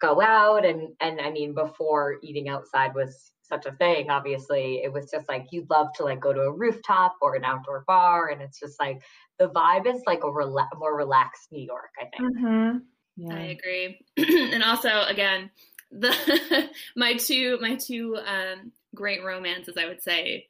go 0.00 0.20
out 0.20 0.64
and 0.64 0.88
and 1.00 1.20
I 1.20 1.30
mean, 1.30 1.54
before 1.54 2.16
eating 2.22 2.48
outside 2.48 2.94
was 2.94 3.32
such 3.42 3.66
a 3.66 3.72
thing, 3.72 4.10
obviously, 4.10 4.80
it 4.82 4.92
was 4.92 5.10
just 5.10 5.28
like 5.28 5.46
you'd 5.50 5.70
love 5.70 5.88
to 5.96 6.04
like 6.04 6.20
go 6.20 6.32
to 6.32 6.40
a 6.40 6.52
rooftop 6.52 7.16
or 7.20 7.34
an 7.34 7.44
outdoor 7.44 7.84
bar, 7.86 8.28
and 8.28 8.40
it's 8.40 8.58
just 8.58 8.80
like 8.80 9.02
the 9.38 9.48
vibe 9.48 9.86
is 9.86 10.02
like 10.06 10.22
a 10.24 10.28
rela- 10.28 10.68
more 10.78 10.96
relaxed 10.96 11.52
New 11.52 11.64
York. 11.64 11.90
I 12.00 12.04
think. 12.16 12.38
hmm 12.38 12.76
I 13.30 13.56
agree. 13.58 14.00
and 14.52 14.62
also, 14.62 15.04
again, 15.08 15.50
the 15.90 16.70
my 16.96 17.14
two 17.14 17.58
my 17.60 17.76
two 17.76 18.16
um, 18.16 18.72
great 18.94 19.24
romances, 19.24 19.76
I 19.76 19.86
would 19.86 20.02
say, 20.02 20.46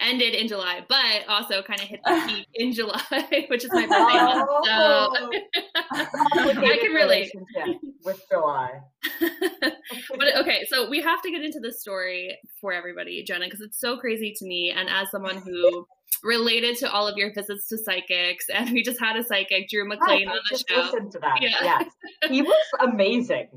ended 0.00 0.34
in 0.34 0.48
July, 0.48 0.84
but 0.88 1.28
also 1.28 1.62
kind 1.62 1.80
of 1.80 1.86
hit 1.86 2.00
the 2.04 2.24
peak 2.28 2.46
in 2.54 2.72
July, 2.72 3.00
which 3.48 3.64
is 3.64 3.70
my 3.72 3.82
birthday 3.82 3.94
oh. 3.98 4.34
month. 4.34 4.50
Oh. 4.68 5.30
So 6.34 6.50
I 6.50 6.78
can 6.80 6.92
relate. 6.92 7.32
relationship 7.34 7.80
with 8.04 8.20
July. 8.30 8.70
but 9.20 10.36
okay, 10.36 10.64
so 10.68 10.88
we 10.88 11.00
have 11.00 11.22
to 11.22 11.30
get 11.30 11.42
into 11.42 11.60
the 11.60 11.72
story 11.72 12.38
for 12.60 12.72
everybody, 12.72 13.22
Jenna, 13.22 13.46
because 13.46 13.60
it's 13.60 13.78
so 13.78 13.96
crazy 13.96 14.34
to 14.36 14.46
me. 14.46 14.72
And 14.76 14.88
as 14.88 15.10
someone 15.10 15.36
who 15.38 15.86
related 16.22 16.76
to 16.78 16.90
all 16.90 17.06
of 17.06 17.16
your 17.16 17.32
visits 17.32 17.68
to 17.68 17.78
psychics, 17.78 18.46
and 18.52 18.70
we 18.70 18.82
just 18.82 19.00
had 19.00 19.16
a 19.16 19.24
psychic, 19.24 19.68
Drew 19.68 19.86
McLean, 19.86 20.26
Right, 20.26 20.36
on 20.36 20.42
the 20.50 20.56
just 20.56 20.68
show. 20.68 20.80
listened 20.80 21.12
to 21.12 21.18
that. 21.20 21.40
Yeah. 21.40 21.50
Yes, 21.62 21.90
he 22.30 22.42
was 22.42 22.66
amazing. 22.80 23.48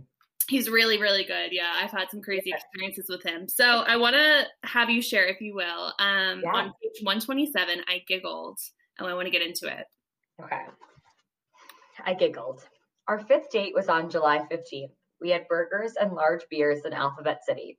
He's 0.50 0.70
really, 0.70 1.00
really 1.00 1.24
good. 1.24 1.50
Yeah, 1.52 1.72
I've 1.76 1.91
had 1.91 2.10
some 2.10 2.22
crazy 2.22 2.52
experiences 2.52 3.08
with 3.10 3.24
him. 3.24 3.48
So 3.50 3.66
I 3.66 3.98
want 3.98 4.16
to 4.16 4.45
have 4.64 4.89
you 4.89 5.02
share, 5.02 5.28
if 5.28 5.41
you 5.41 5.54
will. 5.54 5.93
Um, 6.00 6.41
Yeah. 6.43 6.54
On 6.54 6.74
page 6.82 7.02
127, 7.02 7.84
I 7.88 8.02
giggled, 8.08 8.58
and 8.98 9.08
I 9.08 9.14
want 9.14 9.26
to 9.26 9.32
get 9.32 9.41
into 9.41 9.68
it. 9.68 9.86
Okay. 10.41 10.64
I 12.06 12.14
giggled. 12.14 12.64
Our 13.08 13.20
fifth 13.20 13.50
date 13.50 13.74
was 13.74 13.89
on 13.89 14.10
July 14.10 14.39
15th. 14.52 14.91
We 15.20 15.32
had 15.32 15.48
burgers 15.48 15.93
and 16.00 16.14
large 16.14 16.43
beers 16.50 16.86
in 16.86 16.93
Alphabet 16.93 17.43
City. 17.45 17.78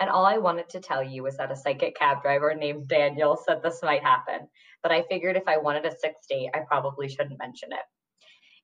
And 0.00 0.10
all 0.10 0.26
I 0.26 0.38
wanted 0.38 0.68
to 0.70 0.80
tell 0.80 1.02
you 1.02 1.22
was 1.22 1.36
that 1.36 1.52
a 1.52 1.56
psychic 1.56 1.96
cab 1.96 2.22
driver 2.22 2.54
named 2.54 2.88
Daniel 2.88 3.36
said 3.36 3.62
this 3.62 3.80
might 3.82 4.02
happen. 4.02 4.48
But 4.82 4.92
I 4.92 5.02
figured 5.02 5.36
if 5.36 5.46
I 5.46 5.58
wanted 5.58 5.86
a 5.86 5.96
sixth 5.96 6.28
date, 6.28 6.50
I 6.52 6.60
probably 6.66 7.08
shouldn't 7.08 7.38
mention 7.38 7.72
it. 7.72 7.78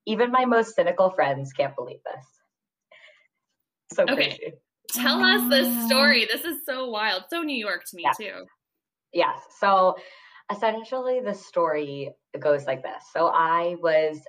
Even 0.07 0.33
my 0.33 0.45
most 0.45 0.75
cynical 0.75 1.11
friends 1.11 1.53
can't 1.53 1.77
believe 1.77 2.01
this. 2.05 2.27
So 3.93 4.05
Okay. 4.05 4.15
crazy. 4.15 4.53
Tell 4.93 5.23
us 5.23 5.49
this 5.51 5.67
Wow. 5.69 5.75
Ah. 5.83 5.87
story. 5.87 6.25
This 6.27 6.45
is 6.45 6.65
so 6.65 6.89
wild. 6.89 7.25
So 7.31 7.43
New 7.43 7.57
York 7.57 7.85
to 7.87 7.97
me, 7.97 8.05
Yeah. 8.05 8.13
too. 8.13 8.47
Yes. 9.13 9.41
So 9.59 9.97
essentially, 10.51 11.21
the 11.21 11.35
story 11.35 12.13
goes 12.39 12.67
like 12.67 12.83
this. 12.83 13.05
So 13.13 13.27
I 13.29 13.77
was 13.81 14.21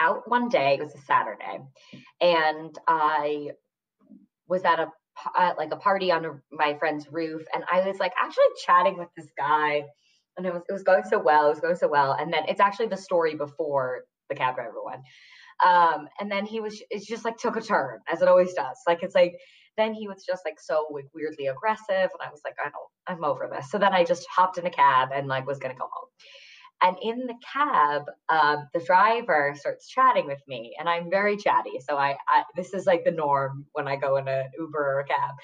out 0.00 0.28
one 0.28 0.48
day, 0.48 0.74
it 0.74 0.80
was 0.82 0.94
a 0.94 0.98
Saturday, 0.98 1.60
and 2.20 2.76
I 2.88 3.52
was 4.48 4.64
at 4.64 4.78
a 4.80 4.92
at 5.36 5.58
like 5.58 5.72
a 5.72 5.76
party 5.76 6.12
on 6.12 6.24
a, 6.24 6.40
my 6.52 6.74
friend's 6.78 7.10
roof, 7.10 7.44
and 7.54 7.64
I 7.72 7.86
was 7.86 7.98
like 7.98 8.12
actually 8.20 8.44
chatting 8.64 8.98
with 8.98 9.08
this 9.16 9.28
guy, 9.36 9.84
and 10.36 10.46
it 10.46 10.52
was 10.52 10.62
it 10.68 10.72
was 10.72 10.84
going 10.84 11.04
so 11.04 11.18
well, 11.18 11.46
it 11.46 11.50
was 11.50 11.60
going 11.60 11.76
so 11.76 11.88
well, 11.88 12.12
and 12.12 12.32
then 12.32 12.44
it's 12.48 12.60
actually 12.60 12.88
the 12.88 12.96
story 12.96 13.34
before 13.34 14.04
the 14.28 14.36
cab 14.36 14.54
driver 14.56 14.82
one. 14.82 15.02
Um, 15.64 16.08
and 16.20 16.30
then 16.30 16.46
he 16.46 16.60
was 16.60 16.80
it 16.90 17.04
just 17.06 17.24
like 17.24 17.36
took 17.36 17.56
a 17.56 17.60
turn 17.60 18.00
as 18.10 18.22
it 18.22 18.28
always 18.28 18.54
does. 18.54 18.78
Like 18.86 19.02
it's 19.02 19.14
like 19.14 19.34
then 19.78 19.94
he 19.94 20.08
was 20.08 20.24
just 20.28 20.42
like 20.44 20.60
so 20.60 20.86
like 20.90 21.06
weirdly 21.14 21.46
aggressive 21.46 21.86
and 21.88 22.20
i 22.20 22.28
was 22.30 22.42
like 22.44 22.56
i 22.60 22.68
don't 22.68 22.90
i'm 23.06 23.24
over 23.24 23.48
this 23.50 23.70
so 23.70 23.78
then 23.78 23.94
i 23.94 24.04
just 24.04 24.26
hopped 24.28 24.58
in 24.58 24.66
a 24.66 24.70
cab 24.70 25.10
and 25.14 25.28
like 25.28 25.46
was 25.46 25.58
gonna 25.58 25.74
go 25.74 25.88
home 25.90 26.08
and 26.82 26.96
in 27.02 27.26
the 27.26 27.34
cab 27.52 28.02
um, 28.28 28.68
the 28.72 28.80
driver 28.80 29.54
starts 29.58 29.88
chatting 29.88 30.26
with 30.26 30.40
me 30.46 30.74
and 30.78 30.88
i'm 30.88 31.10
very 31.10 31.36
chatty 31.36 31.80
so 31.86 31.96
I, 31.96 32.16
I 32.28 32.44
this 32.56 32.74
is 32.74 32.86
like 32.86 33.04
the 33.04 33.10
norm 33.10 33.66
when 33.72 33.88
i 33.88 33.96
go 33.96 34.16
in 34.16 34.28
an 34.28 34.50
uber 34.58 34.78
or 34.78 35.00
a 35.00 35.04
cab. 35.04 35.34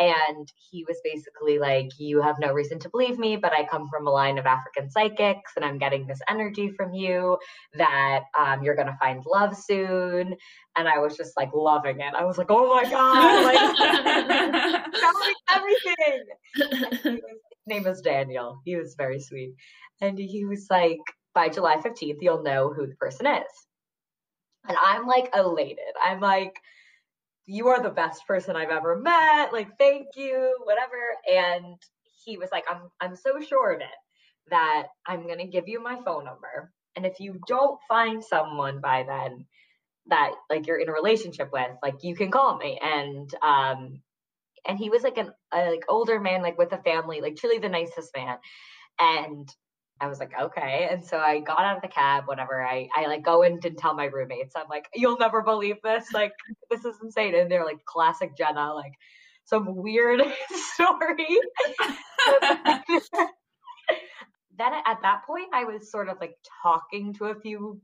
And 0.00 0.46
he 0.70 0.84
was 0.86 1.00
basically 1.02 1.58
like 1.58 1.88
you 1.98 2.22
have 2.22 2.36
no 2.38 2.52
reason 2.52 2.78
to 2.80 2.88
believe 2.88 3.18
me 3.18 3.36
but 3.36 3.52
i 3.52 3.64
come 3.64 3.88
from 3.88 4.06
a 4.06 4.10
line 4.10 4.38
of 4.38 4.46
african 4.46 4.88
psychics 4.90 5.52
and 5.56 5.64
i'm 5.64 5.76
getting 5.76 6.06
this 6.06 6.20
energy 6.28 6.70
from 6.70 6.94
you 6.94 7.36
that 7.74 8.20
um, 8.38 8.62
you're 8.62 8.76
gonna 8.76 8.96
find 9.00 9.24
love 9.26 9.56
soon. 9.56 10.36
And 10.76 10.86
i 10.86 10.98
was 10.98 11.16
just 11.16 11.36
like 11.36 11.50
loving 11.52 12.00
it. 12.00 12.14
I 12.14 12.24
was 12.24 12.38
like 12.38 12.50
oh 12.50 12.68
my 12.74 12.88
god 12.88 13.44
like 13.44 13.58
telling 15.00 15.34
everything. 16.94 17.20
Name 17.68 17.86
is 17.86 18.00
Daniel. 18.00 18.60
He 18.64 18.76
was 18.76 18.94
very 18.96 19.20
sweet. 19.20 19.54
And 20.00 20.18
he 20.18 20.44
was 20.44 20.66
like, 20.70 20.98
by 21.34 21.48
July 21.48 21.76
15th, 21.76 22.18
you'll 22.20 22.42
know 22.42 22.72
who 22.72 22.86
the 22.86 22.96
person 22.96 23.26
is. 23.26 23.66
And 24.66 24.76
I'm 24.76 25.06
like 25.06 25.30
elated. 25.34 25.94
I'm 26.04 26.20
like, 26.20 26.54
you 27.46 27.68
are 27.68 27.82
the 27.82 27.88
best 27.90 28.26
person 28.26 28.56
I've 28.56 28.70
ever 28.70 28.96
met. 28.96 29.52
Like, 29.52 29.78
thank 29.78 30.08
you, 30.16 30.56
whatever. 30.64 30.96
And 31.30 31.76
he 32.24 32.36
was 32.36 32.50
like, 32.52 32.64
I'm 32.68 32.90
I'm 33.00 33.16
so 33.16 33.40
sure 33.40 33.72
of 33.72 33.80
it 33.80 33.86
that 34.50 34.88
I'm 35.06 35.26
gonna 35.26 35.46
give 35.46 35.68
you 35.68 35.82
my 35.82 35.98
phone 36.04 36.24
number. 36.24 36.72
And 36.96 37.06
if 37.06 37.20
you 37.20 37.40
don't 37.46 37.80
find 37.88 38.22
someone 38.22 38.80
by 38.80 39.04
then 39.08 39.46
that 40.08 40.32
like 40.50 40.66
you're 40.66 40.80
in 40.80 40.88
a 40.88 40.92
relationship 40.92 41.50
with, 41.52 41.70
like 41.82 42.02
you 42.02 42.14
can 42.14 42.30
call 42.30 42.56
me. 42.58 42.78
And 42.82 43.32
um 43.42 44.02
and 44.66 44.78
he 44.78 44.90
was 44.90 45.02
like 45.02 45.18
an 45.18 45.30
a, 45.52 45.70
like 45.70 45.84
older 45.88 46.20
man 46.20 46.42
like 46.42 46.58
with 46.58 46.72
a 46.72 46.82
family 46.82 47.20
like 47.20 47.36
truly 47.36 47.58
the 47.58 47.68
nicest 47.68 48.10
man. 48.16 48.36
And 48.98 49.48
i 50.00 50.06
was 50.06 50.18
like 50.20 50.32
okay. 50.40 50.88
And 50.90 51.04
so 51.04 51.18
i 51.18 51.40
got 51.40 51.60
out 51.60 51.76
of 51.76 51.82
the 51.82 51.88
cab 51.88 52.24
whatever. 52.26 52.64
I 52.64 52.88
i 52.96 53.06
like 53.06 53.24
go 53.24 53.42
in 53.42 53.60
and 53.62 53.78
tell 53.78 53.94
my 53.94 54.06
roommates. 54.06 54.54
I'm 54.56 54.68
like 54.68 54.86
you'll 54.94 55.18
never 55.18 55.42
believe 55.42 55.76
this. 55.82 56.06
Like 56.12 56.32
this 56.70 56.84
is 56.84 56.96
insane. 57.02 57.34
And 57.34 57.50
they're 57.50 57.64
like 57.64 57.84
classic 57.84 58.36
jenna 58.36 58.74
like 58.74 58.92
some 59.44 59.76
weird 59.76 60.20
story. 60.74 61.40
Then 64.58 64.72
at 64.86 64.98
that 65.02 65.22
point 65.24 65.48
i 65.54 65.64
was 65.64 65.90
sort 65.90 66.08
of 66.08 66.18
like 66.20 66.34
talking 66.62 67.14
to 67.14 67.26
a 67.26 67.40
few 67.40 67.80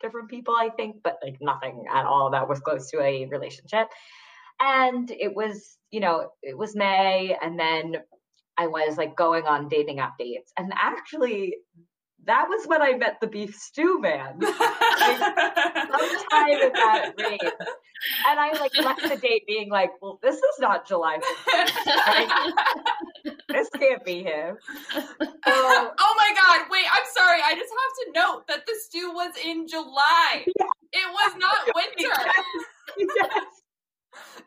different 0.00 0.28
people 0.28 0.54
i 0.56 0.68
think 0.68 0.96
but 1.02 1.18
like 1.22 1.36
nothing 1.40 1.84
at 1.92 2.04
all 2.04 2.30
that 2.30 2.48
was 2.48 2.60
close 2.60 2.90
to 2.90 3.00
a 3.00 3.26
relationship 3.26 3.88
and 4.62 5.10
it 5.10 5.34
was 5.34 5.76
you 5.90 6.00
know 6.00 6.30
it 6.42 6.56
was 6.56 6.76
may 6.76 7.36
and 7.42 7.58
then 7.58 7.96
i 8.56 8.66
was 8.66 8.96
like 8.96 9.16
going 9.16 9.44
on 9.44 9.68
dating 9.68 9.98
app 9.98 10.16
dates 10.18 10.52
and 10.56 10.72
actually 10.76 11.56
that 12.24 12.46
was 12.48 12.66
when 12.66 12.80
i 12.80 12.92
met 12.92 13.16
the 13.20 13.26
beef 13.26 13.54
stew 13.54 14.00
man 14.00 14.40
sometime 14.40 14.60
in 16.50 16.72
that 16.72 17.12
range 17.18 17.40
and 18.28 18.38
i 18.38 18.52
like 18.60 18.76
left 18.78 19.02
the 19.02 19.16
date 19.16 19.44
being 19.46 19.68
like 19.68 19.90
well 20.00 20.18
this 20.22 20.36
is 20.36 20.60
not 20.60 20.86
july 20.86 21.18
15th. 21.48 22.52
this 23.48 23.68
can't 23.70 24.04
be 24.04 24.22
him 24.22 24.56
so 25.46 25.92
oh 25.98 26.14
my 26.16 26.32
god, 26.34 26.66
wait, 26.70 26.84
I'm 26.92 27.06
sorry. 27.14 27.40
I 27.44 27.54
just 27.54 27.72
have 27.72 27.94
to 28.00 28.20
note 28.20 28.46
that 28.48 28.66
the 28.66 28.74
stew 28.80 29.12
was 29.12 29.32
in 29.44 29.66
July. 29.66 30.44
It 30.46 31.08
was 31.10 31.34
not 31.38 31.56
winter. 31.74 32.14
yes, 32.98 33.61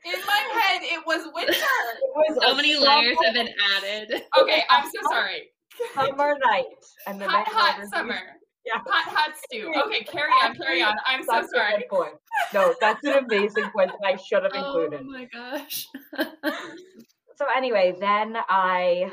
In 0.06 0.20
my 0.28 0.60
head, 0.62 0.82
it 0.84 1.04
was 1.06 1.28
winter. 1.34 1.52
it 1.54 2.12
was 2.16 2.38
so 2.44 2.56
many 2.56 2.74
summer- 2.76 2.86
layers 3.02 3.18
have 3.24 3.34
been 3.34 3.50
added. 3.78 4.24
Okay, 4.42 4.64
I'm 4.70 4.86
so 4.86 5.02
sorry. 5.10 5.50
summer 5.94 6.36
night 6.46 6.66
and 7.08 7.20
the 7.20 7.26
Hot, 7.26 7.34
night 7.34 7.48
hot 7.48 7.78
never- 7.80 7.90
summer. 7.90 8.20
yeah 8.66 8.74
Hot, 8.86 9.14
hot 9.16 9.34
stew. 9.44 9.74
Okay, 9.86 10.04
carry 10.04 10.32
on, 10.44 10.56
carry 10.56 10.82
on. 10.82 10.96
I'm 11.08 11.22
so 11.24 11.32
That's 11.34 11.48
a 11.48 11.56
sorry. 11.58 11.78
good 11.80 11.90
point. 11.90 12.14
No, 12.54 12.74
that's 12.80 13.04
an 13.04 13.14
amazing 13.26 13.70
point 13.76 13.92
that 13.92 14.06
I 14.06 14.16
should 14.16 14.44
have 14.44 14.52
oh 14.56 14.84
included. 14.86 15.02
Oh 15.04 15.12
my 15.12 15.26
gosh. 15.26 15.88
So 17.38 17.46
anyway, 17.56 17.96
then 18.00 18.38
I 18.48 19.12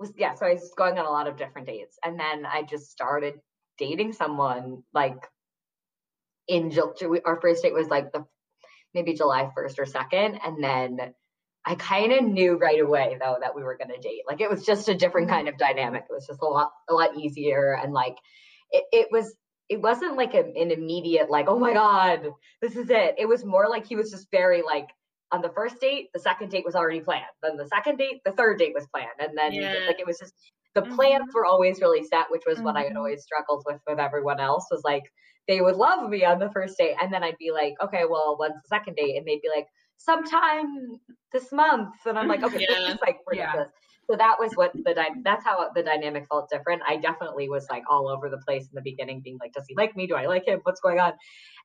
was 0.00 0.12
yeah, 0.16 0.34
so 0.34 0.46
I 0.46 0.54
was 0.54 0.72
going 0.76 0.98
on 0.98 1.04
a 1.04 1.10
lot 1.10 1.26
of 1.26 1.36
different 1.36 1.66
dates, 1.66 1.98
and 2.04 2.18
then 2.18 2.46
I 2.46 2.62
just 2.62 2.90
started 2.90 3.34
dating 3.76 4.12
someone 4.14 4.82
like 4.94 5.18
in 6.46 6.70
July. 6.70 7.20
Our 7.26 7.40
first 7.40 7.62
date 7.62 7.74
was 7.74 7.88
like 7.88 8.12
the 8.12 8.24
maybe 8.98 9.14
July 9.16 9.50
first 9.54 9.78
or 9.78 9.86
second, 9.86 10.40
and 10.44 10.62
then 10.62 11.14
I 11.64 11.74
kind 11.74 12.12
of 12.12 12.24
knew 12.24 12.56
right 12.56 12.80
away 12.80 13.16
though 13.20 13.36
that 13.40 13.54
we 13.54 13.62
were 13.62 13.76
gonna 13.76 13.98
date. 14.00 14.22
Like 14.26 14.40
it 14.40 14.50
was 14.50 14.64
just 14.64 14.88
a 14.88 14.94
different 14.94 15.28
kind 15.28 15.48
of 15.48 15.56
dynamic. 15.56 16.04
It 16.10 16.12
was 16.12 16.26
just 16.26 16.42
a 16.42 16.46
lot 16.46 16.70
a 16.88 16.94
lot 16.94 17.16
easier, 17.16 17.78
and 17.80 17.92
like 17.92 18.16
it, 18.70 18.84
it 18.92 19.08
was. 19.10 19.34
It 19.70 19.82
wasn't 19.82 20.16
like 20.16 20.32
a, 20.32 20.38
an 20.40 20.70
immediate 20.70 21.28
like, 21.28 21.46
oh 21.46 21.58
my 21.58 21.74
god, 21.74 22.20
this 22.62 22.74
is 22.74 22.88
it. 22.88 23.16
It 23.18 23.28
was 23.28 23.44
more 23.44 23.68
like 23.68 23.86
he 23.86 23.96
was 23.96 24.10
just 24.10 24.30
very 24.30 24.62
like 24.62 24.88
on 25.30 25.42
the 25.42 25.50
first 25.50 25.78
date, 25.78 26.08
the 26.14 26.20
second 26.20 26.50
date 26.50 26.64
was 26.64 26.74
already 26.74 27.00
planned. 27.00 27.26
Then 27.42 27.58
the 27.58 27.66
second 27.66 27.98
date, 27.98 28.22
the 28.24 28.32
third 28.32 28.58
date 28.58 28.72
was 28.74 28.86
planned, 28.86 29.18
and 29.20 29.36
then 29.36 29.52
Yeah. 29.52 29.74
like 29.86 30.00
it 30.00 30.06
was 30.06 30.18
just 30.18 30.32
the 30.74 30.80
Mhm. 30.80 30.96
plans 30.96 31.34
were 31.34 31.44
always 31.44 31.82
really 31.82 32.02
set, 32.02 32.30
which 32.30 32.44
was 32.46 32.62
what 32.62 32.76
I 32.78 32.84
had 32.84 32.94
Mhm. 32.94 32.96
always 32.96 33.22
struggled 33.24 33.62
with 33.66 33.78
with 33.86 33.98
everyone 33.98 34.40
else. 34.40 34.66
Was 34.70 34.82
like 34.84 35.04
they 35.48 35.60
would 35.60 35.76
love 35.76 36.08
me 36.08 36.24
on 36.24 36.38
the 36.38 36.50
first 36.50 36.76
date, 36.78 36.94
and 37.00 37.12
then 37.12 37.24
I'd 37.24 37.38
be 37.38 37.50
like, 37.50 37.74
okay, 37.82 38.04
well, 38.08 38.36
when's 38.38 38.54
the 38.62 38.68
second 38.68 38.94
date? 38.96 39.16
And 39.16 39.26
they'd 39.26 39.40
be 39.42 39.48
like, 39.54 39.66
sometime 39.96 41.00
this 41.32 41.50
month, 41.52 41.94
and 42.06 42.18
I'm 42.18 42.28
like, 42.28 42.44
okay, 42.44 42.66
Yeah. 42.68 42.76
this 42.86 42.94
is 42.94 43.00
like 43.00 43.18
Yeah. 43.32 43.44
ridiculous. 43.46 43.68
So 44.10 44.16
that 44.16 44.36
was 44.40 44.52
what 44.54 44.72
the 44.86 44.94
dy- 44.94 45.20
that's 45.22 45.44
how 45.44 45.70
the 45.74 45.82
dynamic 45.82 46.26
felt 46.30 46.48
different. 46.50 46.80
I 46.88 46.96
definitely 46.96 47.48
was 47.50 47.66
like 47.70 47.82
all 47.90 48.08
over 48.08 48.30
the 48.30 48.38
place 48.38 48.62
in 48.62 48.70
the 48.74 48.80
beginning, 48.82 49.20
being 49.22 49.36
like, 49.40 49.52
does 49.52 49.64
he 49.68 49.74
like 49.74 49.96
me? 49.96 50.06
Do 50.06 50.14
I 50.14 50.26
like 50.26 50.46
him? 50.46 50.60
What's 50.62 50.80
going 50.80 50.98
on? 50.98 51.12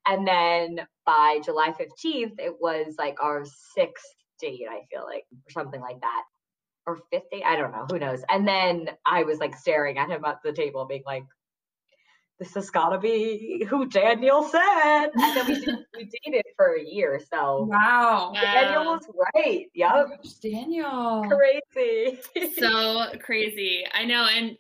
And 0.06 0.28
then 0.28 0.86
by 1.06 1.40
July 1.46 1.72
15th, 1.72 2.34
it 2.40 2.54
was 2.60 2.96
like 2.98 3.16
our 3.22 3.46
sixth 3.76 4.04
date, 4.40 4.66
I 4.70 4.82
feel 4.92 5.06
like, 5.06 5.24
or 5.32 5.52
something 5.52 5.80
like 5.80 6.02
that. 6.02 6.24
Or 6.86 7.00
fifth 7.12 7.30
date, 7.32 7.44
I 7.46 7.56
don't 7.56 7.72
know, 7.72 7.86
who 7.90 7.98
knows. 8.00 8.24
And 8.30 8.46
then 8.46 8.90
I 9.06 9.24
was 9.24 9.40
like 9.40 9.56
staring 9.56 9.98
at 9.98 10.10
him 10.10 10.26
at 10.26 10.40
the 10.44 10.52
table, 10.52 10.84
being 10.86 11.04
like, 11.06 11.24
this 12.44 12.54
has 12.56 12.70
gotta 12.70 12.98
be 12.98 13.66
who 13.70 13.86
Daniel 13.88 14.44
said. 14.44 15.08
And 15.16 15.38
then 15.38 15.48
we, 15.48 15.60
did- 15.66 15.86
we 15.96 16.10
dated 16.26 16.44
for 16.58 16.76
a 16.76 16.84
year, 16.84 17.20
so 17.32 17.64
Wow. 17.70 18.34
Daniel 18.36 18.86
Wow. 18.86 18.92
was 18.94 19.08
right. 19.36 19.66
Yep. 19.74 20.08
my 20.24 20.34
Daniel. 20.42 21.26
Crazy. 21.30 22.20
so 22.58 23.06
crazy. 23.22 23.86
I 23.94 24.06
know, 24.06 24.28
and 24.30 24.58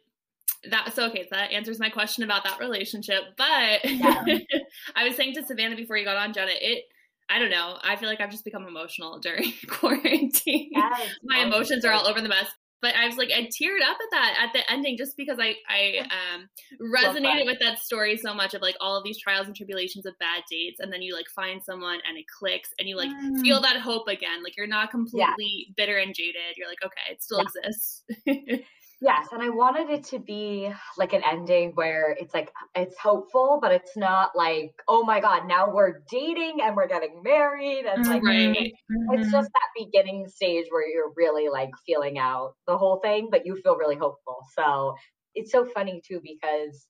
that 0.71 0.93
so 0.93 1.07
okay, 1.07 1.23
so 1.23 1.29
that 1.35 1.51
answers 1.51 1.79
my 1.79 1.89
question 1.89 2.23
about 2.23 2.43
that 2.45 2.59
relationship. 2.59 3.21
But 3.37 3.83
Yeah. 3.83 4.23
I 4.95 5.03
was 5.07 5.15
saying 5.17 5.33
to 5.35 5.45
Savannah 5.45 5.75
before 5.75 5.97
you 5.97 6.05
got 6.05 6.15
on, 6.17 6.33
Jenna, 6.33 6.51
it 6.53 6.85
I 7.29 7.39
don't 7.39 7.49
know. 7.51 7.77
I 7.83 7.95
feel 7.95 8.09
like 8.09 8.21
I've 8.21 8.29
just 8.31 8.43
become 8.45 8.67
emotional 8.67 9.19
during 9.19 9.51
quarantine. 9.67 10.69
Yes. 10.71 11.09
my 11.23 11.39
emotions 11.39 11.83
are 11.85 11.91
all 11.91 12.07
over 12.07 12.21
the 12.21 12.29
mess. 12.29 12.47
But 12.83 12.93
I 12.95 13.07
was 13.07 13.15
like, 13.17 13.31
I 13.31 13.43
teared 13.45 13.81
up 13.81 13.97
at 13.99 14.11
that 14.11 14.37
at 14.43 14.53
the 14.53 14.69
ending 14.71 14.97
just 14.97 15.15
because 15.17 15.39
I 15.39 15.55
I 15.67 16.05
um, 16.35 16.49
resonated 16.79 17.45
with 17.45 17.57
that 17.61 17.79
story 17.79 18.17
so 18.17 18.33
much 18.33 18.53
of 18.53 18.61
like 18.61 18.75
all 18.81 18.97
of 18.97 19.03
these 19.05 19.17
trials 19.17 19.47
and 19.47 19.55
tribulations 19.55 20.05
of 20.05 20.13
bad 20.19 20.43
dates, 20.51 20.79
and 20.81 20.91
then 20.91 21.01
you 21.01 21.15
like 21.15 21.29
find 21.33 21.63
someone 21.63 21.99
and 22.07 22.17
it 22.17 22.25
clicks, 22.27 22.69
and 22.77 22.87
you 22.87 22.97
like 22.97 23.09
Mm. 23.09 23.39
feel 23.41 23.61
that 23.61 23.79
hope 23.79 24.07
again. 24.07 24.43
Like 24.43 24.57
you're 24.57 24.67
not 24.67 24.91
completely 24.91 25.73
bitter 25.77 25.97
and 25.97 26.13
jaded. 26.13 26.57
You're 26.57 26.67
like, 26.67 26.83
okay, 26.83 27.11
it 27.13 27.23
still 27.23 27.39
Yeah. 27.39 27.45
exists. 27.45 28.03
Yes, 29.03 29.27
and 29.33 29.43
I 29.43 29.49
wanted 29.49 29.89
it 29.89 30.05
to 30.05 30.19
be 30.19 30.71
like 30.97 31.11
an 31.11 31.23
ending 31.29 31.71
where 31.75 32.15
it's 32.17 32.33
like 32.33 32.49
it's 32.73 32.97
hopeful, 32.97 33.59
but 33.61 33.73
it's 33.73 33.97
not 33.97 34.31
like, 34.33 34.71
oh 34.87 35.03
my 35.03 35.19
god, 35.19 35.45
now 35.45 35.69
we're 35.69 35.99
dating 36.09 36.59
and 36.63 36.73
we're 36.73 36.87
getting 36.87 37.21
married 37.21 37.83
and 37.85 38.07
like 38.07 38.23
Right. 38.23 38.55
it's 38.55 38.77
mm-hmm. 38.89 39.29
just 39.29 39.49
that 39.51 39.85
beginning 39.85 40.29
stage 40.29 40.67
where 40.69 40.87
you're 40.87 41.11
really 41.17 41.49
like 41.49 41.71
feeling 41.85 42.17
out 42.17 42.53
the 42.65 42.77
whole 42.77 43.01
thing, 43.03 43.27
but 43.29 43.45
you 43.45 43.59
feel 43.61 43.75
really 43.75 43.97
hopeful. 43.97 44.37
So 44.57 44.95
it's 45.35 45.51
so 45.51 45.65
funny 45.65 46.01
too 46.07 46.21
because 46.23 46.87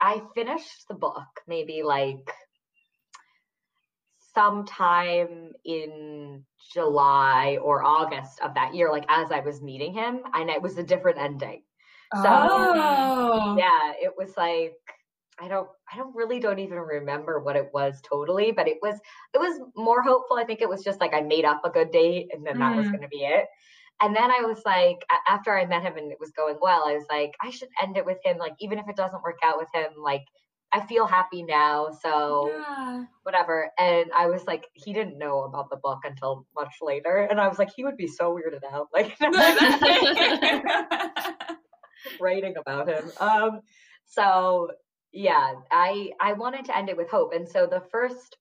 I 0.00 0.22
finished 0.34 0.88
the 0.88 0.94
book 0.94 1.28
maybe 1.46 1.84
like 1.84 2.32
sometime 4.34 5.52
in 5.64 6.44
July 6.72 7.58
or 7.62 7.84
August 7.84 8.40
of 8.40 8.54
that 8.54 8.74
year, 8.74 8.90
like 8.90 9.06
as 9.08 9.30
I 9.32 9.40
was 9.40 9.62
meeting 9.62 9.94
him, 9.94 10.22
and 10.34 10.50
it 10.50 10.62
was 10.62 10.78
a 10.78 10.82
different 10.82 11.18
ending. 11.18 11.62
So 12.14 12.30
oh. 12.30 13.56
yeah, 13.58 13.92
it 14.00 14.12
was 14.16 14.36
like 14.36 14.74
I 15.40 15.48
don't 15.48 15.68
I 15.92 15.96
don't 15.96 16.14
really 16.14 16.38
don't 16.40 16.58
even 16.60 16.78
remember 16.78 17.40
what 17.40 17.56
it 17.56 17.70
was 17.74 18.00
totally, 18.02 18.52
but 18.52 18.68
it 18.68 18.78
was 18.82 19.00
it 19.34 19.38
was 19.38 19.60
more 19.76 20.02
hopeful. 20.02 20.36
I 20.36 20.44
think 20.44 20.60
it 20.62 20.68
was 20.68 20.84
just 20.84 21.00
like 21.00 21.14
I 21.14 21.20
made 21.22 21.44
up 21.44 21.62
a 21.64 21.70
good 21.70 21.90
date 21.90 22.28
and 22.32 22.46
then 22.46 22.58
that 22.58 22.76
was 22.76 22.86
Mm. 22.86 22.92
going 22.92 23.02
to 23.02 23.08
be 23.08 23.24
it. 23.24 23.46
And 24.00 24.14
then 24.14 24.30
I 24.30 24.40
was 24.42 24.62
like 24.64 24.98
after 25.28 25.56
I 25.56 25.66
met 25.66 25.82
him 25.82 25.96
and 25.96 26.12
it 26.12 26.18
was 26.20 26.32
going 26.32 26.56
well, 26.60 26.84
I 26.86 26.94
was 26.94 27.06
like 27.10 27.34
I 27.42 27.50
should 27.50 27.68
end 27.82 27.96
it 27.96 28.06
with 28.06 28.18
him 28.24 28.38
like 28.38 28.54
even 28.60 28.78
if 28.78 28.88
it 28.88 28.96
doesn't 28.96 29.22
work 29.22 29.38
out 29.44 29.58
with 29.58 29.68
him 29.74 29.92
like 29.98 30.24
I 30.74 30.84
feel 30.86 31.06
happy 31.06 31.42
now, 31.44 31.88
so 32.02 32.50
Yeah. 32.52 33.04
whatever. 33.22 33.70
And 33.78 34.10
I 34.12 34.26
was 34.26 34.44
like 34.46 34.66
he 34.74 34.92
didn't 34.92 35.16
know 35.18 35.44
about 35.44 35.70
the 35.70 35.76
book 35.76 36.00
until 36.04 36.46
much 36.54 36.74
later 36.82 37.26
and 37.30 37.40
I 37.40 37.48
was 37.48 37.58
like 37.58 37.70
he 37.74 37.84
would 37.84 37.96
be 37.96 38.08
so 38.08 38.36
weirded 38.36 38.64
out 38.70 38.88
like 38.92 39.16
writing 42.20 42.54
about 42.56 42.88
him. 42.88 43.10
Um, 43.18 43.60
so 44.06 44.70
yeah, 45.12 45.54
I 45.70 46.10
I 46.20 46.32
wanted 46.32 46.64
to 46.66 46.76
end 46.76 46.88
it 46.88 46.96
with 46.96 47.08
hope, 47.08 47.32
and 47.32 47.48
so 47.48 47.66
the 47.66 47.82
first 47.92 48.36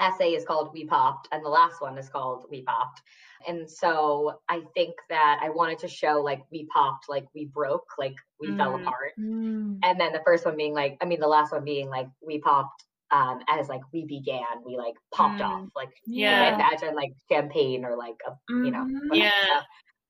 essay 0.00 0.34
is 0.34 0.44
called 0.44 0.72
"We 0.72 0.86
Popped," 0.86 1.28
and 1.32 1.44
the 1.44 1.48
last 1.50 1.80
one 1.80 1.98
is 1.98 2.08
called 2.08 2.46
"We 2.50 2.62
Popped." 2.62 3.02
And 3.46 3.70
so 3.70 4.40
I 4.48 4.62
think 4.74 4.94
that 5.08 5.40
I 5.42 5.50
wanted 5.50 5.78
to 5.80 5.88
show 5.88 6.20
like 6.22 6.42
we 6.50 6.66
popped, 6.66 7.08
like 7.08 7.26
we 7.34 7.46
broke, 7.46 7.86
like 7.98 8.16
we 8.40 8.54
fell 8.56 8.74
Mm. 8.74 8.84
apart, 8.84 9.12
Mm. 9.18 9.80
and 9.82 10.00
then 10.00 10.12
the 10.12 10.22
first 10.24 10.44
one 10.46 10.56
being 10.56 10.74
like, 10.74 10.98
I 11.00 11.06
mean, 11.06 11.20
the 11.20 11.28
last 11.28 11.52
one 11.52 11.64
being 11.64 11.88
like 11.90 12.08
we 12.26 12.40
popped. 12.40 12.84
Um, 13.10 13.40
as 13.48 13.68
like 13.68 13.82
we 13.92 14.04
began, 14.06 14.64
we 14.66 14.76
like 14.76 14.94
popped 15.14 15.40
Mm. 15.40 15.42
off, 15.42 15.62
like 15.76 15.90
Yeah. 16.06 16.54
Imagine 16.54 16.94
like 16.94 17.12
champagne 17.30 17.84
or 17.84 17.96
like 17.96 18.16
a 18.26 18.32
you 18.62 18.70
know 18.72 18.86
Mhm. 18.90 19.08
Yeah. 19.14 19.30
So, 19.48 19.60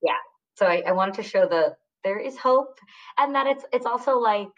yeah 0.02 0.16
so 0.56 0.66
I, 0.66 0.82
I 0.86 0.92
wanted 0.92 1.14
to 1.14 1.22
show 1.22 1.46
the 1.48 1.76
there 2.04 2.18
is 2.18 2.38
hope 2.38 2.78
and 3.18 3.34
that 3.34 3.46
it's 3.46 3.64
it's 3.72 3.86
also 3.86 4.18
like 4.18 4.50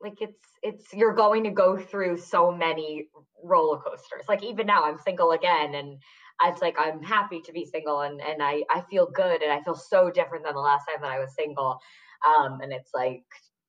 like 0.00 0.20
it's 0.20 0.48
it's 0.62 0.92
you're 0.92 1.14
going 1.14 1.44
to 1.44 1.50
go 1.50 1.76
through 1.76 2.16
so 2.16 2.52
many 2.52 3.06
roller 3.42 3.78
coasters 3.78 4.24
like 4.28 4.42
even 4.42 4.66
now 4.66 4.84
i'm 4.84 4.98
single 4.98 5.32
again 5.32 5.74
and 5.74 5.98
it's 6.44 6.62
like 6.62 6.76
i'm 6.78 7.02
happy 7.02 7.40
to 7.40 7.52
be 7.52 7.64
single 7.64 8.00
and 8.00 8.20
and 8.20 8.42
i 8.42 8.62
i 8.70 8.82
feel 8.90 9.08
good 9.10 9.42
and 9.42 9.52
i 9.52 9.60
feel 9.62 9.74
so 9.74 10.10
different 10.10 10.44
than 10.44 10.54
the 10.54 10.60
last 10.60 10.84
time 10.86 11.00
that 11.00 11.10
i 11.10 11.18
was 11.18 11.34
single 11.34 11.78
um 12.26 12.60
and 12.60 12.72
it's 12.72 12.90
like 12.94 13.24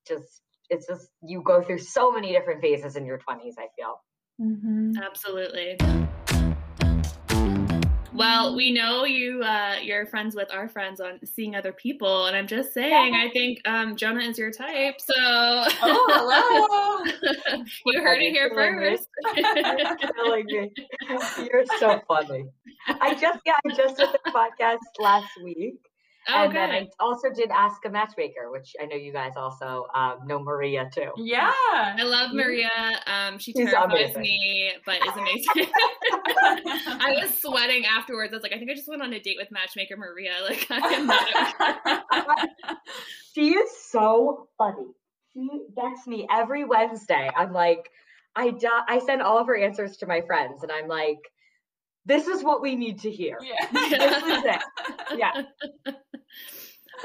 just 0.07 0.41
it's 0.69 0.88
just 0.88 1.09
you 1.23 1.41
go 1.41 1.61
through 1.61 1.80
so 1.80 2.11
many 2.11 2.32
different 2.32 2.61
phases 2.61 2.95
in 2.95 3.05
your 3.05 3.17
20s 3.17 3.53
i 3.57 3.67
feel 3.75 4.01
mm-hmm. 4.39 4.91
Absolutely. 5.01 5.77
Well, 8.20 8.53
we 8.53 8.74
know 8.74 9.05
you 9.05 9.41
uh, 9.41 9.76
you're 9.82 10.05
friends 10.05 10.36
with 10.36 10.51
our 10.51 10.67
friends 10.67 10.99
on 10.99 11.26
seeing 11.26 11.55
other 11.55 11.72
people, 11.72 12.26
and 12.26 12.36
I'm 12.36 12.47
just 12.47 12.74
saying, 12.74 13.15
I 13.15 13.30
think 13.30 13.61
um, 13.65 13.95
Jonah 13.95 14.20
is 14.20 14.38
your 14.38 14.51
type. 14.51 14.99
So 14.99 15.13
Oh, 15.17 16.05
hello. 16.11 17.63
you 17.86 18.01
heard 18.01 18.22
it 18.22 18.32
here 18.32 18.51
first. 18.53 19.07
You're 21.49 21.63
so 21.80 22.01
funny. 22.09 22.43
I 22.99 23.13
just 23.15 23.39
yeah, 23.45 23.53
I 23.65 23.74
just 23.74 23.95
did 23.95 24.09
the 24.11 24.32
podcast 24.32 24.80
last 24.99 25.30
week. 25.41 25.80
Oh, 26.36 26.43
and 26.45 26.55
then. 26.55 26.69
I 26.71 26.88
also 26.99 27.30
did 27.30 27.49
Ask 27.51 27.84
a 27.86 27.89
Matchmaker, 27.89 28.51
which 28.51 28.75
I 28.82 28.86
know 28.86 28.95
you 28.95 29.11
guys 29.13 29.34
also 29.36 29.86
um, 29.95 30.19
know 30.25 30.39
Maria 30.39 30.89
too. 30.93 31.11
Yeah. 31.17 31.51
I 31.63 32.03
love 32.03 32.34
Maria. 32.34 32.69
Um, 33.07 33.38
she 33.39 33.53
She's 33.53 33.69
terrifies 33.69 34.15
amazing. 34.15 34.21
me, 34.21 34.71
but 34.86 34.95
is 34.95 35.17
amazing. 35.17 35.73
I 37.01 37.19
was 37.21 37.39
sweating 37.41 37.86
afterwards. 37.86 38.34
I 38.34 38.38
was 38.38 38.43
like, 38.43 38.53
I 38.53 38.57
think 38.57 38.71
I 38.71 38.75
just 38.75 38.88
went 38.88 39.01
on 39.01 39.13
a 39.13 39.19
date 39.19 39.38
with 39.38 39.49
matchmaker 39.51 39.97
Maria. 39.97 40.32
Like, 40.49 40.65
I 40.69 40.77
am 40.77 41.05
not. 41.07 42.49
She 43.36 43.51
is 43.51 43.69
so 43.89 44.47
funny. 44.57 44.88
She 45.34 45.47
gets 45.75 46.07
me 46.07 46.27
every 46.32 46.65
Wednesday. 46.65 47.30
I'm 47.36 47.53
like, 47.53 47.89
I 48.36 48.51
di- 48.51 48.84
I 48.88 48.99
send 48.99 49.21
all 49.21 49.38
of 49.38 49.47
her 49.47 49.57
answers 49.57 49.97
to 49.97 50.07
my 50.07 50.21
friends, 50.21 50.63
and 50.63 50.71
I'm 50.71 50.88
like, 50.88 51.19
this 52.05 52.27
is 52.27 52.43
what 52.43 52.61
we 52.61 52.75
need 52.75 52.99
to 53.01 53.11
hear. 53.11 53.37
yeah. 53.41 53.67
This 53.71 54.23
is 54.23 54.43
it. 54.45 54.61
Yeah. 55.17 55.43
So 55.85 55.93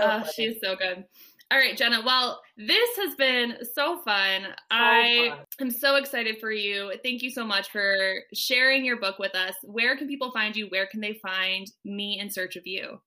Oh, 0.01 0.07
funny. 0.21 0.29
she's 0.35 0.57
so 0.63 0.75
good. 0.77 1.05
All 1.51 1.59
right, 1.59 1.77
Jenna. 1.77 2.01
Well, 2.05 2.41
this 2.57 2.97
has 2.97 3.15
been 3.15 3.59
so 3.75 4.01
fun. 4.03 4.47
I 4.71 5.29
fun. 5.31 5.69
am 5.69 5.71
so 5.71 5.97
excited 5.97 6.39
for 6.41 6.51
you. 6.51 6.93
Thank 7.05 7.23
you 7.23 7.31
so 7.31 7.45
much 7.45 7.71
for 7.71 7.95
sharing 8.33 8.85
your 8.85 8.99
book 8.99 9.19
with 9.21 9.35
us. 9.37 9.55
Where 9.63 9.97
can 9.97 10.09
people 10.09 10.33
find 10.33 10.57
you? 10.57 10.67
Where 10.69 10.87
can 10.87 11.01
they 11.01 11.15
find 11.23 11.67
me 11.85 12.19
in 12.19 12.31
search 12.31 12.57
of 12.57 12.67
you? 12.67 12.99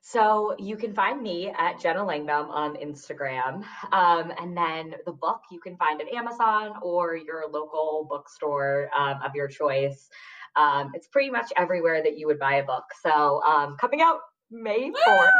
So 0.00 0.54
you 0.58 0.76
can 0.76 0.94
find 0.94 1.20
me 1.20 1.52
at 1.56 1.80
Jenna 1.80 2.00
Langbaum 2.00 2.48
on 2.48 2.76
Instagram. 2.76 3.64
Um, 3.92 4.32
and 4.40 4.56
then 4.56 4.94
the 5.04 5.12
book 5.12 5.40
you 5.50 5.60
can 5.60 5.76
find 5.76 6.00
at 6.00 6.08
Amazon 6.12 6.74
or 6.80 7.16
your 7.16 7.44
local 7.50 8.06
bookstore 8.08 8.88
um, 8.96 9.18
of 9.24 9.34
your 9.34 9.48
choice. 9.48 10.08
Um, 10.56 10.90
it's 10.94 11.06
pretty 11.08 11.30
much 11.30 11.52
everywhere 11.56 12.02
that 12.02 12.16
you 12.18 12.26
would 12.26 12.38
buy 12.38 12.54
a 12.56 12.64
book. 12.64 12.84
So 13.02 13.42
um, 13.44 13.76
coming 13.80 14.00
out 14.00 14.18
May 14.50 14.90
4th. 14.90 15.30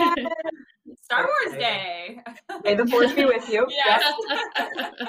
Woo! 0.00 0.08
Star 1.02 1.26
Wars 1.44 1.56
Day. 1.58 2.20
May 2.64 2.74
the 2.74 2.86
force 2.86 3.12
be 3.12 3.24
with 3.24 3.48
you. 3.48 3.66
Yes. 3.70 4.12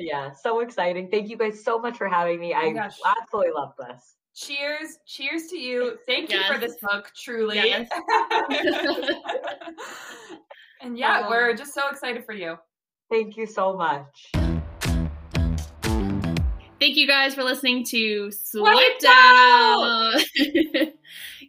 Yeah, 0.00 0.30
so 0.32 0.60
exciting. 0.60 1.08
Thank 1.10 1.28
you 1.28 1.36
guys 1.36 1.64
so 1.64 1.80
much 1.80 1.96
for 1.98 2.08
having 2.08 2.38
me. 2.38 2.54
Oh 2.54 2.58
I 2.58 2.72
gosh. 2.72 2.94
absolutely 3.20 3.50
love 3.52 3.72
this. 3.78 4.14
Cheers. 4.32 4.98
Cheers 5.06 5.48
to 5.48 5.58
you. 5.58 5.98
Thank 6.06 6.30
you 6.30 6.40
for 6.44 6.56
this 6.56 6.76
book, 6.80 7.10
truly. 7.20 7.56
Yes. 7.56 7.88
and 10.80 10.96
yeah, 10.96 11.22
Um, 11.22 11.30
we're 11.30 11.52
just 11.54 11.74
so 11.74 11.88
excited 11.90 12.24
for 12.24 12.32
you. 12.32 12.56
Thank 13.10 13.36
you 13.36 13.44
so 13.46 13.76
much. 13.76 14.30
Thank 16.80 16.96
you 16.96 17.06
guys 17.08 17.34
for 17.34 17.42
listening 17.42 17.84
to 17.86 18.30
Swiped 18.30 19.02
Swiped 19.02 19.04
Out. 19.08 20.20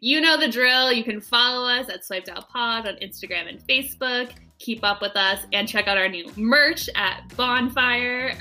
you 0.02 0.22
know 0.22 0.40
the 0.40 0.48
drill. 0.50 0.92
You 0.92 1.04
can 1.04 1.22
follow 1.22 1.70
us 1.70 1.88
at 1.90 2.04
Swiped 2.04 2.30
Out 2.30 2.50
Pod 2.50 2.88
on 2.88 2.96
Instagram 2.96 3.48
and 3.48 3.60
Facebook. 3.60 4.32
Keep 4.58 4.84
up 4.84 5.02
with 5.02 5.16
us 5.16 5.40
and 5.54 5.68
check 5.70 5.88
out 5.88 5.98
our 5.98 6.10
new 6.10 6.30
merch 6.36 6.90
at 6.96 7.24
bonfire.com, 7.38 8.34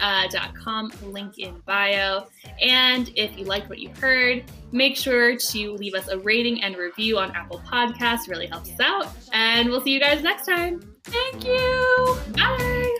link 1.02 1.38
in 1.38 1.60
bio. 1.64 2.26
And 2.60 3.12
if 3.14 3.38
you 3.38 3.44
liked 3.44 3.68
what 3.68 3.78
you 3.78 3.90
heard, 4.00 4.42
make 4.72 4.96
sure 4.96 5.36
to 5.36 5.72
leave 5.74 5.94
us 5.94 6.08
a 6.08 6.18
rating 6.18 6.62
and 6.62 6.76
review 6.76 7.18
on 7.18 7.30
Apple 7.36 7.62
Podcasts. 7.70 8.28
Really 8.28 8.46
helps 8.46 8.70
us 8.70 8.80
out. 8.80 9.06
And 9.32 9.68
we'll 9.68 9.82
see 9.82 9.92
you 9.92 10.00
guys 10.00 10.22
next 10.22 10.46
time. 10.46 10.80
Thank 11.04 11.44
you. 11.46 12.16
Bye. 12.32 12.96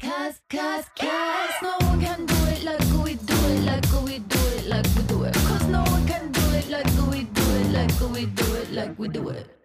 Cause, 0.00 0.40
cause, 0.50 0.84
cause 0.98 1.50
no 1.62 1.78
can 7.98 8.12
we 8.12 8.26
do 8.26 8.54
it, 8.54 8.72
like 8.72 8.98
we 8.98 9.08
do 9.08 9.30
it. 9.30 9.55